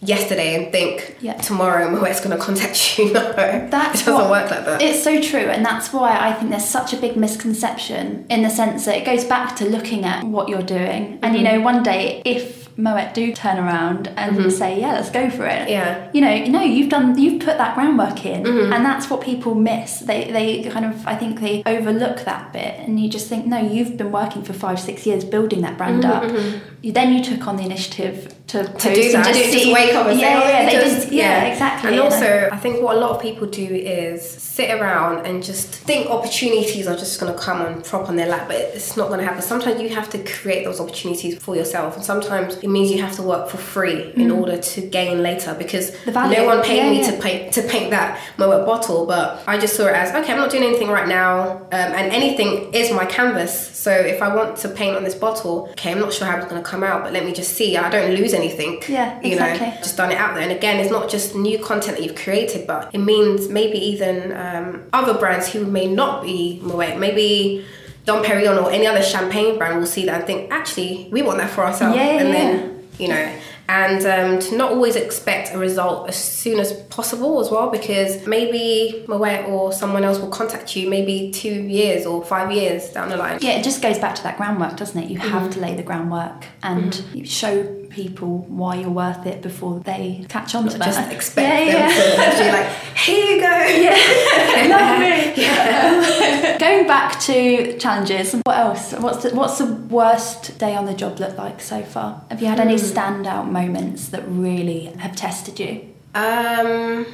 yesterday 0.02 0.56
and 0.56 0.72
think 0.72 1.18
yeah. 1.20 1.34
tomorrow 1.34 1.90
Moet's 1.90 2.24
going 2.24 2.38
to 2.38 2.44
contact 2.44 2.98
you. 2.98 3.12
No, 3.14 3.34
that's 3.34 4.02
it 4.02 4.06
doesn't 4.06 4.14
what, 4.14 4.30
work 4.30 4.52
like 4.52 4.66
that. 4.66 4.82
It's 4.82 5.04
so 5.04 5.22
true, 5.22 5.40
and 5.40 5.66
that's 5.66 5.92
why 5.92 6.18
I 6.18 6.34
think 6.34 6.52
there's 6.52 6.68
such 6.68 6.94
a 6.94 6.98
big 6.98 7.16
misconception 7.16 8.26
in 8.30 8.42
the 8.42 8.50
sense 8.50 8.86
that 8.86 8.98
it 8.98 9.06
goes 9.06 9.26
back 9.26 9.56
to 9.58 9.66
looking 9.66 10.06
at 10.06 10.24
what 10.24 10.50
you're 10.50 10.62
doing. 10.62 11.20
And 11.22 11.22
mm-hmm. 11.22 11.36
you 11.36 11.44
know, 11.44 11.62
one 11.62 11.84
day 11.84 12.22
if 12.26 12.69
Moet 12.80 13.14
do 13.14 13.34
turn 13.34 13.58
around 13.58 14.08
and 14.16 14.38
mm-hmm. 14.38 14.50
say, 14.50 14.80
"Yeah, 14.80 14.94
let's 14.94 15.12
go 15.12 15.30
for 15.30 15.46
it." 15.46 15.70
Yeah. 15.70 16.10
You 16.14 16.22
know, 16.22 16.46
no, 16.46 16.62
you've 16.62 16.90
done, 16.90 17.18
you've 17.18 17.40
put 17.42 17.58
that 17.58 17.76
groundwork 17.76 18.26
in, 18.26 18.44
mm-hmm. 18.44 18.74
and 18.74 18.86
that's 18.86 19.10
what 19.10 19.22
people 19.22 19.54
miss. 19.54 20.00
They, 20.00 20.32
they 20.32 20.70
kind 20.70 20.86
of, 20.86 21.06
I 21.06 21.16
think 21.16 21.42
they 21.42 21.62
overlook 21.66 22.26
that 22.26 22.54
bit, 22.54 22.80
and 22.80 23.00
you 23.00 23.10
just 23.10 23.28
think, 23.28 23.46
no, 23.46 23.58
you've 23.58 23.98
been 23.98 24.12
working 24.12 24.44
for 24.44 24.54
five, 24.54 24.80
six 24.80 25.06
years 25.06 25.26
building 25.26 25.62
that 25.62 25.78
brand 25.78 26.04
mm-hmm, 26.04 26.12
up. 26.12 26.24
Mm-hmm. 26.24 26.92
then 26.92 27.14
you 27.14 27.24
took 27.24 27.48
on 27.48 27.58
the 27.58 27.64
initiative 27.64 28.34
to, 28.50 28.64
to 28.64 28.96
do 28.96 29.12
that. 29.12 29.34
Just, 29.34 29.54
just 29.54 29.72
wake 29.72 29.94
up 29.94 30.08
and 30.08 30.20
yeah, 30.20 30.42
say, 30.42 30.74
yeah, 30.74 30.82
oh, 30.82 30.90
just, 30.90 31.12
yeah, 31.12 31.44
yeah, 31.44 31.52
exactly. 31.52 31.92
And 31.92 32.00
also, 32.00 32.50
I 32.52 32.58
think 32.58 32.82
what 32.82 32.96
a 32.96 33.00
lot 33.00 33.12
of 33.12 33.22
people 33.22 33.48
do 33.48 33.64
is 33.64 34.28
sit 34.28 34.72
around 34.72 35.26
and 35.28 35.44
just 35.44 35.68
think 35.68 36.10
opportunities 36.10 36.88
are 36.88 36.96
just 36.96 37.20
going 37.20 37.32
to 37.32 37.40
come 37.40 37.62
and 37.62 37.84
prop 37.84 38.10
on 38.10 38.16
their 38.16 38.28
lap, 38.28 38.48
but 38.48 38.58
it's 38.58 38.98
not 38.98 39.08
going 39.10 39.20
to 39.20 39.26
happen. 39.26 39.44
Sometimes 39.44 39.80
you 39.80 39.90
have 39.90 40.10
to 40.10 40.24
create 40.24 40.66
those 40.66 40.80
opportunities 40.80 41.38
for 41.38 41.56
yourself, 41.56 41.96
and 41.96 42.04
sometimes 42.04 42.58
it 42.58 42.68
means 42.70 42.90
you 42.92 43.02
have 43.02 43.16
to 43.18 43.22
work 43.22 43.50
for 43.50 43.58
free 43.58 44.12
in 44.14 44.30
mm. 44.30 44.40
order 44.40 44.58
to 44.58 44.82
gain 44.82 45.22
later 45.22 45.56
because 45.58 45.94
no 46.08 46.46
one 46.46 46.64
paid 46.64 46.78
yeah, 46.78 46.90
me 46.90 47.02
yeah. 47.02 47.12
to 47.12 47.22
paint 47.22 47.54
to 47.54 47.62
paint 47.62 47.92
that 47.92 48.20
Moet 48.38 48.66
bottle. 48.66 49.06
But 49.06 49.44
I 49.46 49.60
just 49.60 49.76
saw 49.76 49.86
it 49.86 49.94
as 49.94 50.10
okay, 50.16 50.34
I'm 50.34 50.40
not 50.40 50.50
doing 50.50 50.64
anything 50.64 50.90
right 50.90 51.08
now, 51.08 51.58
um, 51.58 51.68
and 51.72 52.12
anything 52.12 52.74
is 52.74 52.92
my 52.92 53.06
canvas. 53.06 53.78
So 53.78 53.92
if 53.92 54.24
I 54.24 54.36
want 54.36 54.58
to 54.58 54.70
paint 54.70 54.98
on 54.98 55.04
this 55.04 55.16
bottle, 55.16 55.70
okay, 55.74 55.92
I'm 55.92 56.00
not 56.00 56.14
sure 56.14 56.26
how 56.26 56.38
it's 56.38 56.48
going 56.48 56.62
to 56.62 56.68
come 56.68 56.84
out, 56.84 57.04
but 57.04 57.14
let 57.14 57.26
me 57.26 57.32
just 57.32 57.54
see. 57.54 57.78
I 57.78 57.90
don't 57.92 58.16
lose 58.16 58.34
anything. 58.34 58.39
Yeah, 58.88 59.20
you 59.22 59.34
exactly. 59.34 59.68
know, 59.68 59.76
just 59.78 59.98
done 59.98 60.12
it 60.12 60.18
out 60.18 60.34
there. 60.34 60.44
And 60.44 60.52
again, 60.52 60.80
it's 60.80 60.92
not 60.92 61.10
just 61.10 61.36
new 61.36 61.60
content 61.60 61.98
that 61.98 62.04
you've 62.04 62.16
created, 62.16 62.68
but 62.68 62.94
it 62.94 63.00
means 63.00 63.50
maybe 63.50 63.78
even 63.78 64.32
um, 64.34 64.84
other 64.94 65.14
brands 65.14 65.52
who 65.52 65.66
may 65.66 65.88
not 65.88 66.24
be 66.24 66.60
Moet, 66.64 66.98
maybe 66.98 67.66
Dom 68.06 68.24
Perignon 68.24 68.62
or 68.62 68.72
any 68.72 68.88
other 68.88 69.04
champagne 69.04 69.58
brand 69.58 69.80
will 69.80 69.86
see 69.86 70.06
that 70.06 70.16
and 70.16 70.26
think, 70.26 70.52
actually, 70.52 71.10
we 71.12 71.22
want 71.22 71.38
that 71.38 71.50
for 71.50 71.64
ourselves. 71.64 71.96
Yeah, 71.96 72.20
and 72.20 72.30
yeah. 72.30 72.34
then, 72.34 72.88
you 72.98 73.08
know, 73.08 73.40
and 73.70 74.04
um, 74.08 74.40
to 74.40 74.58
not 74.58 74.72
always 74.72 74.96
expect 74.96 75.54
a 75.54 75.58
result 75.60 76.10
as 76.10 76.16
soon 76.16 76.60
as 76.60 76.74
possible 76.90 77.40
as 77.40 77.52
well 77.52 77.70
because 77.70 78.26
maybe 78.26 79.06
Moet 79.08 79.46
or 79.46 79.72
someone 79.72 80.04
else 80.04 80.18
will 80.18 80.30
contact 80.30 80.76
you 80.76 80.90
maybe 80.90 81.30
two 81.32 81.54
years 81.54 82.08
or 82.08 82.26
five 82.26 82.52
years 82.52 82.90
down 82.90 83.10
the 83.10 83.18
line. 83.18 83.38
Yeah, 83.42 83.52
it 83.52 83.64
just 83.64 83.84
goes 83.84 84.00
back 84.00 84.16
to 84.16 84.24
that 84.24 84.38
groundwork, 84.38 84.76
doesn't 84.76 85.00
it? 85.00 85.12
You 85.12 85.20
have 85.20 85.44
mm-hmm. 85.44 85.52
to 85.52 85.60
lay 85.60 85.76
the 85.76 85.84
groundwork 85.84 86.48
and 86.64 86.94
mm-hmm. 86.94 87.24
show 87.26 87.79
people 87.90 88.40
why 88.48 88.76
you're 88.76 88.90
worth 88.90 89.26
it 89.26 89.42
before 89.42 89.80
they 89.80 90.26
catch 90.30 90.56
on 90.56 90.68
to 90.70 90.78
that. 90.78 90.86
Just 90.86 91.12
expect 91.12 91.68
yeah, 91.68 91.88
them 91.88 92.20
yeah. 92.20 92.32
to 92.32 92.44
be 92.44 92.52
like, 92.52 92.98
here 92.98 93.36
you 93.36 93.42
go. 93.42 93.50
Yeah, 93.80 94.68
love 94.70 95.00
me. 95.00 95.42
Yeah. 95.42 96.58
Going 96.60 96.88
back 96.88 97.20
to 97.22 97.78
challenges, 97.78 98.34
what 98.44 98.58
else? 98.58 98.94
What's 98.94 99.24
the, 99.24 99.36
what's 99.36 99.58
the 99.58 99.66
worst 99.66 100.58
day 100.58 100.76
on 100.76 100.86
the 100.86 100.94
job 100.94 101.20
look 101.20 101.38
like 101.38 101.62
so 101.62 101.82
far? 101.84 102.24
Have 102.30 102.42
you 102.42 102.48
had 102.48 102.60
any 102.60 102.76
mm. 102.76 102.80
standout 102.80 103.50
moments? 103.50 103.90
moments 104.00 104.10
that 104.10 104.24
really 104.28 104.86
have 104.98 105.16
tested 105.16 105.60
you? 105.60 105.94
Um, 106.16 107.06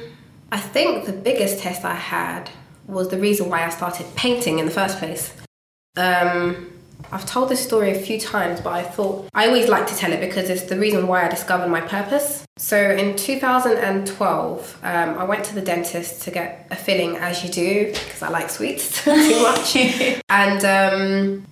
I 0.52 0.58
think 0.58 1.06
the 1.06 1.12
biggest 1.12 1.60
test 1.60 1.84
I 1.84 1.94
had 1.94 2.50
was 2.86 3.08
the 3.08 3.18
reason 3.18 3.48
why 3.50 3.64
I 3.64 3.70
started 3.70 4.06
painting 4.14 4.58
in 4.58 4.66
the 4.66 4.72
first 4.72 4.98
place. 4.98 5.34
Um, 5.96 6.72
I've 7.12 7.26
told 7.26 7.48
this 7.48 7.62
story 7.62 7.92
a 7.92 7.98
few 7.98 8.18
times, 8.18 8.60
but 8.60 8.72
I 8.72 8.82
thought 8.82 9.28
I 9.34 9.46
always 9.46 9.68
like 9.68 9.86
to 9.86 9.96
tell 9.96 10.12
it 10.12 10.20
because 10.20 10.50
it's 10.50 10.62
the 10.62 10.78
reason 10.78 11.06
why 11.06 11.24
I 11.24 11.28
discovered 11.28 11.68
my 11.68 11.80
purpose. 11.80 12.44
So 12.58 12.76
in 12.76 13.16
2012, 13.16 14.78
um, 14.82 15.18
I 15.18 15.24
went 15.24 15.44
to 15.44 15.54
the 15.54 15.60
dentist 15.60 16.22
to 16.22 16.30
get 16.30 16.66
a 16.70 16.76
filling, 16.76 17.16
as 17.16 17.44
you 17.44 17.50
do, 17.50 17.86
because 17.86 18.22
I 18.22 18.28
like 18.28 18.50
sweets 18.50 19.04
too 19.04 19.42
much. 19.42 19.76
and 20.28 20.64
um, 20.64 21.46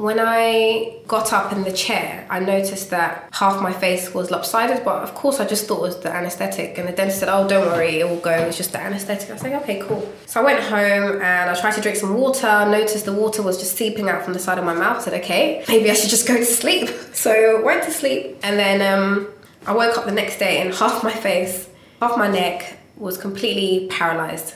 when 0.00 0.18
I 0.18 0.96
got 1.06 1.30
up 1.32 1.52
in 1.52 1.62
the 1.62 1.72
chair, 1.72 2.26
I 2.30 2.40
noticed 2.40 2.88
that 2.88 3.28
half 3.32 3.60
my 3.60 3.72
face 3.72 4.14
was 4.14 4.30
lopsided, 4.30 4.82
but 4.82 5.02
of 5.02 5.14
course 5.14 5.40
I 5.40 5.46
just 5.46 5.66
thought 5.66 5.78
it 5.78 5.82
was 5.82 6.00
the 6.00 6.10
anesthetic. 6.10 6.78
And 6.78 6.88
the 6.88 6.92
dentist 6.92 7.20
said, 7.20 7.28
Oh, 7.28 7.46
don't 7.46 7.66
worry, 7.66 8.00
it 8.00 8.08
will 8.08 8.20
go, 8.20 8.30
it's 8.30 8.56
just 8.56 8.72
the 8.72 8.80
anesthetic. 8.80 9.28
I 9.28 9.34
was 9.34 9.42
like, 9.42 9.52
Okay, 9.62 9.80
cool. 9.80 10.10
So 10.24 10.40
I 10.40 10.44
went 10.44 10.60
home 10.60 11.20
and 11.20 11.50
I 11.50 11.60
tried 11.60 11.74
to 11.74 11.82
drink 11.82 11.98
some 11.98 12.14
water, 12.14 12.46
noticed 12.70 13.04
the 13.04 13.12
water 13.12 13.42
was 13.42 13.58
just 13.58 13.76
seeping 13.76 14.08
out 14.08 14.24
from 14.24 14.32
the 14.32 14.38
side 14.38 14.58
of 14.58 14.64
my 14.64 14.74
mouth. 14.74 14.98
I 14.98 15.00
said, 15.02 15.14
Okay, 15.22 15.64
maybe 15.68 15.90
I 15.90 15.94
should 15.94 16.10
just 16.10 16.26
go 16.26 16.36
to 16.36 16.44
sleep. 16.44 16.88
So 17.20 17.62
went 17.62 17.82
to 17.82 17.90
sleep 17.90 18.38
and 18.42 18.58
then 18.58 18.80
um, 18.80 19.28
I 19.66 19.74
woke 19.74 19.98
up 19.98 20.06
the 20.06 20.12
next 20.12 20.38
day 20.38 20.62
and 20.62 20.72
half 20.72 21.04
my 21.04 21.12
face, 21.12 21.68
half 22.00 22.16
my 22.16 22.28
neck 22.28 22.78
was 22.96 23.18
completely 23.18 23.88
paralyzed 23.88 24.54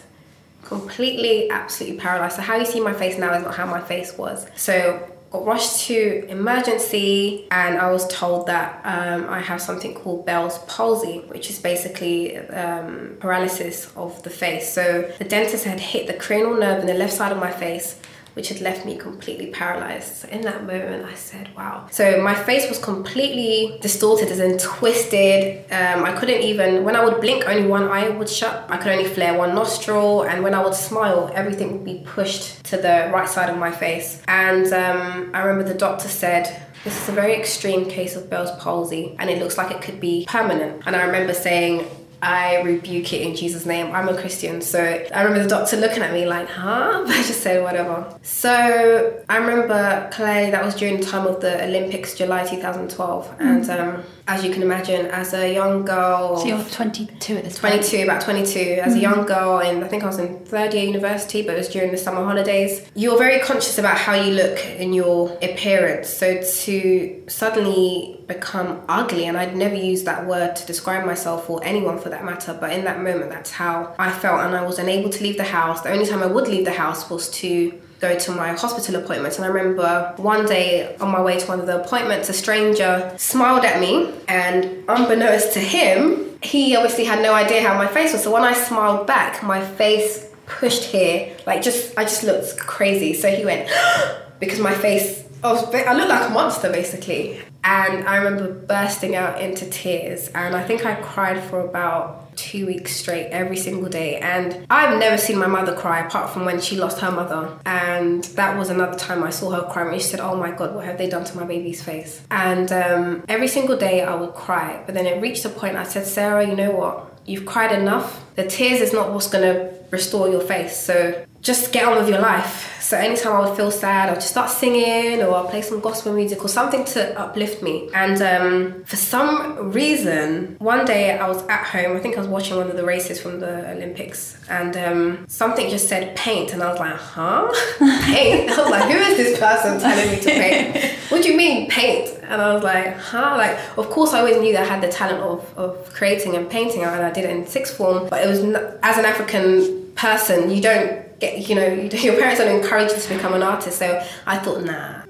completely 0.63 1.51
absolutely 1.51 1.99
paralyzed 1.99 2.37
so 2.37 2.43
how 2.43 2.57
you 2.57 2.65
see 2.65 2.81
my 2.81 2.95
face 2.95 3.19
now 3.19 3.35
is 3.35 3.45
not 3.45 3.55
how 3.55 3.67
my 3.67 3.83
face 3.83 4.17
was 4.17 4.47
so 4.57 5.14
got 5.35 5.45
rushed 5.45 5.81
to 5.81 6.25
emergency 6.29 7.49
and 7.51 7.77
I 7.77 7.91
was 7.91 8.07
told 8.07 8.47
that 8.47 8.81
um, 8.85 9.29
I 9.29 9.41
have 9.41 9.61
something 9.61 9.93
called 9.93 10.25
Bell's 10.25 10.59
palsy, 10.67 11.19
which 11.27 11.51
is 11.51 11.59
basically 11.59 12.39
um, 12.39 13.17
paralysis 13.19 13.91
of 13.97 14.23
the 14.23 14.31
face. 14.31 14.73
So 14.73 15.11
the 15.19 15.25
dentist 15.25 15.65
had 15.65 15.81
hit 15.81 16.07
the 16.07 16.15
cranial 16.15 16.57
nerve 16.57 16.79
in 16.83 16.87
the 16.87 16.95
left 16.95 17.15
side 17.15 17.33
of 17.33 17.39
my 17.39 17.51
face 17.51 17.99
which 18.35 18.49
had 18.49 18.61
left 18.61 18.85
me 18.85 18.97
completely 18.97 19.47
paralyzed. 19.47 20.17
So 20.17 20.29
in 20.29 20.43
that 20.43 20.65
moment, 20.65 21.05
I 21.07 21.15
said, 21.15 21.55
wow. 21.57 21.87
So 21.91 22.23
my 22.23 22.35
face 22.35 22.69
was 22.69 22.79
completely 22.79 23.79
distorted, 23.81 24.29
as 24.29 24.41
in 24.41 24.59
twisted. 24.59 25.65
Um, 25.73 26.05
I 26.05 26.13
couldn't 26.13 26.43
even, 26.43 26.85
when 26.85 26.97
I 26.97 27.05
would 27.05 27.21
blink, 27.21 27.45
only 27.47 27.67
one 27.67 27.85
eye 27.85 28.09
would 28.09 28.29
shut. 28.29 28.67
I 28.69 28.77
could 28.77 28.93
only 28.93 29.09
flare 29.09 29.39
one 29.39 29.55
nostril. 29.55 30.23
And 30.23 30.43
when 30.43 30.55
I 30.55 30.63
would 30.63 30.75
smile, 30.75 31.31
everything 31.35 31.73
would 31.73 31.85
be 31.85 32.03
pushed 32.05 32.65
to 32.65 32.77
the 32.77 33.11
right 33.13 33.29
side 33.29 33.51
of 33.51 33.57
my 33.57 33.71
face. 33.71 34.23
And 34.29 34.67
um, 34.73 35.31
I 35.35 35.43
remember 35.43 35.73
the 35.73 35.79
doctor 35.79 36.09
said, 36.09 36.63
this 36.85 37.01
is 37.03 37.09
a 37.09 37.13
very 37.13 37.35
extreme 37.35 37.89
case 37.89 38.15
of 38.15 38.29
Bell's 38.29 38.51
palsy, 38.63 39.17
and 39.19 39.31
it 39.31 39.39
looks 39.39 39.57
like 39.57 39.71
it 39.71 39.81
could 39.81 40.01
be 40.01 40.27
permanent. 40.29 40.83
And 40.85 40.95
I 40.95 41.05
remember 41.05 41.33
saying, 41.33 41.87
I 42.25 42.63
rebuke 42.63 43.13
it 43.13 43.23
in 43.23 43.37
Jesus' 43.37 43.67
name. 43.67 43.93
I'm 43.95 44.09
a 44.09 44.19
Christian. 44.19 44.61
So 44.63 44.81
I 44.83 45.23
remember 45.23 45.43
the 45.43 45.49
doctor 45.49 45.77
looking 45.77 46.03
at 46.03 46.13
me 46.13 46.27
like, 46.27 46.49
huh? 46.49 47.05
I 47.07 47.23
just 47.23 47.43
said 47.43 47.63
whatever. 47.63 48.19
So 48.23 49.23
I 49.29 49.37
remember 49.37 50.09
Clay, 50.13 50.51
that 50.51 50.65
was 50.65 50.75
during 50.75 51.01
the 51.01 51.07
time 51.07 51.27
of 51.27 51.41
the 51.41 51.63
Olympics, 51.65 52.15
July 52.15 52.45
2012. 52.47 53.39
Mm. 53.39 53.41
And 53.41 53.71
um, 53.71 54.05
as 54.27 54.43
you 54.43 54.53
can 54.53 54.63
imagine, 54.63 55.07
as 55.07 55.35
a 55.35 55.53
young 55.53 55.85
girl. 55.85 56.39
So 56.39 56.47
you're 56.47 56.65
22 56.65 57.37
at 57.37 57.45
this 57.45 57.57
22, 57.57 58.05
about 58.05 58.23
22. 58.23 58.81
As 58.83 58.95
mm. 58.95 58.97
a 58.97 59.01
young 59.01 59.27
girl, 59.27 59.61
and 59.61 59.85
I 59.85 59.89
think 59.89 60.03
I 60.03 60.07
was 60.07 60.19
in 60.19 60.45
third 60.47 60.73
year 60.73 60.85
university, 60.85 61.43
but 61.43 61.55
it 61.55 61.59
was 61.59 61.69
during 61.69 61.91
the 61.91 61.99
summer 61.99 62.25
holidays. 62.25 62.87
You're 62.95 63.19
very 63.19 63.41
conscious 63.41 63.79
about 63.79 63.99
how 63.99 64.15
you 64.15 64.33
look 64.33 64.65
in 64.65 64.95
your 64.95 65.37
appearance. 65.43 66.09
So 66.09 66.41
to 66.43 67.25
suddenly 67.29 68.24
become 68.27 68.83
ugly 68.89 69.27
and 69.27 69.37
I'd 69.37 69.57
never 69.57 69.75
used 69.75 70.07
that 70.07 70.27
word 70.27 70.57
to 70.57 70.67
describe 70.67 71.05
myself 71.05 71.49
or 71.51 71.63
anyone 71.65 71.99
for 71.99 72.09
that 72.09 72.25
matter 72.25 72.57
but 72.59 72.73
in 72.73 72.85
that 72.85 73.03
moment 73.03 73.31
that's 73.31 73.51
how 73.51 73.95
I 73.99 74.11
felt 74.11 74.41
and 74.41 74.55
I 74.55 74.63
was 74.63 74.79
unable 74.79 75.11
to 75.11 75.23
leave 75.23 75.37
the 75.37 75.45
house. 75.45 75.83
The 75.83 75.91
only 75.91 76.07
time 76.07 76.23
I 76.23 76.27
would 76.27 76.49
leave 76.49 76.65
the 76.65 76.73
house 76.73 77.11
was 77.11 77.29
to 77.31 77.73
go 78.01 78.19
to 78.19 78.33
my 78.33 78.53
hospital 78.53 78.97
appointments 78.97 79.37
and 79.37 79.45
I 79.45 79.49
remember 79.49 80.15
one 80.17 80.47
day 80.47 80.97
on 80.97 81.11
my 81.11 81.23
way 81.23 81.39
to 81.39 81.47
one 81.47 81.61
of 81.61 81.67
the 81.67 81.83
appointments 81.83 82.29
a 82.29 82.33
stranger 82.33 83.15
smiled 83.17 83.65
at 83.65 83.81
me 83.81 84.13
and 84.29 84.85
unbeknownst 84.89 85.53
to 85.55 85.61
him 85.61 86.39
he 86.43 86.77
obviously 86.77 87.05
had 87.05 87.23
no 87.23 87.33
idea 87.33 87.63
how 87.63 87.77
my 87.79 87.87
face 87.87 88.13
was. 88.13 88.23
So 88.23 88.31
when 88.31 88.43
I 88.43 88.53
smiled 88.53 89.07
back 89.07 89.43
my 89.43 89.65
face 89.65 90.31
pushed 90.47 90.85
here 90.85 91.35
like 91.47 91.63
just 91.63 91.97
I 91.99 92.05
just 92.05 92.23
looked 92.25 92.59
crazy. 92.59 93.15
So 93.15 93.31
he 93.31 93.45
went 93.45 93.71
because 94.41 94.61
my 94.61 94.75
face 94.75 95.25
I, 95.43 95.53
was, 95.53 95.75
I 95.75 95.93
looked 95.93 96.09
like 96.09 96.31
a 96.31 96.33
monster 96.33 96.73
basically 96.73 97.39
and 97.65 98.07
I 98.07 98.17
remember 98.17 98.53
bursting 98.53 99.17
out 99.17 99.41
into 99.41 99.69
tears. 99.69 100.29
And 100.29 100.55
I 100.55 100.63
think 100.63 100.85
I 100.85 100.95
cried 100.97 101.43
for 101.43 101.61
about 101.61 102.37
two 102.37 102.67
weeks 102.67 102.95
straight 102.95 103.29
every 103.29 103.57
single 103.57 103.89
day. 103.89 104.19
And 104.19 104.67
I've 104.69 104.99
never 104.99 105.17
seen 105.17 105.39
my 105.39 105.47
mother 105.47 105.75
cry 105.75 106.07
apart 106.07 106.31
from 106.31 106.45
when 106.45 106.61
she 106.61 106.77
lost 106.77 107.01
her 107.01 107.11
mother. 107.11 107.59
And 107.65 108.23
that 108.37 108.59
was 108.59 108.69
another 108.69 108.99
time 108.99 109.23
I 109.25 109.31
saw 109.31 109.51
her 109.51 109.63
cry. 109.73 109.97
She 109.97 110.05
said, 110.05 110.21
Oh 110.21 110.37
my 110.37 110.51
God, 110.51 110.75
what 110.75 110.85
have 110.85 110.99
they 110.99 111.09
done 111.09 111.25
to 111.25 111.37
my 111.37 111.45
baby's 111.45 111.83
face? 111.83 112.21
And 112.31 112.71
um, 112.71 113.25
every 113.29 113.49
single 113.49 113.77
day 113.79 114.03
I 114.03 114.15
would 114.15 114.35
cry. 114.35 114.83
But 114.85 114.95
then 114.95 115.07
it 115.07 115.23
reached 115.23 115.45
a 115.47 115.49
point 115.49 115.77
I 115.77 115.85
said, 115.85 116.07
Sarah, 116.07 116.47
you 116.47 116.55
know 116.55 116.73
what? 116.73 117.19
You've 117.25 117.47
cried 117.47 117.73
enough. 117.73 118.23
The 118.35 118.47
tears 118.47 118.83
is 118.83 118.93
not 118.93 119.13
what's 119.13 119.29
going 119.29 119.55
to 119.55 119.75
restore 119.91 120.29
your 120.29 120.43
face. 120.43 120.77
So 120.77 121.25
just 121.45 121.73
get 121.73 121.85
on 121.85 121.99
with 121.99 122.09
your 122.09 122.21
life. 122.21 122.71
So 122.81 122.97
anytime 122.97 123.33
I 123.33 123.49
would 123.49 123.57
feel 123.57 123.71
sad, 123.71 124.09
I'd 124.09 124.17
just 124.17 124.31
start 124.31 124.51
singing 124.51 125.23
or 125.23 125.35
I'd 125.37 125.51
play 125.51 125.61
some 125.61 125.81
gospel 125.81 126.15
music 126.15 126.43
or 126.43 126.49
something 126.49 126.85
to 126.87 127.19
uplift 127.19 127.63
me. 127.63 127.91
And 127.95 128.21
um, 128.23 128.85
for 128.85 128.97
some 128.97 129.71
reason, 129.71 130.57
one 130.59 130.87
day 130.87 131.19
I 131.19 131.29
was 131.29 131.47
at 131.49 131.65
home, 131.65 131.97
I 131.97 132.01
think 132.01 132.17
I 132.17 132.21
was 132.21 132.29
watching 132.29 132.57
one 132.57 132.71
of 132.71 132.77
the 132.77 132.85
races 132.85 133.21
from 133.21 133.41
the 133.41 133.71
Olympics, 133.71 134.39
and 134.49 134.77
um, 134.77 135.25
something 135.29 135.69
just 135.71 135.89
said 135.89 136.17
paint, 136.17 136.53
and 136.53 136.63
I 136.63 136.71
was 136.71 136.79
like, 136.79 136.95
huh? 136.95 137.51
paint? 138.05 138.51
I 138.51 138.63
was 138.63 138.71
like, 138.71 138.91
who 138.91 138.99
is 138.99 139.17
this 139.17 139.39
person 139.39 139.81
telling 139.81 140.11
me 140.11 140.21
to 140.21 140.31
paint? 140.31 140.99
what 141.11 141.23
do 141.23 141.31
you 141.31 141.37
mean 141.37 141.69
paint? 141.71 142.09
And 142.25 142.41
I 142.41 142.55
was 142.55 142.65
like, 142.65 142.97
huh? 142.99 143.35
Like, 143.37 143.59
of 143.79 143.89
course, 143.91 144.13
I 144.13 144.21
always 144.21 144.39
knew 144.39 144.53
that 144.53 144.63
I 144.63 144.67
had 144.67 144.83
the 144.83 144.89
talent 144.89 145.21
of, 145.21 145.59
of 145.59 145.93
creating 145.93 146.37
and 146.37 146.51
painting, 146.51 146.83
and 146.83 147.05
I 147.05 147.11
did 147.11 147.25
it 147.25 147.31
in 147.31 147.47
sixth 147.47 147.77
form, 147.77 148.09
but 148.09 148.23
it 148.23 148.29
was, 148.29 148.41
as 148.83 148.99
an 148.99 149.05
African 149.05 149.93
person, 149.95 150.51
you 150.51 150.61
don't 150.61 151.04
get 151.21 151.49
you 151.49 151.55
know 151.55 151.67
your 151.93 152.15
parents 152.19 152.39
don't 152.41 152.55
encourage 152.55 152.91
you 152.93 152.99
to 152.99 153.09
become 153.15 153.35
an 153.35 153.43
artist 153.43 153.79
so 153.79 154.03
i 154.27 154.39
thought 154.39 154.63
nah. 154.65 155.03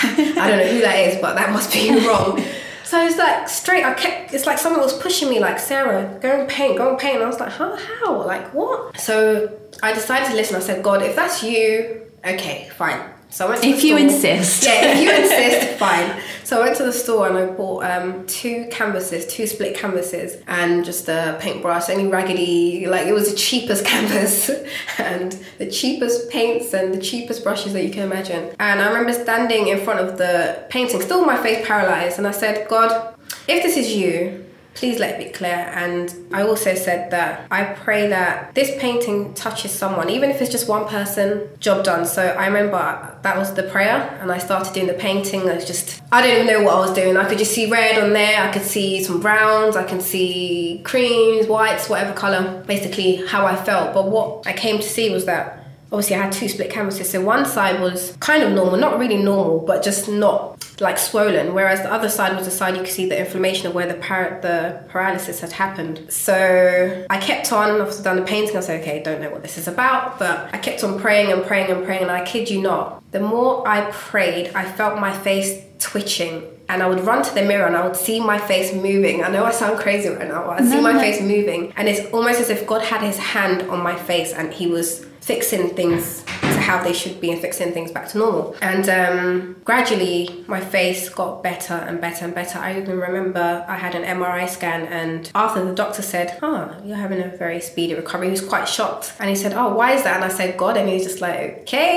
I 0.00 0.48
don't 0.48 0.58
know 0.58 0.66
who 0.66 0.80
that 0.80 0.98
is 0.98 1.20
but 1.20 1.34
that 1.34 1.50
must 1.50 1.72
be 1.72 1.90
wrong. 2.06 2.42
So 2.84 3.04
it's 3.04 3.18
like 3.18 3.48
straight 3.48 3.84
i 3.84 3.92
kept 3.94 4.32
it's 4.32 4.46
like 4.46 4.58
someone 4.58 4.80
was 4.80 4.96
pushing 4.98 5.28
me 5.28 5.40
like 5.40 5.58
sarah 5.58 6.18
go 6.22 6.40
and 6.40 6.48
paint 6.48 6.78
go 6.78 6.90
and 6.90 6.98
paint. 6.98 7.16
And 7.16 7.24
i 7.24 7.26
was 7.26 7.40
like 7.40 7.52
how 7.52 7.76
how? 7.76 8.24
Like 8.24 8.52
what? 8.54 8.98
So 8.98 9.58
i 9.82 9.92
decided 9.92 10.28
to 10.30 10.34
listen. 10.34 10.56
I 10.56 10.60
said 10.60 10.82
god 10.82 11.02
if 11.02 11.16
that's 11.16 11.42
you 11.42 12.02
okay 12.24 12.68
fine 12.76 13.00
so 13.30 13.46
I 13.46 13.50
went 13.50 13.62
to 13.62 13.68
if 13.68 13.84
you 13.84 13.96
insist. 13.96 14.64
Yeah, 14.64 14.92
if 14.92 15.00
you 15.02 15.10
insist, 15.22 15.78
fine. 15.78 16.20
So 16.44 16.60
I 16.60 16.64
went 16.64 16.76
to 16.78 16.84
the 16.84 16.92
store 16.92 17.28
and 17.28 17.36
I 17.36 17.46
bought 17.46 17.84
um, 17.84 18.26
two 18.26 18.68
canvases, 18.70 19.26
two 19.26 19.46
split 19.46 19.76
canvases, 19.76 20.42
and 20.46 20.84
just 20.84 21.08
a 21.08 21.36
paintbrush, 21.38 21.90
any 21.90 22.06
raggedy, 22.06 22.86
like 22.86 23.06
it 23.06 23.12
was 23.12 23.30
the 23.30 23.36
cheapest 23.36 23.84
canvas 23.92 24.50
and 24.98 25.38
the 25.58 25.70
cheapest 25.70 26.30
paints 26.30 26.72
and 26.72 26.94
the 26.94 27.00
cheapest 27.00 27.44
brushes 27.44 27.74
that 27.74 27.84
you 27.84 27.90
can 27.90 28.04
imagine. 28.04 28.54
And 28.58 28.80
I 28.80 28.88
remember 28.88 29.12
standing 29.12 29.68
in 29.68 29.78
front 29.80 30.00
of 30.00 30.16
the 30.16 30.64
painting, 30.70 31.00
still 31.02 31.24
my 31.24 31.36
face 31.42 31.66
paralyzed, 31.66 32.18
and 32.18 32.26
I 32.26 32.32
said, 32.32 32.66
God, 32.68 33.14
if 33.46 33.62
this 33.62 33.76
is 33.76 33.94
you, 33.94 34.46
please 34.78 35.00
let 35.00 35.18
it 35.20 35.26
be 35.26 35.30
clear. 35.32 35.72
And 35.74 36.14
I 36.32 36.42
also 36.42 36.74
said 36.76 37.10
that 37.10 37.48
I 37.50 37.64
pray 37.64 38.06
that 38.08 38.54
this 38.54 38.70
painting 38.78 39.34
touches 39.34 39.72
someone, 39.72 40.08
even 40.08 40.30
if 40.30 40.40
it's 40.40 40.52
just 40.52 40.68
one 40.68 40.86
person, 40.86 41.48
job 41.58 41.84
done. 41.84 42.06
So 42.06 42.22
I 42.22 42.46
remember 42.46 43.18
that 43.22 43.36
was 43.36 43.52
the 43.54 43.64
prayer, 43.64 44.16
and 44.20 44.30
I 44.30 44.38
started 44.38 44.72
doing 44.72 44.86
the 44.86 44.94
painting. 44.94 45.50
I 45.50 45.56
was 45.56 45.64
just, 45.64 46.00
I 46.12 46.22
didn't 46.22 46.44
even 46.44 46.54
know 46.54 46.62
what 46.62 46.76
I 46.76 46.80
was 46.80 46.92
doing. 46.92 47.16
I 47.16 47.28
could 47.28 47.38
just 47.38 47.52
see 47.52 47.68
red 47.68 48.00
on 48.00 48.12
there, 48.12 48.40
I 48.40 48.52
could 48.52 48.62
see 48.62 49.02
some 49.02 49.20
browns, 49.20 49.74
I 49.74 49.82
can 49.82 50.00
see 50.00 50.80
creams, 50.84 51.48
whites, 51.48 51.88
whatever 51.88 52.12
color, 52.12 52.62
basically 52.66 53.26
how 53.26 53.46
I 53.46 53.56
felt. 53.56 53.92
But 53.94 54.08
what 54.08 54.46
I 54.46 54.52
came 54.52 54.76
to 54.76 54.88
see 54.88 55.10
was 55.10 55.24
that 55.24 55.57
obviously 55.90 56.16
I 56.16 56.22
had 56.24 56.32
two 56.32 56.48
split 56.48 56.70
canvases. 56.70 57.10
So 57.10 57.22
one 57.22 57.44
side 57.46 57.80
was 57.80 58.16
kind 58.20 58.42
of 58.42 58.52
normal, 58.52 58.76
not 58.76 58.98
really 58.98 59.16
normal, 59.16 59.60
but 59.60 59.82
just 59.82 60.08
not 60.08 60.64
like 60.80 60.98
swollen. 60.98 61.54
Whereas 61.54 61.82
the 61.82 61.92
other 61.92 62.08
side 62.08 62.36
was 62.36 62.44
the 62.44 62.50
side 62.50 62.76
you 62.76 62.82
could 62.82 62.92
see 62.92 63.08
the 63.08 63.18
inflammation 63.18 63.66
of 63.66 63.74
where 63.74 63.86
the 63.86 63.94
par- 63.94 64.38
the 64.42 64.84
paralysis 64.88 65.40
had 65.40 65.52
happened. 65.52 66.12
So 66.12 67.06
I 67.08 67.18
kept 67.18 67.52
on. 67.52 67.80
After 67.80 68.02
done 68.02 68.16
the 68.16 68.22
painting, 68.22 68.56
I 68.56 68.60
said, 68.60 68.80
okay, 68.82 69.02
don't 69.02 69.20
know 69.20 69.30
what 69.30 69.42
this 69.42 69.58
is 69.58 69.68
about, 69.68 70.18
but 70.18 70.52
I 70.52 70.58
kept 70.58 70.84
on 70.84 71.00
praying 71.00 71.32
and 71.32 71.44
praying 71.44 71.70
and 71.70 71.84
praying. 71.84 72.02
And 72.02 72.10
I 72.10 72.24
kid 72.24 72.50
you 72.50 72.60
not, 72.60 73.02
the 73.12 73.20
more 73.20 73.66
I 73.66 73.90
prayed, 73.90 74.52
I 74.54 74.70
felt 74.70 74.98
my 74.98 75.16
face 75.16 75.64
twitching 75.78 76.44
and 76.68 76.82
I 76.82 76.88
would 76.88 77.00
run 77.00 77.22
to 77.22 77.34
the 77.34 77.42
mirror 77.42 77.66
and 77.66 77.76
I 77.76 77.86
would 77.86 77.96
see 77.96 78.20
my 78.20 78.38
face 78.38 78.74
moving. 78.74 79.24
I 79.24 79.28
know 79.30 79.44
I 79.44 79.52
sound 79.52 79.78
crazy 79.78 80.08
right 80.10 80.28
now, 80.28 80.44
but 80.46 80.60
I 80.60 80.64
see 80.64 80.80
my 80.80 80.98
face 80.98 81.20
moving, 81.20 81.72
and 81.76 81.88
it's 81.88 82.12
almost 82.12 82.40
as 82.40 82.50
if 82.50 82.66
God 82.66 82.82
had 82.82 83.00
His 83.00 83.16
hand 83.16 83.62
on 83.70 83.82
my 83.82 83.96
face 83.96 84.32
and 84.32 84.52
He 84.52 84.66
was 84.66 85.06
fixing 85.28 85.68
things 85.76 86.22
to 86.40 86.58
how 86.68 86.82
they 86.82 86.94
should 86.94 87.20
be 87.20 87.30
and 87.30 87.38
fixing 87.38 87.70
things 87.70 87.92
back 87.92 88.08
to 88.08 88.16
normal. 88.16 88.56
And 88.62 88.88
um, 88.88 89.56
gradually, 89.62 90.42
my 90.46 90.58
face 90.58 91.10
got 91.10 91.42
better 91.42 91.74
and 91.74 92.00
better 92.00 92.24
and 92.24 92.34
better. 92.34 92.58
I 92.58 92.80
even 92.80 92.98
remember 92.98 93.62
I 93.68 93.76
had 93.76 93.94
an 93.94 94.04
MRI 94.04 94.48
scan, 94.48 94.86
and 94.86 95.30
after 95.34 95.62
the 95.62 95.74
doctor 95.74 96.00
said, 96.00 96.38
"Oh, 96.40 96.74
you're 96.82 97.02
having 97.06 97.20
a 97.20 97.28
very 97.36 97.60
speedy 97.60 97.94
recovery," 97.94 98.28
he 98.28 98.30
was 98.30 98.46
quite 98.54 98.66
shocked, 98.66 99.12
and 99.20 99.28
he 99.28 99.36
said, 99.36 99.52
"Oh, 99.52 99.68
why 99.74 99.92
is 99.92 100.02
that?" 100.04 100.16
And 100.16 100.24
I 100.24 100.34
said, 100.34 100.56
"God," 100.56 100.78
and 100.78 100.88
he 100.88 100.94
was 100.94 101.04
just 101.04 101.20
like, 101.20 101.58
"Okay." 101.62 101.94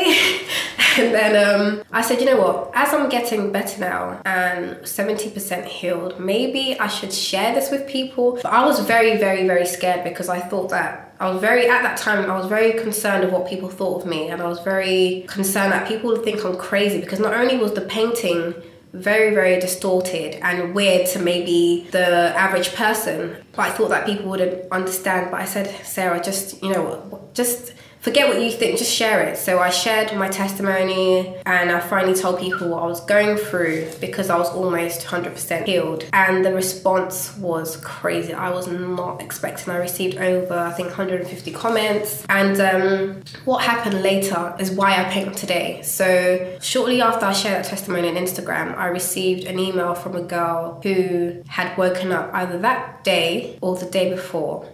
and 1.00 1.16
then 1.16 1.34
um, 1.46 1.84
I 1.94 2.02
said, 2.02 2.20
"You 2.20 2.26
know 2.26 2.42
what? 2.44 2.72
As 2.74 2.94
I'm 2.94 3.08
getting 3.08 3.54
better 3.54 3.80
now 3.80 4.22
and 4.26 4.76
70% 4.84 5.66
healed, 5.66 6.20
maybe 6.20 6.78
I 6.78 6.88
should 6.88 7.14
share 7.14 7.56
this 7.56 7.72
with 7.72 7.88
people." 7.88 8.34
But 8.44 8.52
I 8.60 8.66
was 8.66 8.82
very, 8.82 9.16
very, 9.16 9.48
very 9.48 9.66
scared 9.66 10.04
because 10.04 10.28
I 10.28 10.42
thought 10.42 10.70
that 10.72 11.11
I 11.22 11.30
was 11.30 11.40
very 11.40 11.70
at 11.70 11.84
that 11.84 11.98
time 11.98 12.32
I 12.32 12.36
was 12.36 12.48
very 12.48 12.74
concerned 12.74 13.24
of 13.24 13.32
what 13.32 13.48
people 13.48 13.70
thought 13.70 14.02
of 14.02 14.08
me 14.08 14.30
and 14.30 14.42
I 14.42 14.48
was 14.48 14.60
very 14.62 15.24
concerned 15.28 15.72
that 15.72 15.88
people 15.88 16.10
would 16.10 16.24
think 16.24 16.44
I'm 16.44 16.58
crazy 16.58 17.00
because 17.00 17.20
not 17.20 17.36
only 17.36 17.58
was 17.58 17.74
the 17.74 17.82
painting 17.82 18.56
very 18.94 19.34
very 19.36 19.60
distorted 19.60 20.34
and 20.42 20.74
weird 20.74 21.06
to 21.10 21.20
maybe 21.20 21.88
the 21.92 22.36
average 22.36 22.74
person 22.74 23.38
but 23.56 23.62
I 23.68 23.70
thought 23.70 23.90
that 23.90 24.08
people 24.08 24.32
wouldn't 24.32 24.70
understand 24.72 25.30
but 25.30 25.40
I 25.40 25.46
said 25.46 25.68
Sarah 25.86 26.20
just 26.24 26.62
you 26.64 26.74
know 26.74 27.30
just 27.36 27.74
forget 28.02 28.28
what 28.28 28.42
you 28.42 28.52
think, 28.52 28.78
just 28.78 28.92
share 28.92 29.22
it. 29.22 29.38
So 29.38 29.60
I 29.60 29.70
shared 29.70 30.16
my 30.18 30.28
testimony 30.28 31.36
and 31.46 31.72
I 31.72 31.80
finally 31.80 32.16
told 32.16 32.40
people 32.40 32.70
what 32.70 32.84
I 32.84 32.88
was 32.88 33.00
going 33.06 33.38
through 33.38 33.90
because 34.02 34.30
I 34.30 34.38
was 34.38 34.50
almost 34.50 35.02
100% 35.02 35.66
healed. 35.66 36.06
And 36.12 36.44
the 36.44 36.54
response 36.54 37.38
was 37.38 37.78
crazy. 37.78 38.34
I 38.34 38.50
was 38.50 38.68
not 38.68 39.22
expecting. 39.22 39.72
I 39.72 39.78
received 39.78 40.18
over, 40.18 40.58
I 40.58 40.72
think, 40.72 40.90
150 40.90 41.52
comments. 41.52 42.26
And 42.28 42.60
um, 42.60 43.24
what 43.46 43.64
happened 43.64 44.02
later 44.02 44.56
is 44.60 44.72
why 44.72 45.00
I 45.00 45.10
paint 45.10 45.38
today. 45.38 45.82
So 45.84 46.58
shortly 46.60 47.02
after 47.02 47.26
I 47.26 47.34
shared 47.34 47.64
that 47.64 47.70
testimony 47.70 48.10
on 48.10 48.16
Instagram, 48.16 48.76
I 48.76 48.88
received 48.88 49.46
an 49.46 49.60
email 49.60 49.94
from 49.94 50.16
a 50.16 50.24
girl 50.24 50.82
who 50.82 51.44
had 51.48 51.78
woken 51.78 52.12
up 52.12 52.34
either 52.34 52.58
that 52.60 53.04
day 53.04 53.60
or 53.62 53.76
the 53.76 53.86
day 53.86 54.10
before 54.10 54.68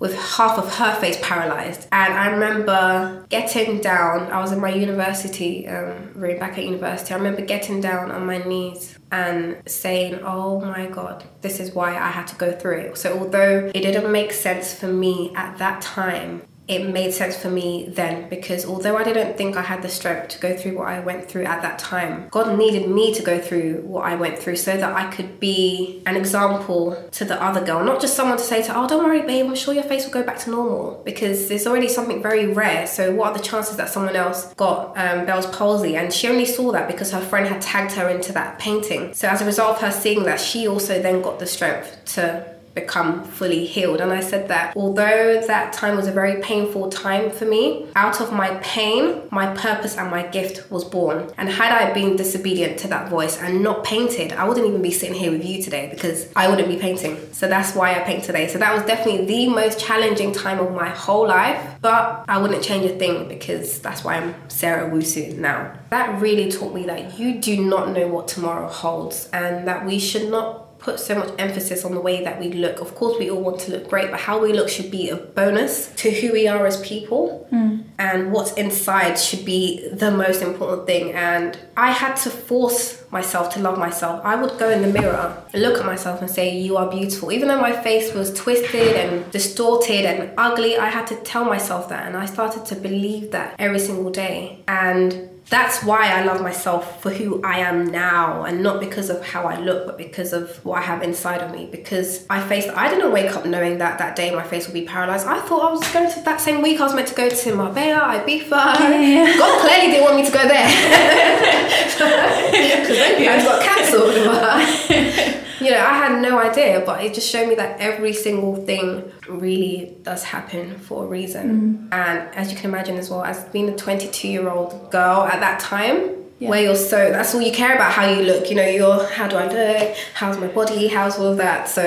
with 0.00 0.18
half 0.18 0.58
of 0.58 0.74
her 0.76 0.98
face 0.98 1.18
paralyzed. 1.22 1.86
And 1.92 2.14
I 2.14 2.30
remember 2.30 3.24
getting 3.28 3.80
down, 3.80 4.32
I 4.32 4.40
was 4.40 4.50
in 4.50 4.58
my 4.58 4.72
university 4.72 5.68
um, 5.68 6.12
room 6.14 6.38
back 6.40 6.58
at 6.58 6.64
university. 6.64 7.14
I 7.14 7.18
remember 7.18 7.42
getting 7.42 7.80
down 7.80 8.10
on 8.10 8.26
my 8.26 8.38
knees 8.38 8.98
and 9.12 9.62
saying, 9.66 10.20
Oh 10.24 10.60
my 10.60 10.86
God, 10.86 11.24
this 11.42 11.60
is 11.60 11.72
why 11.72 11.90
I 11.96 12.08
had 12.08 12.26
to 12.28 12.36
go 12.36 12.50
through 12.50 12.78
it. 12.80 12.98
So, 12.98 13.18
although 13.18 13.70
it 13.74 13.80
didn't 13.80 14.10
make 14.10 14.32
sense 14.32 14.74
for 14.74 14.88
me 14.88 15.32
at 15.36 15.58
that 15.58 15.82
time, 15.82 16.42
it 16.70 16.88
made 16.88 17.12
sense 17.12 17.36
for 17.36 17.50
me 17.50 17.86
then 17.88 18.28
because 18.28 18.64
although 18.64 18.96
I 18.96 19.02
didn't 19.02 19.36
think 19.36 19.56
I 19.56 19.62
had 19.62 19.82
the 19.82 19.88
strength 19.88 20.28
to 20.28 20.38
go 20.38 20.56
through 20.56 20.78
what 20.78 20.86
I 20.86 21.00
went 21.00 21.28
through 21.28 21.44
at 21.44 21.62
that 21.62 21.80
time, 21.80 22.28
God 22.30 22.56
needed 22.56 22.88
me 22.88 23.12
to 23.14 23.22
go 23.22 23.40
through 23.40 23.82
what 23.82 24.04
I 24.04 24.14
went 24.14 24.38
through 24.38 24.54
so 24.54 24.76
that 24.76 24.92
I 24.94 25.10
could 25.10 25.40
be 25.40 26.00
an 26.06 26.16
example 26.16 27.08
to 27.10 27.24
the 27.24 27.42
other 27.42 27.64
girl, 27.64 27.84
not 27.84 28.00
just 28.00 28.14
someone 28.14 28.38
to 28.38 28.44
say 28.44 28.62
to, 28.62 28.78
oh, 28.78 28.86
don't 28.86 29.02
worry, 29.02 29.22
babe, 29.22 29.46
I'm 29.46 29.56
sure 29.56 29.74
your 29.74 29.82
face 29.82 30.04
will 30.04 30.12
go 30.12 30.22
back 30.22 30.38
to 30.40 30.50
normal 30.50 31.02
because 31.04 31.48
there's 31.48 31.66
already 31.66 31.88
something 31.88 32.22
very 32.22 32.46
rare. 32.46 32.86
So, 32.86 33.12
what 33.12 33.32
are 33.32 33.36
the 33.36 33.42
chances 33.42 33.76
that 33.76 33.88
someone 33.88 34.14
else 34.14 34.54
got 34.54 34.96
um, 34.96 35.26
Bell's 35.26 35.46
palsy? 35.46 35.96
And 35.96 36.12
she 36.12 36.28
only 36.28 36.46
saw 36.46 36.70
that 36.70 36.86
because 36.86 37.10
her 37.10 37.20
friend 37.20 37.48
had 37.48 37.60
tagged 37.60 37.92
her 37.92 38.08
into 38.08 38.32
that 38.34 38.60
painting. 38.60 39.12
So, 39.12 39.26
as 39.26 39.42
a 39.42 39.44
result 39.44 39.76
of 39.76 39.80
her 39.82 39.90
seeing 39.90 40.22
that, 40.24 40.38
she 40.38 40.68
also 40.68 41.02
then 41.02 41.20
got 41.20 41.40
the 41.40 41.46
strength 41.46 42.04
to 42.14 42.59
become 42.80 43.24
fully 43.24 43.66
healed. 43.66 44.00
And 44.00 44.12
I 44.12 44.20
said 44.20 44.48
that 44.48 44.76
although 44.76 45.40
that 45.46 45.72
time 45.72 45.96
was 45.96 46.06
a 46.06 46.12
very 46.12 46.40
painful 46.42 46.88
time 46.90 47.30
for 47.30 47.44
me, 47.44 47.86
out 47.96 48.20
of 48.20 48.32
my 48.32 48.50
pain, 48.62 49.22
my 49.30 49.54
purpose 49.54 49.96
and 49.96 50.10
my 50.10 50.26
gift 50.26 50.70
was 50.70 50.84
born. 50.84 51.30
And 51.36 51.48
had 51.48 51.72
I 51.72 51.92
been 51.92 52.16
disobedient 52.16 52.78
to 52.80 52.88
that 52.88 53.08
voice 53.08 53.38
and 53.38 53.62
not 53.62 53.84
painted, 53.84 54.32
I 54.32 54.44
wouldn't 54.46 54.66
even 54.66 54.82
be 54.82 54.90
sitting 54.90 55.14
here 55.14 55.32
with 55.32 55.44
you 55.44 55.62
today 55.62 55.88
because 55.90 56.28
I 56.34 56.48
wouldn't 56.48 56.68
be 56.68 56.76
painting. 56.76 57.16
So 57.32 57.48
that's 57.48 57.74
why 57.74 57.94
I 57.94 58.00
paint 58.00 58.24
today. 58.24 58.48
So 58.48 58.58
that 58.58 58.74
was 58.74 58.84
definitely 58.84 59.26
the 59.26 59.48
most 59.48 59.78
challenging 59.78 60.32
time 60.32 60.58
of 60.58 60.72
my 60.72 60.88
whole 60.88 61.26
life, 61.26 61.78
but 61.80 62.24
I 62.28 62.38
wouldn't 62.38 62.62
change 62.62 62.84
a 62.90 62.96
thing 62.96 63.28
because 63.28 63.80
that's 63.80 64.04
why 64.04 64.16
I'm 64.16 64.34
Sarah 64.48 64.90
Owusu 64.90 65.36
now. 65.36 65.72
That 65.90 66.20
really 66.20 66.50
taught 66.50 66.74
me 66.74 66.84
that 66.86 67.18
you 67.18 67.40
do 67.40 67.64
not 67.64 67.90
know 67.90 68.08
what 68.08 68.28
tomorrow 68.28 68.68
holds 68.68 69.28
and 69.32 69.66
that 69.66 69.84
we 69.84 69.98
should 69.98 70.30
not 70.30 70.69
put 70.80 70.98
so 70.98 71.14
much 71.14 71.30
emphasis 71.38 71.84
on 71.84 71.94
the 71.94 72.00
way 72.00 72.24
that 72.24 72.40
we 72.40 72.52
look. 72.52 72.80
Of 72.80 72.94
course, 72.94 73.18
we 73.18 73.30
all 73.30 73.40
want 73.40 73.60
to 73.60 73.72
look 73.72 73.88
great, 73.88 74.10
but 74.10 74.20
how 74.20 74.40
we 74.40 74.52
look 74.52 74.68
should 74.68 74.90
be 74.90 75.10
a 75.10 75.16
bonus 75.16 75.88
to 75.96 76.10
who 76.10 76.32
we 76.32 76.48
are 76.48 76.66
as 76.66 76.80
people. 76.80 77.48
Mm. 77.52 77.84
And 77.98 78.32
what's 78.32 78.52
inside 78.54 79.18
should 79.18 79.44
be 79.44 79.86
the 79.92 80.10
most 80.10 80.40
important 80.40 80.86
thing. 80.86 81.12
And 81.12 81.58
I 81.76 81.90
had 81.90 82.14
to 82.24 82.30
force 82.30 83.04
myself 83.10 83.52
to 83.54 83.60
love 83.60 83.78
myself. 83.78 84.24
I 84.24 84.36
would 84.36 84.58
go 84.58 84.70
in 84.70 84.80
the 84.82 84.88
mirror 84.88 85.36
look 85.52 85.78
at 85.78 85.86
myself 85.86 86.20
and 86.20 86.30
say, 86.30 86.56
You 86.56 86.76
are 86.76 86.90
beautiful. 86.90 87.32
Even 87.32 87.48
though 87.48 87.60
my 87.60 87.72
face 87.82 88.14
was 88.14 88.32
twisted 88.32 88.96
and 88.96 89.30
distorted 89.30 90.04
and 90.06 90.32
ugly, 90.38 90.78
I 90.78 90.88
had 90.88 91.06
to 91.08 91.16
tell 91.16 91.44
myself 91.44 91.88
that. 91.90 92.06
And 92.06 92.16
I 92.16 92.26
started 92.26 92.64
to 92.66 92.74
believe 92.76 93.32
that 93.32 93.54
every 93.58 93.80
single 93.80 94.10
day. 94.10 94.62
And 94.66 95.28
that's 95.50 95.82
why 95.82 96.12
I 96.12 96.22
love 96.24 96.40
myself 96.40 97.02
for 97.02 97.10
who 97.10 97.42
I 97.42 97.58
am 97.58 97.86
now 97.86 98.44
and 98.44 98.62
not 98.62 98.78
because 98.78 99.10
of 99.10 99.26
how 99.26 99.46
I 99.46 99.58
look, 99.58 99.84
but 99.84 99.98
because 99.98 100.32
of 100.32 100.64
what 100.64 100.78
I 100.78 100.82
have 100.82 101.02
inside 101.02 101.42
of 101.42 101.50
me. 101.50 101.66
Because 101.66 102.24
I 102.30 102.40
faced, 102.40 102.68
I 102.68 102.88
didn't 102.88 103.12
wake 103.12 103.34
up 103.36 103.44
knowing 103.44 103.78
that 103.78 103.98
that 103.98 104.14
day 104.14 104.32
my 104.32 104.44
face 104.44 104.68
would 104.68 104.74
be 104.74 104.86
paralyzed. 104.86 105.26
I 105.26 105.40
thought 105.40 105.68
I 105.68 105.72
was 105.72 105.92
going 105.92 106.08
to 106.08 106.20
that 106.20 106.40
same 106.40 106.62
week 106.62 106.80
I 106.80 106.84
was 106.84 106.94
meant 106.94 107.08
to 107.08 107.16
go 107.16 107.28
to 107.28 107.54
Marbella, 107.56 108.20
Ibiza. 108.20 108.50
Yeah. 108.50 109.36
God 109.36 109.60
clearly 109.60 109.90
didn't 109.90 110.04
want 110.04 110.16
me 110.16 110.24
to 110.24 110.32
go 110.32 110.46
there. 110.46 110.68
Because 112.50 112.96
then 112.96 113.22
plans 113.22 113.44
got 113.44 113.62
cancelled. 113.62 115.44
you 115.60 115.70
know, 115.70 115.78
I 115.78 115.94
had 115.94 116.22
no 116.22 116.38
idea, 116.38 116.82
but 116.84 117.04
it 117.04 117.14
just 117.14 117.30
showed 117.30 117.48
me 117.48 117.54
that 117.56 117.80
every 117.80 118.12
single 118.12 118.56
thing 118.56 119.10
really 119.28 119.96
does 120.02 120.24
happen 120.24 120.78
for 120.78 121.04
a 121.04 121.06
reason. 121.06 121.88
Mm. 121.90 121.94
And 121.94 122.34
as 122.34 122.50
you 122.50 122.56
can 122.56 122.70
imagine 122.70 122.96
as 122.96 123.10
well, 123.10 123.22
as 123.22 123.44
being 123.46 123.68
a 123.68 123.76
22 123.76 124.28
year 124.28 124.48
old 124.48 124.90
girl 124.90 125.22
at 125.22 125.40
that 125.40 125.60
time, 125.60 126.19
yeah. 126.40 126.48
where 126.48 126.62
you're 126.62 126.74
so 126.74 127.10
that's 127.10 127.34
all 127.34 127.40
you 127.40 127.52
care 127.52 127.74
about 127.74 127.92
how 127.92 128.08
you 128.08 128.22
look 128.22 128.48
you 128.48 128.56
know 128.56 128.66
you're 128.66 129.06
how 129.10 129.28
do 129.28 129.36
i 129.36 129.46
look 129.46 129.96
how's 130.14 130.38
my 130.38 130.46
body 130.48 130.88
how's 130.88 131.18
all 131.18 131.26
of 131.26 131.36
that 131.36 131.68
so 131.68 131.82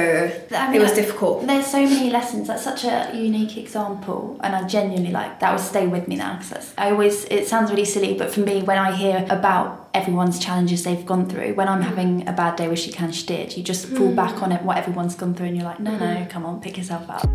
I 0.52 0.68
mean, 0.68 0.80
it 0.80 0.84
was 0.84 0.94
difficult 0.94 1.46
there's 1.46 1.66
so 1.66 1.84
many 1.84 2.12
lessons 2.12 2.48
that's 2.48 2.64
such 2.64 2.86
a 2.86 3.12
unique 3.16 3.58
example 3.58 4.40
and 4.44 4.56
i 4.56 4.66
genuinely 4.68 5.12
like 5.12 5.40
that 5.40 5.52
will 5.52 5.60
stay 5.60 5.88
with 5.88 6.08
me 6.08 6.16
now 6.16 6.38
because 6.38 6.74
i 6.78 6.92
always 6.92 7.26
it 7.26 7.48
sounds 7.48 7.72
really 7.72 7.86
silly 7.86 8.14
but 8.14 8.32
for 8.32 8.42
me 8.42 8.62
when 8.62 8.78
i 8.78 8.96
hear 8.96 9.26
about 9.30 9.90
everyone's 9.96 10.38
challenges 10.38 10.84
they've 10.84 11.06
gone 11.06 11.28
through 11.28 11.56
when 11.56 11.68
i'm 11.68 11.82
mm. 11.82 11.86
having 11.86 12.28
a 12.28 12.32
bad 12.32 12.56
day 12.56 12.68
with 12.68 12.80
she 12.80 12.92
can 12.92 13.12
she 13.12 13.26
did 13.26 13.58
you 13.58 13.64
just 13.64 13.88
fall 13.88 14.12
mm. 14.12 14.16
back 14.16 14.42
on 14.44 14.52
it 14.52 14.62
what 14.62 14.78
everyone's 14.78 15.16
gone 15.16 15.34
through 15.34 15.48
and 15.48 15.58
you're 15.58 15.66
like 15.66 15.80
no 15.80 15.98
no 15.98 16.06
mm. 16.06 16.30
come 16.30 16.46
on 16.46 16.62
pick 16.62 16.78
yourself 16.78 17.10
up 17.10 17.28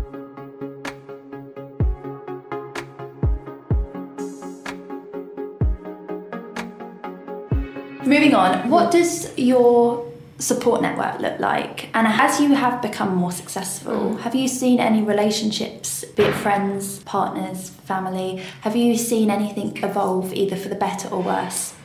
Moving 8.09 8.33
on, 8.33 8.71
what 8.71 8.89
does 8.89 9.37
your 9.37 10.03
support 10.39 10.81
network 10.81 11.19
look 11.19 11.39
like? 11.39 11.89
And 11.93 12.07
as 12.07 12.39
you 12.39 12.55
have 12.55 12.81
become 12.81 13.13
more 13.13 13.31
successful, 13.31 13.93
mm. 13.93 14.19
have 14.21 14.33
you 14.33 14.47
seen 14.47 14.79
any 14.79 15.03
relationships, 15.03 16.03
be 16.15 16.23
it 16.23 16.33
friends, 16.33 17.03
partners, 17.03 17.69
family, 17.69 18.37
have 18.61 18.75
you 18.75 18.97
seen 18.97 19.29
anything 19.29 19.77
evolve 19.83 20.33
either 20.33 20.55
for 20.55 20.69
the 20.69 20.75
better 20.75 21.07
or 21.09 21.21
worse? 21.21 21.75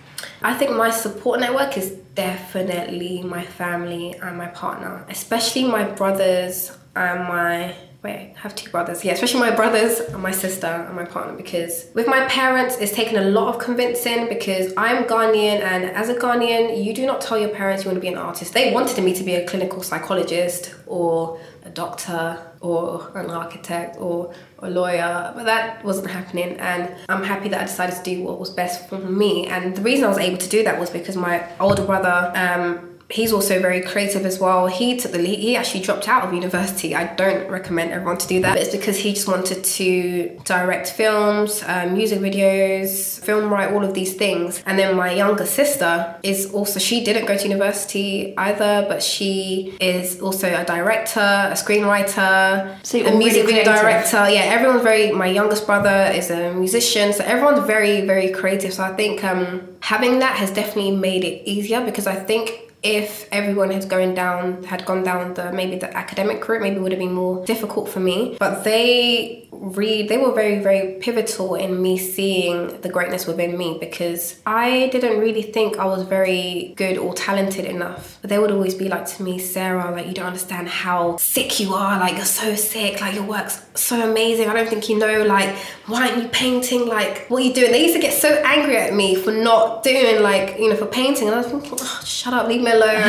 I 0.40 0.54
think 0.54 0.70
my 0.70 0.90
support 0.90 1.40
network 1.40 1.76
is 1.76 1.90
definitely 2.14 3.22
my 3.22 3.44
family 3.44 4.14
and 4.14 4.38
my 4.38 4.46
partner, 4.46 5.04
especially 5.10 5.64
my 5.64 5.84
brothers 5.84 6.72
and 6.96 7.24
my 7.24 7.76
wait, 8.04 8.34
I 8.36 8.40
have 8.40 8.54
two 8.54 8.70
brothers. 8.70 9.02
Yeah, 9.02 9.14
especially 9.14 9.40
my 9.40 9.50
brothers 9.56 9.98
and 9.98 10.22
my 10.22 10.30
sister 10.30 10.66
and 10.66 10.94
my 10.94 11.06
partner 11.06 11.34
because 11.34 11.86
with 11.94 12.06
my 12.06 12.26
parents, 12.26 12.76
it's 12.76 12.92
taken 12.92 13.16
a 13.16 13.22
lot 13.30 13.54
of 13.54 13.60
convincing 13.60 14.28
because 14.28 14.74
I'm 14.76 15.04
Ghanaian 15.04 15.60
and 15.62 15.84
as 15.86 16.10
a 16.10 16.14
Ghanaian, 16.14 16.84
you 16.84 16.94
do 16.94 17.06
not 17.06 17.22
tell 17.22 17.38
your 17.38 17.48
parents 17.48 17.82
you 17.82 17.88
want 17.88 17.96
to 17.96 18.02
be 18.02 18.08
an 18.08 18.18
artist. 18.18 18.52
They 18.52 18.72
wanted 18.72 19.02
me 19.02 19.14
to 19.14 19.24
be 19.24 19.34
a 19.36 19.46
clinical 19.46 19.82
psychologist 19.82 20.74
or 20.86 21.40
a 21.64 21.70
doctor 21.70 22.38
or 22.60 23.10
an 23.14 23.30
architect 23.30 23.96
or 23.98 24.34
a 24.58 24.68
lawyer, 24.68 25.32
but 25.34 25.44
that 25.44 25.82
wasn't 25.82 26.10
happening. 26.10 26.58
And 26.58 26.94
I'm 27.08 27.24
happy 27.24 27.48
that 27.48 27.60
I 27.62 27.64
decided 27.64 27.96
to 27.96 28.02
do 28.02 28.22
what 28.22 28.38
was 28.38 28.50
best 28.50 28.86
for 28.88 28.98
me. 28.98 29.46
And 29.46 29.74
the 29.74 29.82
reason 29.82 30.04
I 30.04 30.08
was 30.08 30.18
able 30.18 30.38
to 30.38 30.48
do 30.48 30.62
that 30.64 30.78
was 30.78 30.90
because 30.90 31.16
my 31.16 31.48
older 31.58 31.84
brother, 31.84 32.32
um, 32.34 32.93
he's 33.14 33.32
also 33.32 33.60
very 33.60 33.80
creative 33.80 34.26
as 34.26 34.40
well. 34.40 34.66
He 34.66 34.96
took 34.96 35.12
the 35.12 35.20
lead, 35.20 35.38
he 35.38 35.54
actually 35.54 35.82
dropped 35.82 36.08
out 36.08 36.24
of 36.24 36.34
university. 36.34 36.96
I 36.96 37.14
don't 37.14 37.48
recommend 37.48 37.92
everyone 37.92 38.18
to 38.18 38.26
do 38.26 38.40
that. 38.40 38.54
But 38.54 38.62
it's 38.62 38.74
because 38.74 38.96
he 38.96 39.12
just 39.12 39.28
wanted 39.28 39.62
to 39.62 40.40
direct 40.44 40.90
films, 40.90 41.62
um, 41.66 41.94
music 41.94 42.18
videos, 42.18 43.20
film 43.20 43.52
write, 43.52 43.72
all 43.72 43.84
of 43.84 43.94
these 43.94 44.14
things. 44.14 44.60
And 44.66 44.76
then 44.76 44.96
my 44.96 45.12
younger 45.12 45.46
sister 45.46 46.16
is 46.24 46.52
also, 46.52 46.80
she 46.80 47.04
didn't 47.04 47.26
go 47.26 47.36
to 47.36 47.44
university 47.44 48.36
either, 48.36 48.84
but 48.88 49.00
she 49.00 49.76
is 49.80 50.20
also 50.20 50.48
a 50.52 50.64
director, 50.64 51.20
a 51.20 51.54
screenwriter, 51.54 52.84
so 52.84 52.98
a 52.98 53.16
music 53.16 53.46
really 53.46 53.58
video 53.58 53.76
director. 53.76 54.28
Yeah, 54.28 54.54
everyone's 54.56 54.82
very, 54.82 55.12
my 55.12 55.28
youngest 55.28 55.66
brother 55.66 56.10
is 56.12 56.30
a 56.30 56.52
musician. 56.52 57.12
So 57.12 57.22
everyone's 57.22 57.64
very, 57.64 58.00
very 58.00 58.32
creative. 58.32 58.74
So 58.74 58.82
I 58.82 58.92
think 58.94 59.22
um, 59.22 59.62
having 59.78 60.18
that 60.18 60.34
has 60.36 60.50
definitely 60.50 60.96
made 60.96 61.22
it 61.22 61.48
easier 61.48 61.84
because 61.84 62.08
I 62.08 62.16
think 62.16 62.73
if 62.84 63.26
everyone 63.32 63.70
had 63.70 63.86
going 63.86 64.14
down 64.14 64.62
had 64.64 64.84
gone 64.84 65.02
down 65.02 65.32
the 65.34 65.50
maybe 65.52 65.78
the 65.78 65.96
academic 65.96 66.46
route 66.46 66.60
maybe 66.60 66.78
would 66.78 66.92
have 66.92 66.98
been 66.98 67.14
more 67.14 67.44
difficult 67.46 67.88
for 67.88 68.00
me. 68.00 68.36
But 68.38 68.62
they 68.62 69.43
read 69.60 70.08
they 70.08 70.18
were 70.18 70.32
very 70.32 70.58
very 70.60 70.94
pivotal 71.00 71.54
in 71.54 71.80
me 71.80 71.96
seeing 71.96 72.80
the 72.80 72.88
greatness 72.88 73.26
within 73.26 73.56
me 73.56 73.78
because 73.80 74.40
i 74.46 74.88
didn't 74.92 75.18
really 75.18 75.42
think 75.42 75.78
i 75.78 75.84
was 75.84 76.02
very 76.02 76.72
good 76.76 76.98
or 76.98 77.14
talented 77.14 77.64
enough. 77.64 78.18
But 78.20 78.30
they 78.30 78.38
would 78.38 78.50
always 78.50 78.74
be 78.74 78.88
like 78.88 79.06
to 79.06 79.22
me 79.22 79.38
sarah 79.38 79.90
like 79.90 80.06
you 80.06 80.14
don't 80.14 80.26
understand 80.26 80.68
how 80.68 81.16
sick 81.16 81.60
you 81.60 81.74
are. 81.74 81.98
Like 81.98 82.16
you're 82.16 82.24
so 82.24 82.54
sick. 82.54 83.00
Like 83.00 83.14
your 83.14 83.24
work's 83.24 83.64
so 83.74 84.08
amazing. 84.10 84.48
I 84.48 84.54
don't 84.54 84.68
think 84.68 84.88
you 84.88 84.98
know 84.98 85.22
like 85.24 85.54
why 85.86 86.08
aren't 86.08 86.22
you 86.22 86.28
painting? 86.28 86.86
Like 86.86 87.26
what 87.28 87.42
are 87.42 87.46
you 87.46 87.54
doing? 87.54 87.72
They 87.72 87.82
used 87.82 87.94
to 87.94 88.00
get 88.00 88.14
so 88.14 88.30
angry 88.44 88.76
at 88.76 88.94
me 88.94 89.14
for 89.14 89.32
not 89.32 89.82
doing 89.82 90.22
like 90.22 90.58
you 90.58 90.70
know 90.70 90.76
for 90.76 90.86
painting. 90.86 91.28
And 91.28 91.36
i 91.36 91.38
was 91.38 91.48
thinking 91.48 91.78
oh 91.80 92.02
shut 92.04 92.34
up. 92.34 92.48
Leave 92.48 92.62
me 92.62 92.70
alone. 92.70 93.04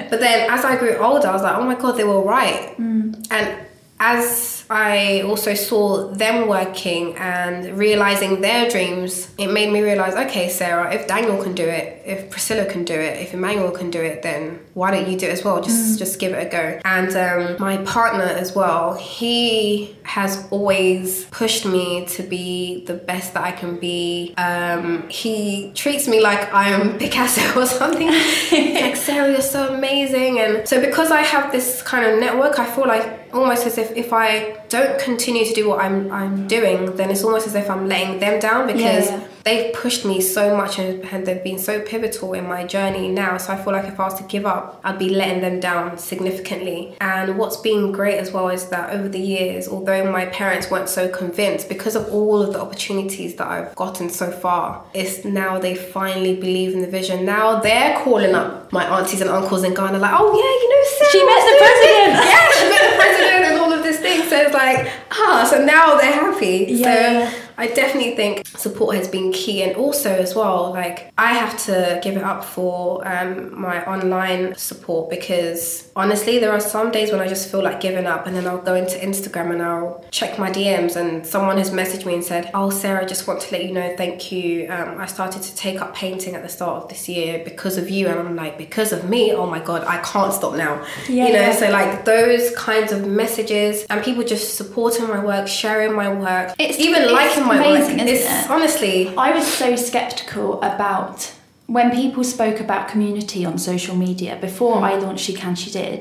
But 0.10 0.20
then 0.20 0.50
as 0.50 0.64
i 0.64 0.76
grew 0.76 0.96
older 0.96 1.28
i 1.28 1.32
was 1.32 1.42
like 1.42 1.56
oh 1.56 1.64
my 1.64 1.74
god 1.74 1.92
they 1.92 2.04
were 2.04 2.22
right. 2.22 2.76
Mm. 2.78 3.26
and 3.30 3.66
as 4.00 4.64
I 4.70 5.20
also 5.22 5.52
saw 5.52 6.08
them 6.08 6.48
working 6.48 7.16
and 7.16 7.76
realizing 7.76 8.40
their 8.40 8.70
dreams, 8.70 9.28
it 9.36 9.48
made 9.48 9.70
me 9.70 9.82
realize 9.82 10.14
okay, 10.14 10.48
Sarah, 10.48 10.94
if 10.94 11.06
Daniel 11.06 11.42
can 11.42 11.54
do 11.54 11.64
it, 11.64 12.02
if 12.06 12.30
Priscilla 12.30 12.64
can 12.64 12.84
do 12.84 12.94
it, 12.94 13.20
if 13.20 13.34
Emmanuel 13.34 13.72
can 13.72 13.90
do 13.90 14.00
it, 14.00 14.22
then 14.22 14.60
why 14.72 14.90
don't 14.90 15.10
you 15.10 15.18
do 15.18 15.26
it 15.26 15.32
as 15.32 15.44
well? 15.44 15.60
Just 15.60 15.96
mm. 15.96 15.98
just 15.98 16.18
give 16.18 16.32
it 16.32 16.46
a 16.46 16.50
go. 16.50 16.80
And 16.84 17.14
um, 17.14 17.56
my 17.60 17.76
partner 17.84 18.24
as 18.24 18.54
well, 18.54 18.94
he 18.94 19.96
has 20.04 20.46
always 20.50 21.26
pushed 21.26 21.66
me 21.66 22.06
to 22.06 22.22
be 22.22 22.84
the 22.86 22.94
best 22.94 23.34
that 23.34 23.44
I 23.44 23.52
can 23.52 23.78
be. 23.78 24.32
Um, 24.38 25.08
he 25.10 25.72
treats 25.74 26.08
me 26.08 26.22
like 26.22 26.48
I'm 26.54 26.96
Picasso 27.02 27.60
or 27.60 27.66
something. 27.66 28.06
like 28.52 28.96
Sarah, 28.96 29.30
you're 29.30 29.42
so 29.42 29.74
amazing. 29.74 30.38
And 30.38 30.66
so 30.66 30.80
because 30.80 31.10
I 31.10 31.20
have 31.20 31.52
this 31.52 31.82
kind 31.82 32.06
of 32.06 32.18
network, 32.18 32.58
I 32.58 32.64
feel 32.64 32.86
like 32.86 33.19
almost 33.32 33.66
as 33.66 33.78
if 33.78 33.96
if 33.96 34.12
I 34.12 34.58
don't 34.68 34.98
continue 35.00 35.44
to 35.44 35.54
do 35.54 35.68
what 35.68 35.80
I'm 35.80 36.10
I'm 36.12 36.46
doing, 36.46 36.96
then 36.96 37.10
it's 37.10 37.24
almost 37.24 37.46
as 37.46 37.54
if 37.54 37.68
I'm 37.70 37.88
letting 37.88 38.20
them 38.20 38.40
down 38.40 38.66
because 38.66 39.06
yeah, 39.06 39.18
yeah. 39.18 39.28
they've 39.44 39.74
pushed 39.74 40.04
me 40.04 40.20
so 40.20 40.56
much 40.56 40.78
and, 40.78 41.04
and 41.06 41.26
they've 41.26 41.42
been 41.42 41.58
so 41.58 41.80
pivotal 41.80 42.32
in 42.34 42.46
my 42.46 42.66
journey 42.66 43.08
now. 43.08 43.36
So 43.38 43.52
I 43.52 43.62
feel 43.62 43.72
like 43.72 43.86
if 43.86 43.98
I 43.98 44.04
was 44.04 44.14
to 44.14 44.24
give 44.24 44.46
up, 44.46 44.80
I'd 44.84 44.98
be 44.98 45.08
letting 45.08 45.40
them 45.40 45.60
down 45.60 45.98
significantly. 45.98 46.96
And 47.00 47.38
what's 47.38 47.56
been 47.56 47.92
great 47.92 48.18
as 48.18 48.32
well 48.32 48.48
is 48.48 48.66
that 48.68 48.90
over 48.90 49.08
the 49.08 49.18
years, 49.20 49.68
although 49.68 50.10
my 50.10 50.26
parents 50.26 50.70
weren't 50.70 50.88
so 50.88 51.08
convinced, 51.08 51.68
because 51.68 51.96
of 51.96 52.08
all 52.12 52.42
of 52.42 52.52
the 52.52 52.60
opportunities 52.60 53.36
that 53.36 53.48
I've 53.48 53.74
gotten 53.76 54.08
so 54.10 54.30
far, 54.30 54.84
it's 54.94 55.24
now 55.24 55.58
they 55.58 55.74
finally 55.74 56.34
believe 56.36 56.74
in 56.74 56.80
the 56.80 56.86
vision. 56.88 57.24
Now 57.24 57.60
they're 57.60 57.98
calling 58.02 58.34
up 58.34 58.72
my 58.72 58.84
aunties 58.98 59.20
and 59.20 59.30
uncles 59.30 59.64
in 59.64 59.74
Ghana, 59.74 59.98
like, 59.98 60.14
oh 60.14 60.30
yeah, 60.30 60.54
you 60.62 60.68
know, 60.70 60.82
Sarah, 60.96 61.10
She 61.10 61.26
met 61.26 61.42
the 61.50 61.56
president. 61.58 62.12
yeah, 62.30 62.48
she 62.58 62.68
met 62.70 62.82
the 62.90 62.96
president 62.96 63.44
and 63.50 63.60
all 63.60 63.72
of 63.72 63.82
this 63.82 63.98
thing. 63.98 64.19
So 64.30 64.36
it's 64.36 64.54
like, 64.54 64.88
ah, 65.10 65.44
so 65.50 65.64
now 65.64 65.96
they're 65.96 66.12
happy. 66.12 66.66
Yeah. 66.68 67.28
So 67.28 67.39
I 67.60 67.66
definitely 67.66 68.16
think 68.16 68.46
support 68.46 68.96
has 68.96 69.06
been 69.06 69.32
key, 69.32 69.62
and 69.62 69.76
also 69.76 70.10
as 70.10 70.34
well, 70.34 70.70
like 70.72 71.12
I 71.18 71.34
have 71.34 71.54
to 71.66 72.00
give 72.02 72.16
it 72.16 72.22
up 72.22 72.42
for 72.42 73.06
um, 73.06 73.60
my 73.60 73.84
online 73.84 74.54
support 74.56 75.10
because 75.10 75.90
honestly, 75.94 76.38
there 76.38 76.52
are 76.52 76.60
some 76.60 76.90
days 76.90 77.12
when 77.12 77.20
I 77.20 77.28
just 77.28 77.50
feel 77.50 77.62
like 77.62 77.78
giving 77.82 78.06
up, 78.06 78.26
and 78.26 78.34
then 78.34 78.46
I'll 78.46 78.64
go 78.70 78.74
into 78.74 78.96
Instagram 78.98 79.52
and 79.52 79.62
I'll 79.62 80.02
check 80.10 80.38
my 80.38 80.50
DMs, 80.50 80.96
and 80.96 81.26
someone 81.26 81.58
has 81.58 81.70
messaged 81.70 82.06
me 82.06 82.14
and 82.14 82.24
said, 82.24 82.50
"Oh, 82.54 82.70
Sarah, 82.70 83.02
I 83.02 83.04
just 83.04 83.26
want 83.28 83.40
to 83.42 83.52
let 83.52 83.62
you 83.66 83.72
know, 83.72 83.94
thank 83.94 84.32
you. 84.32 84.66
Um, 84.70 84.96
I 84.98 85.04
started 85.04 85.42
to 85.42 85.54
take 85.54 85.82
up 85.82 85.94
painting 85.94 86.34
at 86.34 86.42
the 86.42 86.48
start 86.48 86.82
of 86.82 86.88
this 86.88 87.10
year 87.10 87.42
because 87.44 87.76
of 87.76 87.90
you," 87.90 88.08
and 88.08 88.18
I'm 88.18 88.36
like, 88.36 88.56
"Because 88.56 88.90
of 88.92 89.08
me? 89.10 89.32
Oh 89.34 89.44
my 89.46 89.60
god, 89.60 89.84
I 89.86 89.98
can't 89.98 90.32
stop 90.32 90.54
now." 90.54 90.82
Yeah. 91.10 91.26
You 91.26 91.32
know, 91.34 91.52
so 91.52 91.70
like 91.70 92.06
those 92.06 92.54
kinds 92.56 92.90
of 92.90 93.06
messages 93.06 93.84
and 93.90 94.02
people 94.02 94.24
just 94.24 94.56
supporting 94.56 95.06
my 95.08 95.22
work, 95.22 95.46
sharing 95.46 95.92
my 95.92 96.08
work, 96.10 96.54
It's- 96.58 96.78
even 96.80 97.12
liking 97.12 97.44
my 97.56 97.66
amazing, 97.66 98.00
isn't 98.00 98.08
It's 98.08 98.44
it? 98.46 98.50
honestly 98.50 99.14
I 99.16 99.30
was 99.32 99.46
so 99.46 99.76
skeptical 99.76 100.60
about 100.62 101.32
when 101.76 101.88
people 102.02 102.24
spoke 102.24 102.58
about 102.58 102.88
community 102.88 103.44
on 103.50 103.56
social 103.56 103.94
media 104.06 104.36
before 104.40 104.74
Mm-hmm. 104.76 104.84
I 104.84 104.94
launched 105.04 105.24
She 105.24 105.34
Can 105.42 105.54
She 105.54 105.70
Did. 105.70 106.00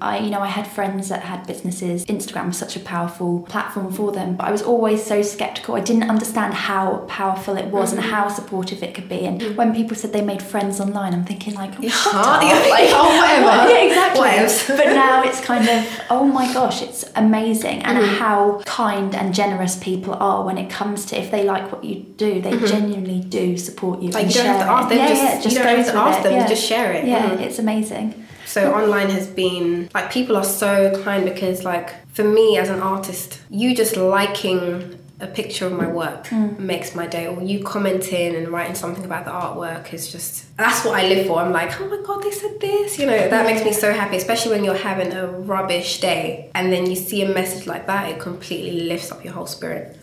I, 0.00 0.18
you 0.24 0.30
know, 0.30 0.40
I 0.40 0.50
had 0.58 0.66
friends 0.66 1.08
that 1.12 1.22
had 1.32 1.46
businesses. 1.46 2.04
Instagram 2.06 2.46
was 2.48 2.58
such 2.64 2.74
a 2.76 2.80
powerful 2.80 3.30
platform 3.52 3.88
for 3.92 4.12
them, 4.12 4.36
but 4.36 4.44
I 4.46 4.52
was 4.52 4.62
always 4.72 5.00
so 5.12 5.22
skeptical. 5.22 5.74
I 5.74 5.80
didn't 5.80 6.08
understand 6.14 6.52
how 6.54 6.84
powerful 7.18 7.56
it 7.56 7.66
was 7.76 7.86
Mm-hmm. 7.90 7.98
and 8.02 8.10
how 8.14 8.28
supportive 8.28 8.82
it 8.86 8.94
could 8.96 9.08
be. 9.08 9.20
And 9.30 9.56
when 9.56 9.74
people 9.74 9.96
said 9.96 10.12
they 10.12 10.22
made 10.32 10.42
friends 10.42 10.80
online, 10.80 11.12
I'm 11.14 11.24
thinking 11.24 11.54
like, 11.54 11.72
oh, 11.78 11.88
shut 11.88 12.14
Huh? 12.14 12.30
up. 12.32 12.42
Yeah, 12.48 12.58
Like, 12.76 12.90
oh, 13.00 13.08
whatever. 13.20 13.72
yeah, 13.72 13.82
exactly. 13.88 14.20
Whatevs. 14.28 14.76
but 14.80 14.86
now 15.04 15.22
it's 15.28 15.40
kind 15.40 15.66
of, 15.68 15.78
oh 16.10 16.24
my 16.38 16.46
gosh, 16.52 16.82
it's 16.82 17.04
amazing. 17.16 17.82
And 17.82 17.96
Mm-hmm. 17.98 18.16
how 18.24 18.60
kind 18.66 19.14
and 19.14 19.32
generous 19.34 19.76
people 19.76 20.14
are 20.14 20.44
when 20.44 20.58
it 20.58 20.68
comes 20.70 21.06
to 21.06 21.18
if 21.18 21.30
they 21.30 21.44
like 21.44 21.72
what 21.72 21.82
you 21.84 21.96
do, 22.16 22.40
they 22.46 22.54
genuinely 22.74 23.20
do 23.20 23.56
support 23.56 24.02
you. 24.02 24.10
Mm-hmm. 24.10 24.14
Like, 24.18 24.24
and 24.26 24.34
you 24.34 24.40
share 24.42 24.58
to 25.06 25.12
ask 25.12 25.22
it. 25.22 25.24
them, 25.24 25.32
Yeah, 25.36 25.42
just- 25.42 25.56
yeah, 25.56 25.62
it 25.62 25.68
you 25.68 25.74
don't 25.76 25.84
have 25.84 25.92
to 25.94 25.98
ask 25.98 26.18
it, 26.18 26.22
them, 26.24 26.32
you 26.32 26.38
yeah. 26.38 26.46
just 26.48 26.64
share 26.66 26.92
it. 26.92 27.04
Yeah, 27.04 27.30
Mhm. 27.30 27.40
it's 27.40 27.58
amazing. 27.58 28.14
so 28.46 28.72
online 28.72 29.10
has 29.10 29.26
been 29.26 29.88
like 29.92 30.10
people 30.10 30.36
are 30.36 30.44
so 30.44 31.02
kind 31.02 31.24
because 31.24 31.64
like 31.64 31.88
for 32.14 32.22
me 32.24 32.56
as 32.58 32.68
an 32.70 32.80
artist, 32.80 33.40
you 33.50 33.74
just 33.74 33.96
liking 33.96 34.96
a 35.18 35.26
picture 35.26 35.64
of 35.66 35.72
my 35.72 35.86
work 35.86 36.26
Hmm. 36.28 36.48
makes 36.58 36.94
my 36.94 37.06
day 37.06 37.26
or 37.26 37.42
you 37.42 37.64
commenting 37.64 38.34
and 38.36 38.48
writing 38.48 38.74
something 38.74 39.04
about 39.04 39.24
the 39.24 39.30
artwork 39.30 39.92
is 39.94 40.12
just 40.12 40.44
that's 40.58 40.84
what 40.84 40.94
I 41.00 41.08
live 41.08 41.26
for. 41.26 41.38
I'm 41.40 41.52
like, 41.52 41.70
oh 41.80 41.86
my 41.88 41.98
god, 42.06 42.22
they 42.22 42.30
said 42.30 42.60
this, 42.60 42.98
you 42.98 43.06
know, 43.06 43.28
that 43.28 43.46
makes 43.46 43.64
me 43.64 43.72
so 43.72 43.92
happy, 43.92 44.16
especially 44.16 44.52
when 44.54 44.62
you're 44.62 44.74
having 44.90 45.12
a 45.14 45.26
rubbish 45.26 46.00
day 46.00 46.50
and 46.54 46.70
then 46.72 46.84
you 46.88 46.96
see 46.96 47.22
a 47.22 47.28
message 47.28 47.66
like 47.66 47.86
that, 47.86 48.10
it 48.10 48.18
completely 48.20 48.82
lifts 48.82 49.10
up 49.10 49.24
your 49.24 49.32
whole 49.32 49.46
spirit. 49.46 49.96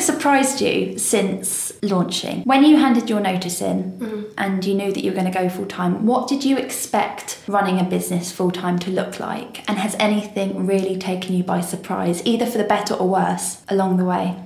Surprised 0.00 0.60
you 0.60 0.98
since 0.98 1.72
launching? 1.82 2.42
When 2.42 2.64
you 2.64 2.76
handed 2.76 3.08
your 3.08 3.20
notice 3.20 3.60
in 3.60 3.98
Mm-hmm. 4.00 4.22
and 4.38 4.64
you 4.64 4.74
knew 4.74 4.92
that 4.92 5.02
you 5.04 5.10
were 5.10 5.14
going 5.20 5.30
to 5.30 5.38
go 5.38 5.48
full 5.48 5.66
time, 5.66 6.06
what 6.06 6.28
did 6.28 6.44
you 6.44 6.56
expect 6.56 7.38
running 7.46 7.78
a 7.78 7.84
business 7.84 8.32
full 8.32 8.50
time 8.50 8.78
to 8.80 8.90
look 8.90 9.20
like? 9.20 9.68
And 9.68 9.78
has 9.78 9.94
anything 9.98 10.66
really 10.66 10.96
taken 10.98 11.34
you 11.34 11.42
by 11.42 11.60
surprise, 11.60 12.22
either 12.26 12.46
for 12.46 12.58
the 12.58 12.64
better 12.64 12.94
or 12.94 13.08
worse, 13.08 13.62
along 13.68 13.98
the 13.98 14.04
way? 14.04 14.36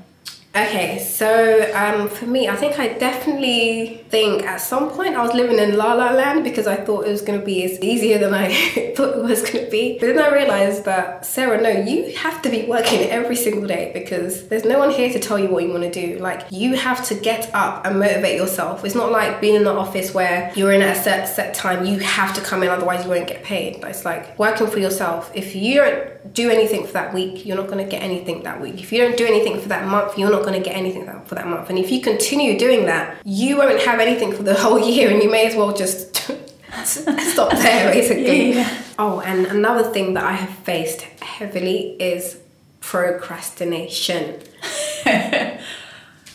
Okay, 0.57 1.00
so 1.00 1.68
um, 1.74 2.09
for 2.09 2.26
me, 2.26 2.48
I 2.48 2.55
think 2.55 2.78
I 2.78 2.86
definitely 2.86 4.05
think 4.09 4.44
at 4.44 4.61
some 4.61 4.88
point 4.88 5.16
I 5.16 5.22
was 5.22 5.34
living 5.34 5.59
in 5.59 5.76
La 5.76 5.94
La 5.94 6.12
Land 6.12 6.44
because 6.44 6.68
I 6.68 6.76
thought 6.76 7.09
it 7.09 7.11
was 7.11 7.22
going 7.22 7.40
to 7.40 7.44
be 7.44 7.64
as 7.64 7.80
easier 7.80 8.18
than 8.18 8.32
I 8.32 8.55
thought 8.96 9.18
it 9.18 9.24
was 9.24 9.42
going 9.42 9.64
to 9.64 9.70
be. 9.72 9.98
But 9.98 10.14
then 10.14 10.20
I 10.20 10.32
realized 10.32 10.84
that, 10.84 11.26
Sarah, 11.26 11.61
no, 11.61 11.70
you 11.70 12.14
have 12.18 12.40
to 12.42 12.50
be 12.50 12.66
working 12.66 13.00
every 13.11 13.34
single 13.34 13.66
day 13.66 13.90
because 13.92 14.46
there's 14.46 14.64
no 14.64 14.78
one 14.78 14.90
here 14.90 15.12
to 15.12 15.18
tell 15.18 15.40
you 15.40 15.48
what 15.48 15.64
you 15.64 15.70
want 15.70 15.82
to 15.82 15.90
do. 15.90 16.20
Like, 16.20 16.46
you 16.52 16.76
have 16.76 17.05
to 17.07 17.16
get 17.16 17.52
up 17.52 17.84
and 17.84 17.98
motivate 17.98 18.36
yourself. 18.36 18.84
It's 18.84 18.94
not 18.94 19.11
like 19.11 19.40
being 19.40 19.57
in 19.57 19.64
the 19.64 19.72
office 19.72 20.14
where 20.14 20.52
you're 20.55 20.70
in 20.70 20.82
at 20.82 20.96
a 20.96 21.02
set, 21.02 21.26
set 21.26 21.55
time, 21.55 21.84
you 21.84 21.98
have 21.98 22.32
to 22.34 22.40
come 22.40 22.62
in, 22.62 22.68
otherwise, 22.68 23.02
you 23.02 23.11
won't 23.11 23.26
get 23.26 23.42
paid. 23.42 23.80
But 23.80 23.90
it's 23.90 24.05
like 24.05 24.38
working 24.38 24.68
for 24.68 24.78
yourself. 24.78 25.32
If 25.34 25.57
you 25.57 25.80
don't 25.80 26.32
do 26.32 26.48
anything 26.48 26.86
for 26.86 26.92
that 26.92 27.12
week, 27.12 27.44
you're 27.44 27.57
not 27.57 27.66
going 27.66 27.84
to 27.84 27.90
get 27.90 28.02
anything 28.02 28.44
that 28.44 28.61
week. 28.61 28.80
If 28.80 28.92
you 28.92 29.00
don't 29.00 29.16
do 29.16 29.26
anything 29.26 29.61
for 29.61 29.68
that 29.68 29.88
month, 29.88 30.16
you're 30.16 30.30
not 30.30 30.43
going 30.45 30.61
to 30.61 30.64
get 30.64 30.76
anything 30.76 31.07
for 31.24 31.34
that 31.34 31.47
month. 31.47 31.70
And 31.70 31.78
if 31.78 31.90
you 31.90 32.01
continue 32.01 32.59
doing 32.59 32.86
that, 32.86 33.18
you 33.24 33.57
won't 33.57 33.80
have 33.82 34.01
anything 34.01 34.32
for 34.32 34.42
the 34.42 34.55
whole 34.62 34.78
year, 34.78 35.11
and 35.11 35.22
you 35.22 35.30
may 35.30 35.47
as 35.47 35.55
well 35.55 35.74
just 35.74 36.16
stop 36.84 37.51
there, 37.53 37.92
basically. 37.92 38.53
Yeah. 38.53 38.82
Oh, 38.99 39.20
and 39.20 39.47
another 39.47 39.84
thing 39.92 40.14
that 40.14 40.24
I 40.24 40.32
have 40.32 40.51
faced 40.51 41.03
heavily 41.20 41.97
is 42.01 42.38
procrastination. 42.80 44.40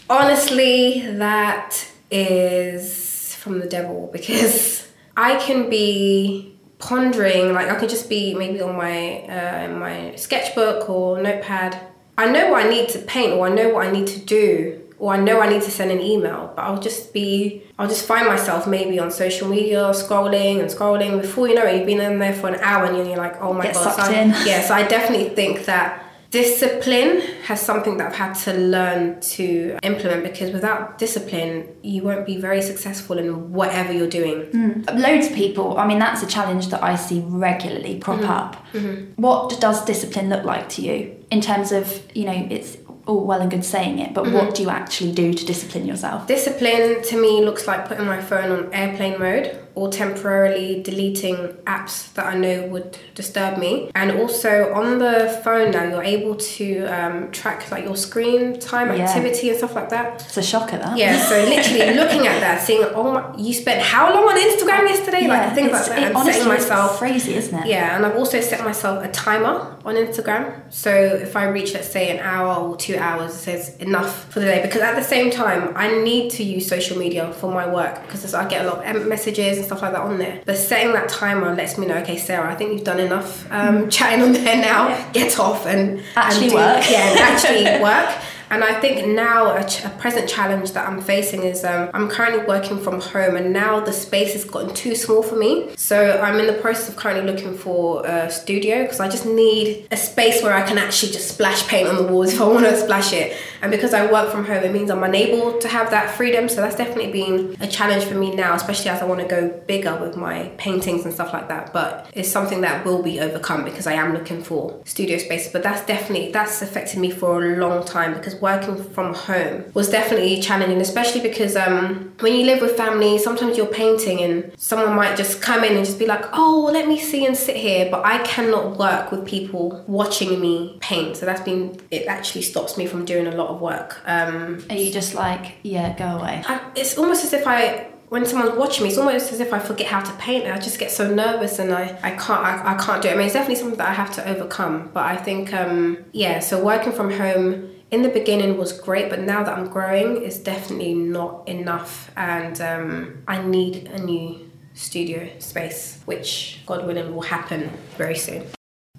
Honestly, 0.09 1.01
that 1.17 1.87
is 2.09 3.35
from 3.35 3.59
the 3.59 3.67
devil 3.67 4.09
because 4.11 4.87
I 5.15 5.35
can 5.37 5.69
be 5.69 6.55
pondering, 6.79 7.53
like 7.53 7.69
I 7.69 7.75
could 7.75 7.89
just 7.89 8.09
be 8.09 8.33
maybe 8.33 8.61
on 8.61 8.75
my 8.75 9.19
uh, 9.23 9.67
my 9.69 10.15
sketchbook 10.15 10.89
or 10.89 11.21
notepad. 11.21 11.77
I 12.19 12.29
know 12.29 12.51
what 12.51 12.65
I 12.65 12.69
need 12.69 12.89
to 12.89 12.99
paint, 12.99 13.33
or 13.33 13.47
I 13.47 13.49
know 13.49 13.69
what 13.69 13.87
I 13.87 13.91
need 13.91 14.07
to 14.07 14.19
do, 14.19 14.81
or 14.99 15.13
I 15.13 15.17
know 15.17 15.39
I 15.39 15.47
need 15.47 15.61
to 15.61 15.71
send 15.71 15.89
an 15.89 16.01
email, 16.01 16.51
but 16.53 16.61
I'll 16.63 16.81
just 16.81 17.13
be, 17.13 17.63
I'll 17.77 17.87
just 17.87 18.05
find 18.05 18.27
myself 18.27 18.67
maybe 18.67 18.99
on 18.99 19.09
social 19.09 19.47
media 19.47 19.79
scrolling 19.91 20.59
and 20.59 20.69
scrolling. 20.69 21.21
Before 21.21 21.47
you 21.47 21.55
know 21.55 21.63
it, 21.65 21.77
you've 21.77 21.85
been 21.85 22.01
in 22.01 22.19
there 22.19 22.33
for 22.33 22.49
an 22.49 22.59
hour 22.59 22.83
and 22.85 22.97
you're 22.97 23.15
like, 23.17 23.41
oh 23.41 23.53
my 23.53 23.63
Get 23.63 23.75
god. 23.75 23.95
so 23.95 24.01
I- 24.11 24.43
yeah, 24.45 24.61
so 24.67 24.73
I 24.73 24.85
definitely 24.85 25.29
think 25.29 25.63
that 25.65 26.03
discipline 26.31 27.21
has 27.45 27.59
something 27.61 27.97
that 27.97 28.07
I've 28.09 28.15
had 28.15 28.33
to 28.45 28.53
learn 28.53 29.19
to 29.21 29.77
implement 29.83 30.23
because 30.23 30.51
without 30.51 30.97
discipline, 30.97 31.67
you 31.81 32.03
won't 32.03 32.25
be 32.25 32.37
very 32.37 32.61
successful 32.61 33.17
in 33.17 33.51
whatever 33.51 33.91
you're 33.91 34.07
doing. 34.09 34.85
Loads 34.93 35.27
of 35.27 35.33
people, 35.33 35.77
I 35.77 35.87
mean, 35.87 35.99
that's 35.99 36.21
a 36.21 36.27
challenge 36.27 36.67
that 36.69 36.83
I 36.83 36.95
see 36.95 37.21
regularly 37.25 37.99
crop 37.99 38.19
Mm-hmm. 38.19 38.29
up. 38.29 39.17
What 39.17 39.59
does 39.61 39.83
discipline 39.85 40.29
look 40.29 40.43
like 40.43 40.67
to 40.69 40.81
you 40.81 41.15
in 41.31 41.41
terms 41.41 41.71
of, 41.71 42.01
you 42.13 42.25
know, 42.25 42.47
it's 42.51 42.77
all 43.07 43.25
well 43.25 43.41
and 43.41 43.49
good 43.49 43.65
saying 43.65 43.97
it, 43.99 44.13
but 44.13 44.25
Mm-hmm. 44.25 44.35
what 44.35 44.53
do 44.55 44.61
you 44.61 44.69
actually 44.69 45.13
do 45.13 45.33
to 45.33 45.45
discipline 45.45 45.85
yourself? 45.87 46.27
Discipline 46.27 47.01
to 47.03 47.19
me 47.19 47.43
looks 47.43 47.65
like 47.65 47.87
putting 47.87 48.05
my 48.05 48.21
phone 48.21 48.51
on 48.51 48.73
airplane 48.73 49.17
mode 49.19 49.57
or 49.79 49.87
temporarily 49.89 50.81
deleting 50.83 51.37
apps 51.75 52.13
that 52.15 52.25
I 52.25 52.35
know 52.35 52.67
would 52.67 52.97
disturb 53.15 53.57
me. 53.57 53.89
And 53.95 54.11
also 54.21 54.73
on 54.73 54.99
the 54.99 55.39
phone 55.43 55.71
now, 55.71 55.83
you're 55.91 56.03
able 56.17 56.35
to 56.57 56.65
um, 56.97 57.31
track 57.31 57.71
like 57.71 57.83
your 57.85 57.95
screen 57.95 58.59
time 58.59 58.87
Yeah. 58.89 59.05
activity 59.05 59.49
and 59.49 59.57
stuff 59.57 59.75
like 59.75 59.89
that. 59.95 60.07
It's 60.27 60.37
a 60.37 60.43
shocker, 60.43 60.77
that. 60.77 60.97
Yeah, 60.97 61.17
so 61.29 61.35
literally 61.55 61.93
looking 62.01 62.27
at 62.27 62.39
that, 62.45 62.61
seeing, 62.61 62.83
oh 62.93 63.11
my, 63.13 63.21
you 63.37 63.53
spent 63.53 63.81
how 63.81 64.13
long 64.13 64.25
on 64.31 64.37
Instagram 64.49 64.83
yesterday? 64.93 65.27
like 65.27 65.53
things 65.55 65.71
like 65.71 65.85
that, 65.87 65.99
it- 65.99 66.03
and 66.07 66.15
honestly, 66.15 66.33
setting 66.33 66.47
myself. 66.57 66.97
Crazy, 66.97 67.35
isn't 67.35 67.57
it? 67.61 67.67
Yeah, 67.67 67.95
and 67.95 68.05
I've 68.05 68.15
also 68.17 68.41
set 68.41 68.63
myself 68.63 69.03
a 69.03 69.09
timer 69.11 69.55
on 69.85 69.95
Instagram. 69.95 70.43
So 70.69 70.91
if 71.27 71.35
I 71.35 71.43
reach, 71.45 71.73
let's 71.73 71.87
say, 71.89 72.09
an 72.15 72.19
hour 72.19 72.51
or 72.65 72.75
two 72.77 72.97
hours, 72.97 73.31
it 73.33 73.37
says 73.37 73.75
enough 73.77 74.25
for 74.31 74.39
the 74.41 74.45
day. 74.47 74.61
Because 74.61 74.81
at 74.81 74.95
the 74.95 75.03
same 75.15 75.31
time, 75.31 75.71
I 75.75 75.87
need 76.09 76.31
to 76.31 76.43
use 76.43 76.67
social 76.67 76.97
media 76.97 77.31
for 77.39 77.49
my 77.59 77.65
work 77.79 78.01
because 78.05 78.33
I 78.33 78.47
get 78.47 78.65
a 78.65 78.69
lot 78.69 78.79
of 78.85 79.07
messages 79.07 79.57
and 79.59 79.65
stuff 79.69 79.83
like 79.83 79.91
that 79.91 80.01
on 80.01 80.17
there. 80.17 80.41
But 80.45 80.57
setting 80.57 80.93
that 80.93 81.09
timer 81.09 81.53
lets 81.53 81.77
me 81.77 81.85
know, 81.85 81.97
okay, 81.97 82.17
Sarah, 82.17 82.51
I 82.51 82.55
think 82.55 82.73
you've 82.73 82.83
done 82.83 82.99
enough 82.99 83.49
um, 83.51 83.89
chatting 83.95 84.23
on 84.23 84.33
there 84.33 84.57
now. 84.57 84.89
Yeah. 84.89 85.11
Get 85.13 85.39
off 85.39 85.65
and 85.67 86.01
Actually 86.15 86.43
and 86.43 86.49
do, 86.51 86.55
work. 86.55 86.89
Yeah, 86.89 87.15
actually 87.19 87.63
work. 87.83 88.09
And 88.49 88.63
I 88.63 88.79
think 88.79 89.07
now 89.07 89.55
a, 89.55 89.63
ch- 89.63 89.85
a 89.85 89.89
present 89.89 90.27
challenge 90.27 90.71
that 90.71 90.87
I'm 90.87 91.01
facing 91.01 91.43
is 91.43 91.63
um, 91.63 91.89
I'm 91.93 92.09
currently 92.09 92.45
working 92.45 92.79
from 92.79 92.99
home, 92.99 93.35
and 93.35 93.53
now 93.53 93.79
the 93.79 93.93
space 93.93 94.33
has 94.33 94.43
gotten 94.43 94.73
too 94.73 94.95
small 94.95 95.21
for 95.21 95.35
me. 95.35 95.69
So 95.75 96.19
I'm 96.19 96.39
in 96.39 96.47
the 96.47 96.53
process 96.53 96.89
of 96.89 96.95
currently 96.95 97.31
looking 97.31 97.55
for 97.57 98.05
a 98.05 98.29
studio 98.31 98.83
because 98.83 98.99
I 98.99 99.07
just 99.09 99.25
need 99.25 99.87
a 99.91 99.97
space 99.97 100.41
where 100.41 100.53
I 100.53 100.63
can 100.63 100.77
actually 100.77 101.11
just 101.11 101.29
splash 101.29 101.67
paint 101.67 101.87
on 101.87 101.95
the 101.95 102.11
walls 102.11 102.33
if 102.33 102.41
I 102.41 102.47
want 102.47 102.65
to 102.65 102.75
splash 102.77 103.13
it. 103.13 103.35
And 103.61 103.71
because 103.71 103.93
I 103.93 104.09
work 104.11 104.31
from 104.31 104.45
home, 104.45 104.63
it 104.63 104.71
means 104.71 104.89
I'm 104.89 105.03
unable 105.03 105.59
to 105.59 105.67
have 105.67 105.91
that 105.91 106.09
freedom. 106.15 106.47
So 106.47 106.61
that's 106.61 106.75
definitely 106.75 107.11
been 107.11 107.57
a 107.59 107.67
challenge 107.67 108.05
for 108.05 108.15
me 108.15 108.33
now, 108.33 108.55
especially 108.55 108.89
as 108.89 109.01
I 109.01 109.05
want 109.05 109.19
to 109.21 109.27
go 109.27 109.49
bigger 109.67 109.95
with 109.99 110.15
my 110.15 110.49
paintings 110.57 111.03
and 111.05 111.13
stuff 111.13 111.33
like 111.33 111.49
that. 111.49 111.73
But 111.73 112.09
it's 112.13 112.29
something 112.29 112.61
that 112.61 112.85
will 112.85 113.03
be 113.03 113.19
overcome 113.19 113.65
because 113.65 113.85
I 113.85 113.93
am 113.93 114.13
looking 114.13 114.41
for 114.43 114.81
studio 114.85 115.17
space. 115.17 115.51
But 115.51 115.63
that's 115.63 115.85
definitely 115.85 116.31
that's 116.31 116.61
affected 116.61 116.99
me 116.99 117.11
for 117.11 117.43
a 117.43 117.57
long 117.57 117.85
time 117.85 118.13
because 118.13 118.38
working 118.41 118.83
from 118.83 119.13
home 119.13 119.65
was 119.73 119.89
definitely 119.89 120.41
challenging, 120.41 120.81
especially 120.81 121.21
because 121.21 121.55
um, 121.55 122.13
when 122.19 122.33
you 122.35 122.45
live 122.45 122.61
with 122.61 122.75
family, 122.77 123.17
sometimes 123.17 123.57
you're 123.57 123.67
painting 123.67 124.21
and 124.21 124.51
someone 124.57 124.95
might 124.95 125.17
just 125.17 125.41
come 125.41 125.63
in 125.63 125.75
and 125.75 125.85
just 125.85 125.99
be 125.99 126.05
like, 126.05 126.25
"Oh, 126.33 126.69
let 126.71 126.87
me 126.87 126.99
see 126.99 127.25
and 127.25 127.35
sit 127.35 127.55
here," 127.55 127.89
but 127.89 128.05
I 128.05 128.19
cannot 128.23 128.77
work 128.77 129.11
with 129.11 129.25
people 129.25 129.83
watching 129.87 130.39
me 130.39 130.77
paint. 130.81 131.17
So 131.17 131.25
that's 131.25 131.41
been 131.41 131.79
it. 131.91 132.07
Actually 132.07 132.41
stops 132.43 132.77
me 132.77 132.85
from 132.85 133.05
doing 133.05 133.27
a 133.27 133.35
lot 133.35 133.49
of 133.49 133.61
work. 133.61 134.01
Um, 134.05 134.63
Are 134.69 134.75
you 134.75 134.91
just 134.91 135.13
like, 135.13 135.55
yeah, 135.63 135.95
go 135.97 136.05
away? 136.17 136.43
I, 136.47 136.61
it's 136.75 136.97
almost 136.97 137.23
as 137.23 137.33
if 137.33 137.45
I 137.47 137.87
when 138.09 138.25
someone's 138.25 138.57
watching 138.57 138.83
me, 138.83 138.89
it's 138.89 138.97
almost 138.97 139.31
as 139.31 139.39
if 139.39 139.53
I 139.53 139.59
forget 139.59 139.87
how 139.87 140.01
to 140.01 140.11
paint. 140.13 140.47
I 140.47 140.57
just 140.57 140.79
get 140.79 140.91
so 140.91 141.13
nervous 141.13 141.59
and 141.59 141.71
I, 141.71 141.97
I 142.01 142.11
can't 142.11 142.43
I, 142.43 142.73
I 142.73 142.83
can't 142.83 143.01
do 143.01 143.09
it. 143.09 143.13
I 143.13 143.15
mean, 143.15 143.25
it's 143.25 143.33
definitely 143.33 143.55
something 143.55 143.77
that 143.77 143.87
I 143.87 143.93
have 143.93 144.13
to 144.15 144.27
overcome. 144.27 144.89
But 144.93 145.05
I 145.05 145.15
think 145.15 145.53
um, 145.53 146.05
yeah, 146.11 146.39
so 146.39 146.63
working 146.63 146.91
from 146.91 147.11
home 147.11 147.69
in 147.91 148.03
the 148.03 148.09
beginning 148.09 148.57
was 148.57 148.71
great, 148.71 149.09
but 149.09 149.19
now 149.19 149.43
that 149.43 149.57
I'm 149.57 149.67
growing, 149.67 150.23
it's 150.23 150.37
definitely 150.37 150.93
not 150.93 151.47
enough, 151.47 152.11
and 152.15 152.59
um, 152.61 153.23
I 153.27 153.41
need 153.41 153.87
a 153.87 153.99
new 153.99 154.49
studio 154.73 155.29
space, 155.39 155.99
which 156.05 156.61
God 156.65 156.85
willing 156.85 157.13
will 157.13 157.23
happen 157.23 157.71
very 157.97 158.15
soon. 158.15 158.45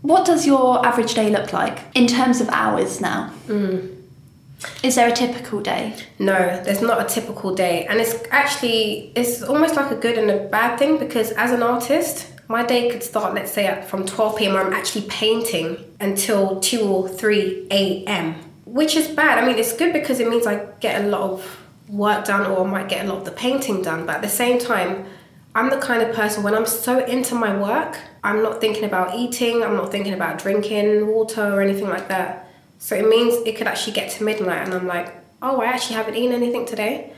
What 0.03 0.27
does 0.27 0.47
your 0.47 0.85
average 0.85 1.15
day 1.15 1.31
look 1.31 1.53
like 1.53 1.79
in 1.95 2.07
terms 2.07 2.41
of 2.41 2.49
hours 2.49 3.01
now? 3.01 3.33
Is 4.83 4.95
there 4.97 5.09
a 5.09 5.13
typical 5.13 5.61
day? 5.61 5.95
No, 6.19 6.63
there's 6.65 6.83
not 6.83 7.01
a 7.01 7.05
typical 7.05 7.55
day. 7.55 7.87
And 7.87 8.01
it's 8.01 8.15
actually 8.31 9.13
it's 9.15 9.43
almost 9.43 9.77
like 9.77 9.91
a 9.91 9.97
good 9.97 10.19
and 10.19 10.31
a 10.31 10.49
bad 10.49 10.79
thing 10.79 10.99
because 10.99 11.33
as 11.33 11.53
an 11.53 11.63
artist, 11.63 12.27
my 12.49 12.65
day 12.65 12.91
could 12.91 13.03
start 13.03 13.35
let's 13.35 13.53
say 13.53 13.67
at 13.67 13.89
from 13.89 14.05
12 14.05 14.37
p.m. 14.39 14.55
where 14.55 14.67
I'm 14.67 14.73
actually 14.73 15.07
painting 15.07 15.77
until 16.01 16.61
2 16.61 16.83
or 16.83 17.09
3 17.09 17.69
a.m. 17.71 18.35
Which 18.79 18.95
is 18.95 19.09
bad. 19.09 19.39
I 19.39 19.47
mean, 19.47 19.59
it's 19.59 19.73
good 19.73 19.93
because 19.93 20.21
it 20.21 20.29
means 20.29 20.47
I 20.47 20.65
get 20.79 21.05
a 21.05 21.09
lot 21.09 21.23
of 21.23 21.61
work 21.89 22.25
done 22.25 22.47
or 22.47 22.65
I 22.65 22.71
might 22.71 22.89
get 22.89 23.05
a 23.05 23.09
lot 23.09 23.19
of 23.19 23.25
the 23.25 23.33
painting 23.33 23.83
done, 23.83 24.07
but 24.07 24.17
at 24.17 24.23
the 24.23 24.29
same 24.29 24.59
time, 24.59 25.07
I'm 25.57 25.71
the 25.71 25.79
kind 25.79 26.03
of 26.03 26.15
person 26.15 26.45
when 26.45 26.55
I'm 26.55 26.67
so 26.67 27.05
into 27.05 27.35
my 27.35 27.57
work, 27.57 27.99
I'm 28.23 28.43
not 28.43 28.61
thinking 28.61 28.85
about 28.85 29.17
eating, 29.17 29.65
I'm 29.65 29.75
not 29.75 29.91
thinking 29.91 30.15
about 30.15 30.39
drinking 30.39 31.09
water 31.09 31.43
or 31.55 31.61
anything 31.61 31.89
like 31.89 32.07
that. 32.09 32.49
So 32.79 32.95
it 32.95 33.09
means 33.09 33.35
it 33.45 33.57
could 33.57 33.67
actually 33.67 33.95
get 33.95 34.13
to 34.13 34.25
midnight 34.25 34.63
and 34.65 34.73
I'm 34.73 34.87
like, 34.87 35.13
oh, 35.43 35.61
I 35.61 35.67
actually 35.67 35.97
haven't 35.97 36.15
eaten 36.15 36.33
anything 36.33 36.65
today. 36.65 37.13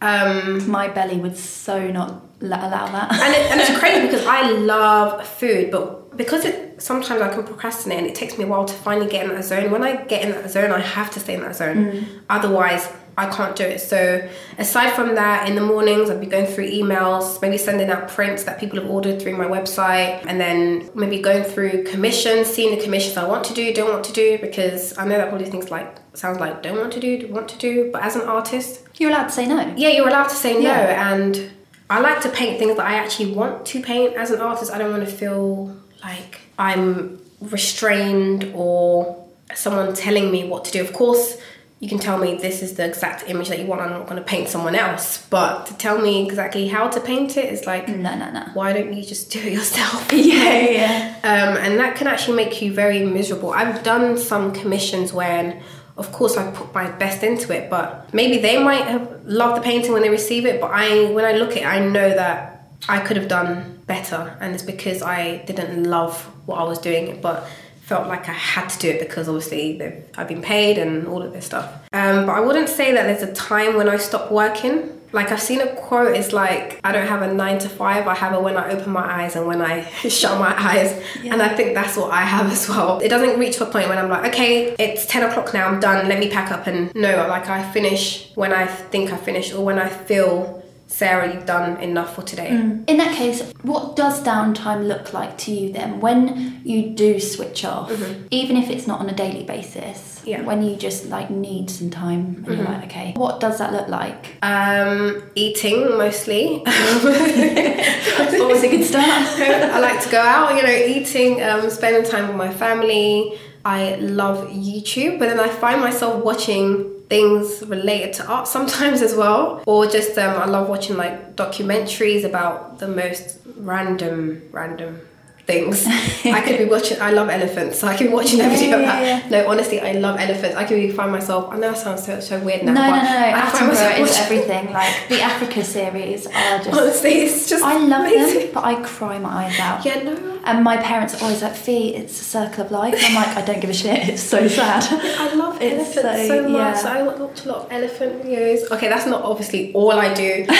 Um, 0.00 0.68
My 0.68 0.88
belly 0.88 1.16
would 1.16 1.38
so 1.38 1.88
not 1.90 2.25
allow 2.40 2.68
that. 2.68 3.12
and, 3.12 3.34
it, 3.34 3.50
and 3.50 3.60
it's 3.60 3.78
crazy 3.78 4.06
because 4.06 4.26
I 4.26 4.50
love 4.52 5.26
food, 5.26 5.70
but 5.70 6.16
because 6.16 6.44
it 6.44 6.80
sometimes 6.82 7.20
I 7.20 7.28
can 7.32 7.44
procrastinate 7.44 7.98
and 7.98 8.06
it 8.06 8.14
takes 8.14 8.36
me 8.38 8.44
a 8.44 8.46
while 8.46 8.64
to 8.64 8.74
finally 8.74 9.08
get 9.08 9.24
in 9.26 9.34
that 9.34 9.44
zone. 9.44 9.70
When 9.70 9.82
I 9.82 9.96
get 10.04 10.22
in 10.24 10.30
that 10.32 10.50
zone, 10.50 10.70
I 10.72 10.80
have 10.80 11.10
to 11.12 11.20
stay 11.20 11.34
in 11.34 11.40
that 11.42 11.56
zone. 11.56 11.76
Mm. 11.76 12.06
Otherwise, 12.30 12.88
I 13.18 13.30
can't 13.30 13.56
do 13.56 13.64
it. 13.64 13.80
So 13.80 14.26
aside 14.58 14.92
from 14.92 15.14
that, 15.14 15.48
in 15.48 15.54
the 15.54 15.62
mornings 15.62 16.10
I'd 16.10 16.20
be 16.20 16.26
going 16.26 16.44
through 16.46 16.70
emails, 16.70 17.40
maybe 17.40 17.56
sending 17.56 17.88
out 17.88 18.08
prints 18.08 18.44
that 18.44 18.60
people 18.60 18.78
have 18.80 18.90
ordered 18.90 19.20
through 19.22 19.36
my 19.38 19.46
website, 19.46 20.22
and 20.26 20.38
then 20.38 20.90
maybe 20.94 21.20
going 21.22 21.42
through 21.44 21.84
commissions, 21.84 22.46
seeing 22.46 22.76
the 22.76 22.82
commissions 22.82 23.16
I 23.16 23.26
want 23.26 23.44
to 23.46 23.54
do, 23.54 23.72
don't 23.72 23.90
want 23.90 24.04
to 24.04 24.12
do, 24.12 24.38
because 24.38 24.96
I 24.98 25.04
know 25.06 25.16
that 25.16 25.30
probably 25.30 25.48
things 25.50 25.70
like 25.70 25.96
sounds 26.14 26.40
like 26.40 26.62
don't 26.62 26.78
want 26.78 26.92
to 26.92 27.00
do, 27.00 27.18
do 27.18 27.32
want 27.32 27.48
to 27.48 27.58
do, 27.58 27.90
but 27.90 28.02
as 28.02 28.16
an 28.16 28.22
artist, 28.22 28.82
You're 28.98 29.10
allowed 29.10 29.24
to 29.28 29.32
say 29.32 29.46
no. 29.46 29.74
yeah, 29.78 29.88
you're 29.88 30.08
allowed 30.08 30.28
to 30.28 30.34
say 30.36 30.52
no, 30.54 30.60
Yeah. 30.60 31.14
and 31.14 31.50
I 31.88 32.00
like 32.00 32.20
to 32.22 32.28
paint 32.30 32.58
things 32.58 32.76
that 32.76 32.86
I 32.86 32.94
actually 32.94 33.32
want 33.32 33.64
to 33.66 33.80
paint. 33.82 34.14
As 34.16 34.30
an 34.30 34.40
artist, 34.40 34.72
I 34.72 34.78
don't 34.78 34.90
want 34.90 35.04
to 35.08 35.10
feel 35.14 35.76
like 36.02 36.40
I'm 36.58 37.20
restrained 37.40 38.50
or 38.54 39.24
someone 39.54 39.94
telling 39.94 40.30
me 40.30 40.48
what 40.48 40.64
to 40.66 40.72
do. 40.72 40.80
Of 40.80 40.92
course, 40.92 41.36
you 41.78 41.88
can 41.90 41.98
tell 41.98 42.18
me 42.18 42.36
this 42.38 42.62
is 42.62 42.74
the 42.74 42.86
exact 42.86 43.28
image 43.28 43.48
that 43.50 43.58
you 43.60 43.66
want. 43.66 43.82
I'm 43.82 43.90
not 43.90 44.06
going 44.06 44.16
to 44.16 44.24
paint 44.24 44.48
someone 44.48 44.74
else, 44.74 45.24
but 45.28 45.66
to 45.66 45.76
tell 45.76 45.98
me 46.00 46.24
exactly 46.26 46.68
how 46.68 46.88
to 46.88 47.00
paint 47.00 47.36
it 47.36 47.52
is 47.52 47.66
like, 47.66 47.86
No, 47.88 48.16
no, 48.16 48.30
no. 48.30 48.46
why 48.54 48.72
don't 48.72 48.92
you 48.94 49.04
just 49.04 49.30
do 49.30 49.38
it 49.40 49.52
yourself? 49.52 50.10
Yeah, 50.12 50.58
yeah. 50.60 51.14
um, 51.22 51.56
and 51.58 51.78
that 51.78 51.96
can 51.96 52.06
actually 52.06 52.36
make 52.36 52.62
you 52.62 52.72
very 52.72 53.04
miserable. 53.04 53.50
I've 53.52 53.82
done 53.82 54.16
some 54.16 54.52
commissions 54.52 55.12
when, 55.12 55.62
of 55.96 56.12
course, 56.12 56.36
I 56.36 56.50
put 56.50 56.74
my 56.74 56.90
best 56.90 57.22
into 57.22 57.54
it, 57.54 57.70
but 57.70 58.12
maybe 58.12 58.38
they 58.38 58.62
might 58.62 58.84
have 58.84 59.24
loved 59.24 59.56
the 59.58 59.62
painting 59.62 59.92
when 59.92 60.02
they 60.02 60.10
receive 60.10 60.44
it, 60.44 60.60
but 60.60 60.70
I, 60.70 61.10
when 61.10 61.24
I 61.24 61.32
look 61.32 61.52
at 61.52 61.58
it, 61.58 61.66
I 61.66 61.78
know 61.78 62.10
that 62.10 62.68
I 62.88 63.00
could 63.00 63.16
have 63.16 63.28
done 63.28 63.80
better, 63.86 64.36
and 64.40 64.54
it's 64.54 64.62
because 64.62 65.02
I 65.02 65.38
didn't 65.46 65.84
love 65.84 66.22
what 66.46 66.58
I 66.58 66.64
was 66.64 66.78
doing, 66.78 67.20
but 67.20 67.48
felt 67.86 68.08
like 68.08 68.28
I 68.28 68.32
had 68.32 68.68
to 68.68 68.78
do 68.80 68.90
it 68.90 68.98
because 68.98 69.28
obviously 69.28 69.80
I've 70.16 70.26
been 70.26 70.42
paid 70.42 70.76
and 70.76 71.06
all 71.06 71.22
of 71.22 71.32
this 71.32 71.46
stuff. 71.46 71.72
Um, 71.92 72.26
but 72.26 72.32
I 72.32 72.40
wouldn't 72.40 72.68
say 72.68 72.92
that 72.92 73.04
there's 73.04 73.22
a 73.22 73.32
time 73.32 73.76
when 73.76 73.88
I 73.88 73.96
stop 73.96 74.32
working. 74.32 74.95
Like 75.12 75.32
I've 75.32 75.40
seen 75.40 75.60
a 75.60 75.74
quote, 75.74 76.16
it's 76.16 76.32
like 76.32 76.80
I 76.84 76.92
don't 76.92 77.06
have 77.06 77.22
a 77.22 77.32
nine 77.32 77.58
to 77.60 77.68
five, 77.68 78.06
I 78.06 78.14
have 78.14 78.32
a 78.34 78.40
when 78.40 78.56
I 78.56 78.70
open 78.70 78.92
my 78.92 79.22
eyes 79.22 79.36
and 79.36 79.46
when 79.46 79.62
I 79.62 79.82
shut 80.08 80.38
my 80.38 80.54
eyes. 80.58 81.00
And 81.24 81.40
I 81.42 81.54
think 81.54 81.74
that's 81.74 81.96
what 81.96 82.10
I 82.10 82.22
have 82.22 82.50
as 82.50 82.68
well. 82.68 82.98
It 83.00 83.08
doesn't 83.08 83.38
reach 83.38 83.60
a 83.60 83.66
point 83.66 83.88
when 83.88 83.98
I'm 83.98 84.08
like, 84.08 84.32
okay, 84.32 84.74
it's 84.78 85.06
10 85.06 85.30
o'clock 85.30 85.54
now, 85.54 85.68
I'm 85.68 85.80
done, 85.80 86.08
let 86.08 86.18
me 86.18 86.28
pack 86.30 86.50
up. 86.50 86.66
And 86.66 86.94
no, 86.94 87.26
like 87.28 87.48
I 87.48 87.62
finish 87.72 88.30
when 88.34 88.52
I 88.52 88.66
think 88.66 89.12
I 89.12 89.16
finish 89.16 89.52
or 89.52 89.64
when 89.64 89.78
I 89.78 89.88
feel, 89.88 90.62
Sarah, 90.88 91.34
you've 91.34 91.46
done 91.46 91.76
enough 91.78 92.14
for 92.14 92.22
today. 92.22 92.48
In 92.48 92.96
that 92.98 93.16
case, 93.16 93.42
what 93.62 93.96
does 93.96 94.22
downtime 94.22 94.86
look 94.86 95.12
like 95.12 95.36
to 95.38 95.50
you 95.52 95.72
then? 95.72 96.00
When 96.00 96.60
you 96.64 96.90
do 96.90 97.18
switch 97.18 97.64
off, 97.64 97.90
even 98.30 98.56
if 98.56 98.70
it's 98.70 98.86
not 98.86 99.00
on 99.00 99.08
a 99.10 99.14
daily 99.14 99.42
basis, 99.44 100.22
Yeah. 100.24 100.42
when 100.42 100.62
you 100.62 100.76
just 100.76 101.06
like 101.06 101.28
need 101.30 101.70
some 101.70 101.90
time 101.90 102.44
and 102.46 102.56
you're 102.56 102.64
like, 102.64 102.84
okay, 102.84 103.12
what 103.16 103.40
does 103.40 103.58
that 103.58 103.72
look 103.72 103.88
like? 103.88 104.36
Um, 104.42 105.22
eating 105.34 105.96
mostly. 105.98 106.62
Always 106.66 108.62
a 108.62 108.68
good 108.68 108.84
start. 108.84 109.04
I 109.74 109.78
like 109.80 110.00
to 110.04 110.08
go 110.10 110.20
out, 110.20 110.56
you 110.56 110.62
know, 110.62 110.70
eating, 110.70 111.42
um, 111.42 111.68
spending 111.68 112.08
time 112.08 112.28
with 112.28 112.36
my 112.36 112.52
family. 112.52 113.38
I 113.64 113.96
love 113.96 114.48
YouTube, 114.50 115.18
but 115.18 115.28
then 115.28 115.40
I 115.40 115.48
find 115.48 115.80
myself 115.80 116.22
watching 116.24 116.92
things 117.08 117.62
related 117.66 118.12
to 118.14 118.26
art 118.26 118.48
sometimes 118.48 119.02
as 119.02 119.14
well, 119.14 119.62
or 119.66 119.86
just 119.86 120.18
um, 120.18 120.40
I 120.40 120.46
love 120.46 120.68
watching 120.68 120.96
like 120.96 121.36
documentaries 121.36 122.24
about 122.24 122.78
the 122.78 122.88
most 122.88 123.38
random, 123.56 124.42
random 124.52 125.00
things. 125.46 125.86
I 126.24 126.40
could 126.44 126.58
be 126.58 126.64
watching. 126.64 127.00
I 127.00 127.10
love 127.12 127.28
elephants, 127.30 127.78
so 127.78 127.86
I 127.88 127.96
can 127.96 128.08
be 128.08 128.12
watching 128.12 128.40
a 128.40 128.48
video 128.48 128.78
Yeah, 128.78 129.00
yeah. 129.00 129.28
No, 129.28 129.48
honestly, 129.48 129.80
I 129.80 129.92
love 129.92 130.18
elephants. 130.18 130.56
I 130.56 130.64
could 130.64 130.76
be 130.76 130.90
find 130.90 131.12
myself. 131.12 131.48
I 131.52 131.54
know 131.56 131.70
that 131.72 131.78
sounds 131.78 132.04
so 132.04 132.20
so 132.20 132.38
weird 132.40 132.64
now. 132.64 132.72
no, 132.74 132.82
no, 132.82 132.90
but 132.90 133.02
no. 133.02 133.18
I 133.38 133.50
find 133.50 133.66
myself 133.68 133.98
is 133.98 134.16
everything. 134.18 134.72
Like 134.72 135.08
the 135.08 135.20
Africa 135.22 135.64
series 135.64 136.26
are 136.26 136.58
just. 136.64 136.68
Honestly, 136.78 137.10
it's 137.22 137.48
just. 137.48 137.62
I 137.64 137.78
love 137.78 138.00
amazing. 138.06 138.38
them, 138.40 138.50
but 138.54 138.64
I 138.64 138.74
cry 138.82 139.18
my 139.18 139.46
eyes 139.46 139.58
out. 139.60 139.84
Yeah, 139.84 140.02
no. 140.02 140.32
And 140.46 140.62
my 140.62 140.76
parents 140.76 141.12
are 141.14 141.24
always 141.24 141.42
like, 141.42 141.56
Fee, 141.56 141.96
it's 141.96 142.20
a 142.20 142.24
circle 142.24 142.64
of 142.66 142.70
life. 142.70 142.94
I'm 143.04 143.14
like, 143.16 143.36
I 143.36 143.42
don't 143.42 143.58
give 143.60 143.68
a 143.70 143.74
shit. 143.74 144.08
It's 144.10 144.22
so 144.22 144.46
sad. 144.58 144.84
I 144.92 145.34
love 145.34 145.60
It's 145.60 145.96
elephants 145.96 146.28
so- 146.28 146.42
so, 146.42 146.48
much. 146.48 146.84
yeah. 146.84 146.92
I 146.92 147.02
watch 147.02 147.44
a 147.44 147.48
lot 147.48 147.58
of 147.66 147.72
elephant 147.72 148.22
videos. 148.22 148.70
Okay, 148.70 148.88
that's 148.88 149.06
not 149.06 149.22
obviously 149.22 149.72
all 149.72 149.90
I 149.92 150.14
do. 150.14 150.46
I, 150.48 150.54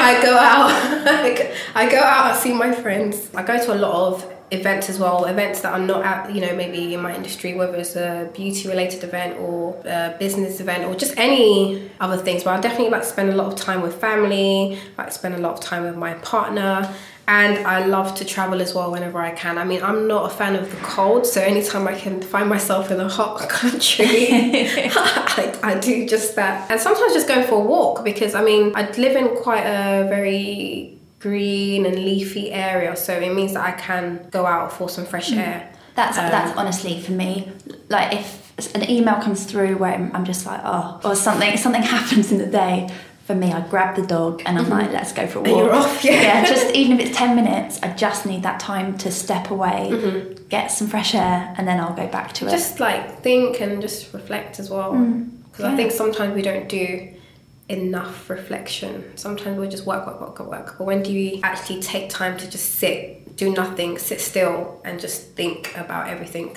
I, 0.00 0.16
I 0.18 0.22
go 0.22 0.34
out. 0.38 0.70
I 1.74 1.90
go 1.90 1.98
out. 1.98 2.32
I 2.32 2.36
see 2.38 2.54
my 2.54 2.72
friends. 2.72 3.28
I 3.34 3.42
go 3.42 3.62
to 3.62 3.74
a 3.74 3.76
lot 3.76 4.14
of 4.14 4.17
events 4.50 4.88
as 4.88 4.98
well. 4.98 5.24
Events 5.24 5.60
that 5.62 5.72
are 5.72 5.84
not 5.84 6.04
at 6.04 6.34
you 6.34 6.40
know 6.40 6.54
maybe 6.54 6.94
in 6.94 7.00
my 7.00 7.14
industry, 7.14 7.54
whether 7.54 7.76
it's 7.76 7.96
a 7.96 8.30
beauty 8.34 8.68
related 8.68 9.04
event 9.04 9.38
or 9.38 9.76
a 9.84 10.16
business 10.18 10.60
event 10.60 10.84
or 10.84 10.94
just 10.94 11.16
any 11.16 11.90
other 12.00 12.16
things. 12.16 12.44
But 12.44 12.58
I 12.58 12.60
definitely 12.60 12.90
like 12.90 13.02
to 13.02 13.08
spend 13.08 13.30
a 13.30 13.36
lot 13.36 13.52
of 13.52 13.58
time 13.58 13.82
with 13.82 13.94
family. 14.00 14.78
Like 14.96 15.12
spend 15.12 15.34
a 15.34 15.38
lot 15.38 15.54
of 15.54 15.60
time 15.60 15.84
with 15.84 15.96
my 15.96 16.14
partner. 16.14 16.94
And 17.28 17.66
I 17.66 17.84
love 17.84 18.14
to 18.14 18.24
travel 18.24 18.62
as 18.62 18.72
well 18.72 18.90
whenever 18.90 19.18
I 19.18 19.32
can. 19.32 19.58
I 19.58 19.64
mean, 19.64 19.82
I'm 19.82 20.08
not 20.08 20.32
a 20.32 20.34
fan 20.34 20.56
of 20.56 20.70
the 20.70 20.78
cold, 20.78 21.26
so 21.26 21.42
anytime 21.42 21.86
I 21.86 21.94
can 21.94 22.22
find 22.22 22.48
myself 22.48 22.90
in 22.90 22.98
a 22.98 23.06
hot 23.06 23.46
country, 23.50 24.06
I, 24.32 25.54
I 25.62 25.78
do 25.78 26.08
just 26.08 26.36
that. 26.36 26.70
And 26.70 26.80
sometimes 26.80 27.12
just 27.12 27.28
going 27.28 27.46
for 27.46 27.56
a 27.56 27.60
walk 27.60 28.02
because 28.02 28.34
I 28.34 28.42
mean, 28.42 28.72
I 28.74 28.90
live 28.92 29.14
in 29.14 29.36
quite 29.36 29.64
a 29.64 30.08
very 30.08 30.97
green 31.18 31.84
and 31.86 31.96
leafy 31.96 32.52
area, 32.52 32.94
so 32.96 33.12
it 33.14 33.34
means 33.34 33.54
that 33.54 33.64
I 33.64 33.72
can 33.72 34.28
go 34.30 34.46
out 34.46 34.72
for 34.72 34.88
some 34.88 35.04
fresh 35.04 35.32
air. 35.32 35.72
That's 35.94 36.16
Um, 36.16 36.30
that's 36.30 36.56
honestly 36.56 37.00
for 37.00 37.12
me. 37.12 37.50
Like 37.88 38.14
if 38.14 38.74
an 38.74 38.88
email 38.88 39.16
comes 39.16 39.44
through 39.44 39.76
where 39.78 39.94
I'm, 39.94 40.14
I'm 40.14 40.24
just 40.24 40.46
like, 40.46 40.60
oh, 40.64 41.00
or 41.04 41.14
something 41.14 41.56
something 41.64 41.82
happens 41.82 42.30
in 42.32 42.38
the 42.38 42.46
day. 42.46 42.88
For 43.26 43.34
me, 43.34 43.52
I 43.52 43.60
grab 43.60 43.94
the 43.94 44.06
dog 44.06 44.42
and 44.46 44.58
I'm 44.58 44.70
like, 44.70 44.90
let's 44.90 45.12
go 45.12 45.26
for 45.26 45.40
a 45.40 45.42
walk. 45.42 45.50
Mm-hmm. 45.50 45.58
you're 45.58 45.74
off, 45.74 46.02
yeah. 46.02 46.44
just 46.46 46.74
even 46.74 46.98
if 46.98 47.08
it's 47.08 47.18
10 47.18 47.36
minutes, 47.36 47.78
I 47.82 47.92
just 47.92 48.24
need 48.24 48.42
that 48.44 48.58
time 48.58 48.96
to 48.98 49.10
step 49.10 49.50
away, 49.50 50.34
get 50.48 50.68
some 50.68 50.86
fresh 50.86 51.14
air, 51.14 51.54
and 51.58 51.68
then 51.68 51.78
I'll 51.78 51.92
go 51.92 52.06
back 52.06 52.32
to 52.34 52.46
it. 52.46 52.48
Mm-hmm. 52.48 52.56
Just 52.56 52.80
like 52.80 53.20
think 53.20 53.60
and 53.60 53.82
just 53.82 54.14
reflect 54.14 54.58
as 54.58 54.70
well. 54.70 54.92
Because 54.94 55.66
I 55.66 55.70
yeah. 55.70 55.76
think 55.76 55.92
sometimes 55.92 56.34
we 56.34 56.40
don't 56.40 56.70
do 56.70 57.12
enough 57.68 58.30
reflection. 58.30 59.12
Sometimes 59.16 59.58
we 59.58 59.68
just 59.68 59.84
work, 59.86 60.06
work, 60.06 60.20
work, 60.20 60.38
work, 60.40 60.48
work. 60.50 60.74
But 60.78 60.84
when 60.84 61.02
do 61.02 61.12
you 61.12 61.40
actually 61.42 61.80
take 61.82 62.08
time 62.08 62.36
to 62.38 62.50
just 62.50 62.76
sit, 62.76 63.36
do 63.36 63.50
nothing, 63.52 63.98
sit 63.98 64.20
still, 64.20 64.80
and 64.84 64.98
just 64.98 65.22
think 65.34 65.76
about 65.76 66.08
everything? 66.08 66.56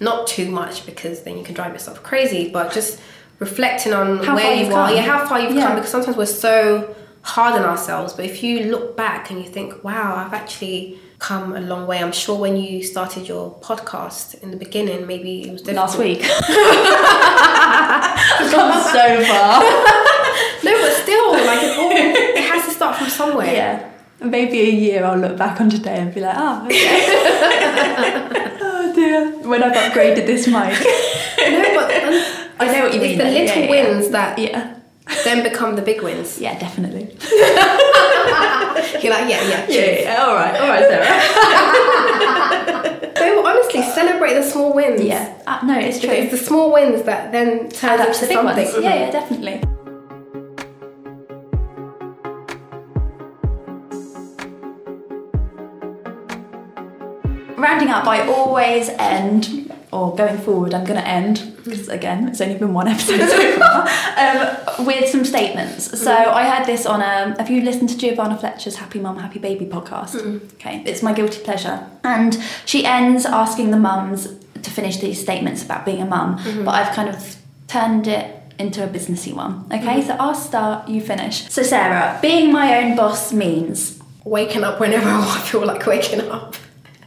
Not 0.00 0.26
too 0.26 0.50
much 0.50 0.84
because 0.86 1.22
then 1.22 1.38
you 1.38 1.44
can 1.44 1.54
drive 1.54 1.72
yourself 1.72 2.02
crazy, 2.02 2.50
but 2.50 2.72
just 2.72 3.00
reflecting 3.38 3.92
on 3.92 4.18
How 4.24 4.34
where 4.34 4.54
you 4.54 4.66
are, 4.74 4.86
come. 4.88 4.96
yeah, 4.96 5.02
how 5.02 5.26
far 5.26 5.40
you've 5.40 5.54
Yeah. 5.54 5.66
come. 5.66 5.74
Because 5.76 5.90
sometimes 5.90 6.16
we're 6.16 6.26
so 6.26 6.94
hard 7.22 7.54
on 7.60 7.64
ourselves, 7.68 8.12
but 8.14 8.24
if 8.24 8.42
you 8.42 8.64
look 8.64 8.96
back 8.96 9.30
and 9.30 9.38
you 9.42 9.48
think, 9.48 9.82
"Wow, 9.84 10.14
I've 10.16 10.34
actually." 10.34 10.98
Come 11.20 11.56
a 11.56 11.60
long 11.60 11.88
way. 11.88 11.98
I'm 11.98 12.12
sure 12.12 12.38
when 12.38 12.56
you 12.56 12.80
started 12.84 13.26
your 13.26 13.50
podcast 13.60 14.40
in 14.40 14.52
the 14.52 14.56
beginning, 14.56 15.04
maybe 15.04 15.42
it 15.48 15.50
was 15.50 15.62
difficult. 15.62 15.88
last 15.88 15.98
week. 15.98 16.20
I've 18.38 18.50
come 18.52 18.72
so 18.92 19.24
far. 19.26 20.04
But 20.88 20.96
still, 21.04 21.32
like 21.32 21.62
it, 21.62 21.78
all, 21.78 21.90
it 21.92 22.44
has 22.50 22.64
to 22.66 22.70
start 22.72 22.96
from 22.96 23.08
somewhere. 23.08 23.52
Yeah. 23.52 23.90
Maybe 24.20 24.60
a 24.60 24.70
year 24.70 25.04
I'll 25.04 25.18
look 25.18 25.36
back 25.36 25.60
on 25.60 25.68
today 25.70 25.98
and 25.98 26.12
be 26.14 26.20
like, 26.20 26.34
oh, 26.36 26.64
okay. 26.66 27.06
oh 28.60 28.92
dear. 28.94 29.30
When 29.48 29.62
I've 29.62 29.76
upgraded 29.76 30.26
this 30.26 30.46
mic. 30.48 30.74
No, 31.38 31.62
but 31.76 31.88
um, 32.02 32.12
I 32.60 32.66
know 32.72 32.82
what 32.84 32.92
you 32.94 33.00
mean. 33.00 33.10
it's 33.12 33.18
the 33.18 33.24
though. 33.24 33.30
little 33.30 33.62
Yeah, 33.62 33.82
yeah, 33.82 33.92
wins 33.92 34.10
that 34.10 34.38
Yeah. 34.38 34.74
then 35.24 35.42
become 35.44 35.76
the 35.76 35.82
big 35.82 36.02
wins. 36.02 36.38
Yeah, 36.40 36.58
definitely. 36.58 37.04
You're 39.00 39.12
like, 39.14 39.28
yeah, 39.30 39.42
yeah. 39.48 39.66
Yeah, 39.68 40.00
yeah. 40.02 40.24
All 40.24 40.34
right. 40.34 40.54
All 40.60 40.68
right, 40.68 40.84
Sarah. 40.90 41.08
No, 43.18 43.42
but 43.42 43.50
honestly, 43.56 43.82
celebrate 43.82 44.34
the 44.34 44.42
small 44.42 44.72
wins. 44.74 45.00
yeah. 45.00 45.32
Uh, 45.46 45.60
no, 45.64 45.78
it's 45.78 46.00
true. 46.00 46.10
It's 46.10 46.32
the 46.32 46.38
small 46.38 46.72
wins 46.72 47.02
that 47.04 47.30
then 47.32 47.68
turn 47.70 48.00
up 48.00 48.12
to 48.12 48.26
the 48.26 48.32
something. 48.34 48.44
ones. 48.44 48.74
Yeah, 48.80 48.94
yeah, 48.94 49.10
definitely. 49.10 49.62
Rounding 57.68 57.90
up, 57.90 58.06
I 58.06 58.26
always 58.26 58.88
end, 58.88 59.70
or 59.92 60.16
going 60.16 60.38
forward, 60.38 60.72
I'm 60.72 60.86
going 60.86 60.98
to 60.98 61.06
end, 61.06 61.52
because 61.64 61.86
again, 61.90 62.26
it's 62.26 62.40
only 62.40 62.54
been 62.54 62.72
one 62.72 62.88
episode 62.94 63.28
so 63.28 63.58
far, 63.58 63.86
um, 64.16 64.86
with 64.86 65.06
some 65.10 65.22
statements. 65.22 65.84
So 66.00 66.10
mm-hmm. 66.10 66.34
I 66.34 66.44
had 66.44 66.64
this 66.64 66.86
on 66.86 67.02
a, 67.02 67.36
have 67.36 67.50
you 67.50 67.60
listened 67.60 67.90
to 67.90 67.98
Giovanna 67.98 68.38
Fletcher's 68.38 68.76
Happy 68.76 68.98
Mum, 68.98 69.18
Happy 69.18 69.38
Baby 69.38 69.66
podcast? 69.66 70.16
Okay, 70.54 70.82
it's 70.86 71.02
my 71.02 71.12
guilty 71.12 71.42
pleasure. 71.42 71.86
And 72.04 72.42
she 72.64 72.86
ends 72.86 73.26
asking 73.26 73.70
the 73.70 73.78
mums 73.78 74.28
to 74.62 74.70
finish 74.70 74.96
these 74.96 75.20
statements 75.20 75.62
about 75.62 75.84
being 75.84 76.00
a 76.00 76.06
mum, 76.06 76.38
mm-hmm. 76.38 76.64
but 76.64 76.74
I've 76.74 76.94
kind 76.94 77.10
of 77.10 77.36
turned 77.66 78.06
it 78.06 78.34
into 78.58 78.82
a 78.82 78.88
businessy 78.88 79.34
one. 79.34 79.66
Okay, 79.66 80.00
mm-hmm. 80.00 80.06
so 80.06 80.16
I'll 80.18 80.34
start, 80.34 80.88
you 80.88 81.02
finish. 81.02 81.50
So 81.50 81.62
Sarah, 81.62 82.18
being 82.22 82.50
my 82.50 82.82
own 82.82 82.96
boss 82.96 83.30
means 83.30 83.98
Waking 84.28 84.62
up 84.62 84.78
whenever 84.78 85.08
I 85.10 85.40
feel 85.40 85.64
like 85.64 85.86
waking 85.86 86.20
up. 86.28 86.54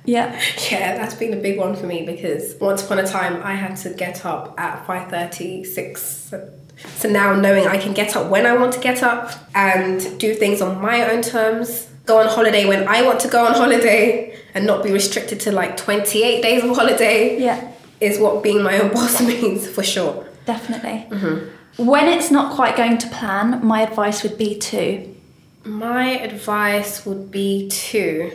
Yeah, 0.06 0.40
Yeah, 0.72 0.98
that's 0.98 1.16
been 1.16 1.34
a 1.34 1.42
big 1.42 1.58
one 1.58 1.76
for 1.76 1.86
me 1.86 2.06
because 2.06 2.56
once 2.60 2.84
upon 2.84 3.00
a 3.00 3.08
time 3.08 3.42
I 3.44 3.54
had 3.54 3.76
to 3.78 3.94
get 3.94 4.26
up 4.26 4.60
at 4.60 4.86
5.30, 4.86 5.66
6. 5.66 6.02
So, 6.02 6.50
so 6.96 7.10
now 7.10 7.36
knowing 7.36 7.68
I 7.68 7.78
can 7.78 7.94
get 7.94 8.16
up 8.16 8.30
when 8.30 8.46
I 8.46 8.56
want 8.58 8.74
to 8.74 8.80
get 8.80 9.04
up 9.04 9.32
and 9.54 10.20
do 10.20 10.34
things 10.34 10.62
on 10.62 10.82
my 10.82 11.12
own 11.12 11.22
terms, 11.22 11.88
go 12.06 12.20
on 12.20 12.28
holiday 12.28 12.66
when 12.66 12.88
I 12.88 13.04
want 13.04 13.20
to 13.22 13.28
go 13.28 13.46
on 13.46 13.54
holiday 13.54 14.38
and 14.54 14.66
not 14.66 14.84
be 14.84 14.92
restricted 14.92 15.40
to 15.42 15.52
like 15.52 15.78
28 15.78 16.42
days 16.42 16.64
of 16.64 16.76
holiday 16.76 17.40
yeah. 17.40 17.72
is 18.00 18.20
what 18.20 18.44
being 18.44 18.64
my 18.64 18.80
own 18.80 18.92
boss 18.94 19.22
means 19.22 19.68
for 19.68 19.84
sure. 19.84 20.28
Definitely. 20.46 21.06
Mm-hmm. 21.10 21.86
When 21.86 22.08
it's 22.08 22.32
not 22.32 22.56
quite 22.56 22.76
going 22.76 22.98
to 22.98 23.08
plan, 23.10 23.66
my 23.66 23.82
advice 23.82 24.24
would 24.24 24.38
be 24.38 24.58
to 24.60 25.16
My 25.64 26.10
advice 26.20 27.06
would 27.06 27.32
be 27.32 27.70
to 27.70 28.32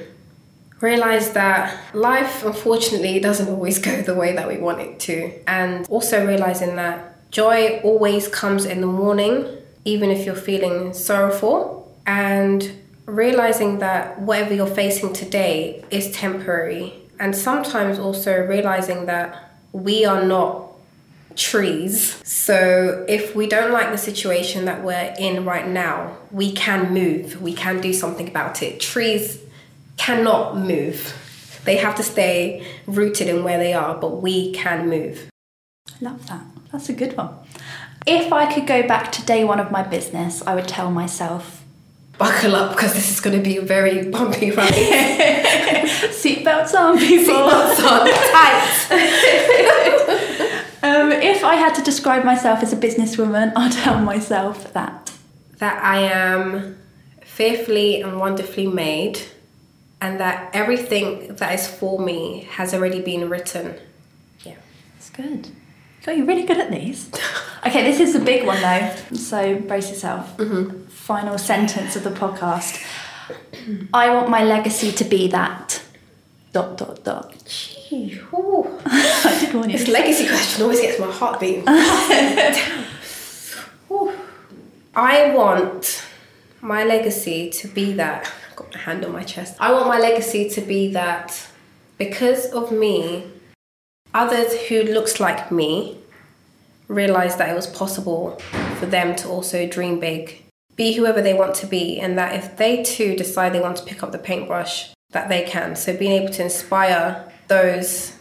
realize 0.81 1.33
that 1.33 1.95
life 1.95 2.45
unfortunately 2.45 3.19
doesn't 3.21 3.49
always 3.49 3.79
go 3.79 4.03
the 4.03 4.15
way 4.15 4.35
that 4.35 4.47
we 4.47 4.59
want 4.59 4.81
it 4.81 5.01
to 5.01 5.33
and 5.47 5.87
also 5.89 6.27
realizing 6.27 6.77
that 6.77 7.31
joy 7.31 7.81
always 7.81 8.29
comes 8.29 8.65
in 8.65 8.81
the 8.81 8.87
morning 8.87 9.47
even 9.85 10.11
if 10.11 10.27
you're 10.27 10.35
feeling 10.35 10.93
sorrowful 10.93 11.95
and 12.07 12.73
realizing 13.07 13.79
that 13.79 14.21
whatever 14.21 14.55
you're 14.55 14.67
facing 14.67 15.13
today 15.13 15.83
is 15.91 16.11
temporary 16.11 16.93
and 17.19 17.35
sometimes 17.35 17.99
also 17.99 18.45
realizing 18.47 19.07
that 19.07 19.53
we 19.73 20.05
are 20.05 20.25
not 20.25 20.67
trees. 21.37 22.21
So 22.25 23.05
if 23.09 23.37
we 23.37 23.47
don't 23.47 23.73
like 23.73 23.91
the 23.91 23.99
situation 23.99 24.65
that 24.65 24.83
we're 24.83 25.15
in 25.19 25.45
right 25.45 25.69
now, 25.69 26.17
we 26.31 26.53
can 26.53 26.93
move. 26.93 27.41
We 27.41 27.53
can 27.53 27.81
do 27.81 27.93
something 27.93 28.29
about 28.29 28.63
it. 28.63 28.81
Trees 28.81 29.39
cannot 29.97 30.57
move. 30.57 31.61
They 31.65 31.77
have 31.77 31.95
to 31.97 32.03
stay 32.03 32.67
rooted 32.87 33.29
in 33.29 33.45
where 33.45 33.59
they 33.59 33.73
are, 33.73 33.97
but 33.97 34.23
we 34.23 34.53
can 34.53 34.89
move. 34.89 35.29
I 35.89 36.05
love 36.05 36.27
that. 36.29 36.43
That's 36.73 36.89
a 36.89 36.93
good 36.93 37.17
one. 37.17 37.31
If 38.07 38.33
I 38.33 38.53
could 38.53 38.67
go 38.67 38.87
back 38.87 39.11
to 39.13 39.25
day 39.25 39.45
one 39.45 39.59
of 39.59 39.71
my 39.71 39.83
business, 39.83 40.43
I 40.47 40.55
would 40.55 40.69
tell 40.69 40.91
myself, 40.91 41.63
Buckle 42.19 42.57
up 42.57 42.71
because 42.71 42.95
this 42.95 43.11
is 43.11 43.21
going 43.21 43.37
to 43.37 43.43
be 43.43 43.59
a 43.59 43.63
very 43.63 44.09
bumpy 44.09 44.51
ride. 44.51 44.73
seatbelts 44.73 46.73
on, 46.75 46.99
people. 46.99 47.35
Seatbelts 47.35 47.85
on, 47.85 48.09
tight. 48.33 48.63
Um, 50.83 51.11
if 51.11 51.43
I 51.43 51.57
had 51.57 51.75
to 51.75 51.83
describe 51.83 52.23
myself 52.25 52.63
as 52.63 52.73
a 52.73 52.77
businesswoman, 52.77 53.53
I'd 53.57 53.73
tell 53.73 53.99
myself 53.99 54.73
that. 54.73 55.11
That 55.59 55.83
I 55.83 56.03
am 56.03 56.77
fearfully 57.23 58.03
and 58.03 58.21
wonderfully 58.21 58.69
made, 58.69 59.21
and 60.01 60.21
that 60.21 60.51
everything 60.55 61.35
that 61.37 61.55
is 61.55 61.67
for 61.67 61.99
me 61.99 62.47
has 62.53 62.75
already 62.75 63.01
been 63.01 63.29
written. 63.29 63.75
Yeah. 64.45 64.57
That's 64.95 65.11
good. 65.11 65.49
God, 66.05 66.17
you're 66.17 66.27
really 66.27 66.45
good 66.47 66.59
at 66.59 66.71
these. 66.71 67.11
Okay, 67.67 67.83
this 67.83 67.99
is 67.99 68.13
the 68.13 68.21
big 68.21 68.47
one 68.47 68.61
though, 68.61 68.95
so 69.17 69.59
brace 69.59 69.89
yourself. 69.91 70.37
Mm-hmm. 70.37 70.85
Final 70.87 71.37
sentence 71.37 71.97
of 71.97 72.05
the 72.05 72.11
podcast. 72.11 72.81
I 73.93 74.15
want 74.15 74.31
my 74.31 74.45
legacy 74.45 74.93
to 74.93 75.05
be 75.05 75.27
that. 75.29 75.83
Dot 76.53 76.79
dot 76.79 77.03
dot. 77.03 77.35
Gee. 77.45 78.21
I 78.33 79.39
did 79.41 79.53
warn 79.53 79.71
you. 79.71 79.79
This 79.79 79.89
legacy 79.89 80.29
question 80.29 80.63
always 80.63 80.81
gets 80.81 81.01
my 81.01 81.11
heart 81.11 81.41
beating. 81.41 81.65
I 84.95 85.35
want 85.35 86.07
my 86.61 86.85
legacy 86.85 87.51
to 87.51 87.67
be 87.67 87.93
that. 87.95 88.31
Got 88.57 88.75
my 88.75 88.81
hand 88.81 89.05
on 89.05 89.13
my 89.13 89.23
chest. 89.23 89.57
I 89.61 89.73
want 89.73 89.87
my 89.87 89.99
legacy 89.99 90.49
to 90.51 90.61
be 90.61 90.93
that 90.93 91.47
because 91.99 92.47
of 92.47 92.73
me, 92.73 93.27
others 94.15 94.55
who 94.69 94.83
looks 94.83 95.21
like 95.21 95.53
me 95.53 95.99
realized 96.89 97.39
that 97.39 97.51
it 97.51 97.55
was 97.55 97.67
possible 97.67 98.39
for 98.79 98.87
them 98.87 99.15
to 99.17 99.29
also 99.29 99.69
dream 99.69 100.01
big, 100.01 100.43
be 100.75 100.95
whoever 100.95 101.21
they 101.21 101.35
want 101.35 101.55
to 101.57 101.67
be, 101.67 102.01
and 102.01 102.17
that 102.17 102.35
if 102.35 102.57
they 102.57 102.83
too 102.83 103.15
decide 103.15 103.53
they 103.53 103.61
want 103.61 103.77
to 103.77 103.85
pick 103.85 104.03
up 104.03 104.13
the 104.13 104.19
paintbrush, 104.19 104.91
that 105.11 105.29
they 105.29 105.43
can. 105.43 105.77
So 105.77 105.97
being 105.97 106.13
able 106.13 106.33
to 106.35 106.43
inspire 106.43 107.31
those 107.49 108.17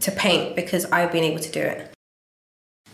to 0.00 0.10
paint 0.10 0.56
because 0.56 0.84
I've 0.86 1.12
been 1.12 1.24
able 1.24 1.40
to 1.40 1.50
do 1.50 1.60
it. 1.60 1.92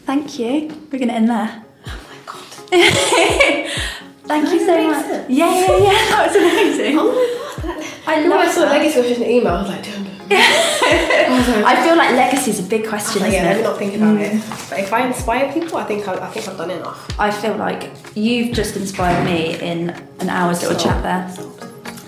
Thank 0.05 0.39
you. 0.39 0.69
We're 0.91 0.99
going 0.99 1.09
to 1.09 1.15
end 1.15 1.29
there. 1.29 1.65
Oh 1.87 2.01
my 2.11 2.19
god. 2.27 3.71
Thank 4.27 4.51
you 4.53 4.61
so 4.61 4.87
much. 4.91 5.07
sense. 5.07 5.31
Yeah, 5.31 5.51
yeah, 5.53 5.77
yeah. 5.77 5.93
That 6.11 6.27
was 6.27 6.37
amazing. 6.37 6.99
Oh 6.99 7.13
my 7.13 7.75
god. 7.75 7.85
I 8.07 8.23
When 8.23 8.33
I 8.33 8.51
saw 8.51 8.61
that. 8.61 8.73
legacy 8.73 8.99
was 9.01 9.09
just 9.09 9.21
an 9.21 9.29
email, 9.31 9.55
I 9.55 9.61
was 9.63 9.69
like, 9.71 9.83
damn. 9.85 10.05
I 10.31 11.27
was 11.31 11.49
I 11.65 11.85
feel 11.85 11.97
like 11.97 12.11
legacy 12.13 12.51
is 12.51 12.61
a 12.61 12.63
big 12.63 12.89
question, 12.89 13.23
oh, 13.23 13.27
isn't 13.27 13.33
yeah, 13.43 13.49
let 13.49 13.57
me 13.59 13.63
not 13.63 13.77
think 13.79 13.95
about 13.95 14.17
it. 14.21 14.33
Mm. 14.33 14.71
But 14.71 14.81
if 14.81 14.93
I 14.93 15.07
inspire 15.07 15.53
people, 15.53 15.77
I 15.79 15.85
think 15.85 16.09
I, 16.09 16.15
I 16.15 16.31
think 16.31 16.49
I've 16.49 16.57
done 16.57 16.71
enough. 16.71 17.21
I 17.21 17.31
feel 17.31 17.57
like 17.57 17.91
you've 18.15 18.55
just 18.55 18.77
inspired 18.77 19.25
me 19.25 19.59
in 19.61 19.91
an 20.21 20.29
hour's 20.31 20.63
little 20.63 20.79
chat 20.79 21.03
there. 21.03 21.29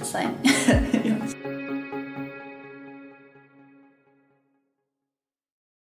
So 0.03 0.19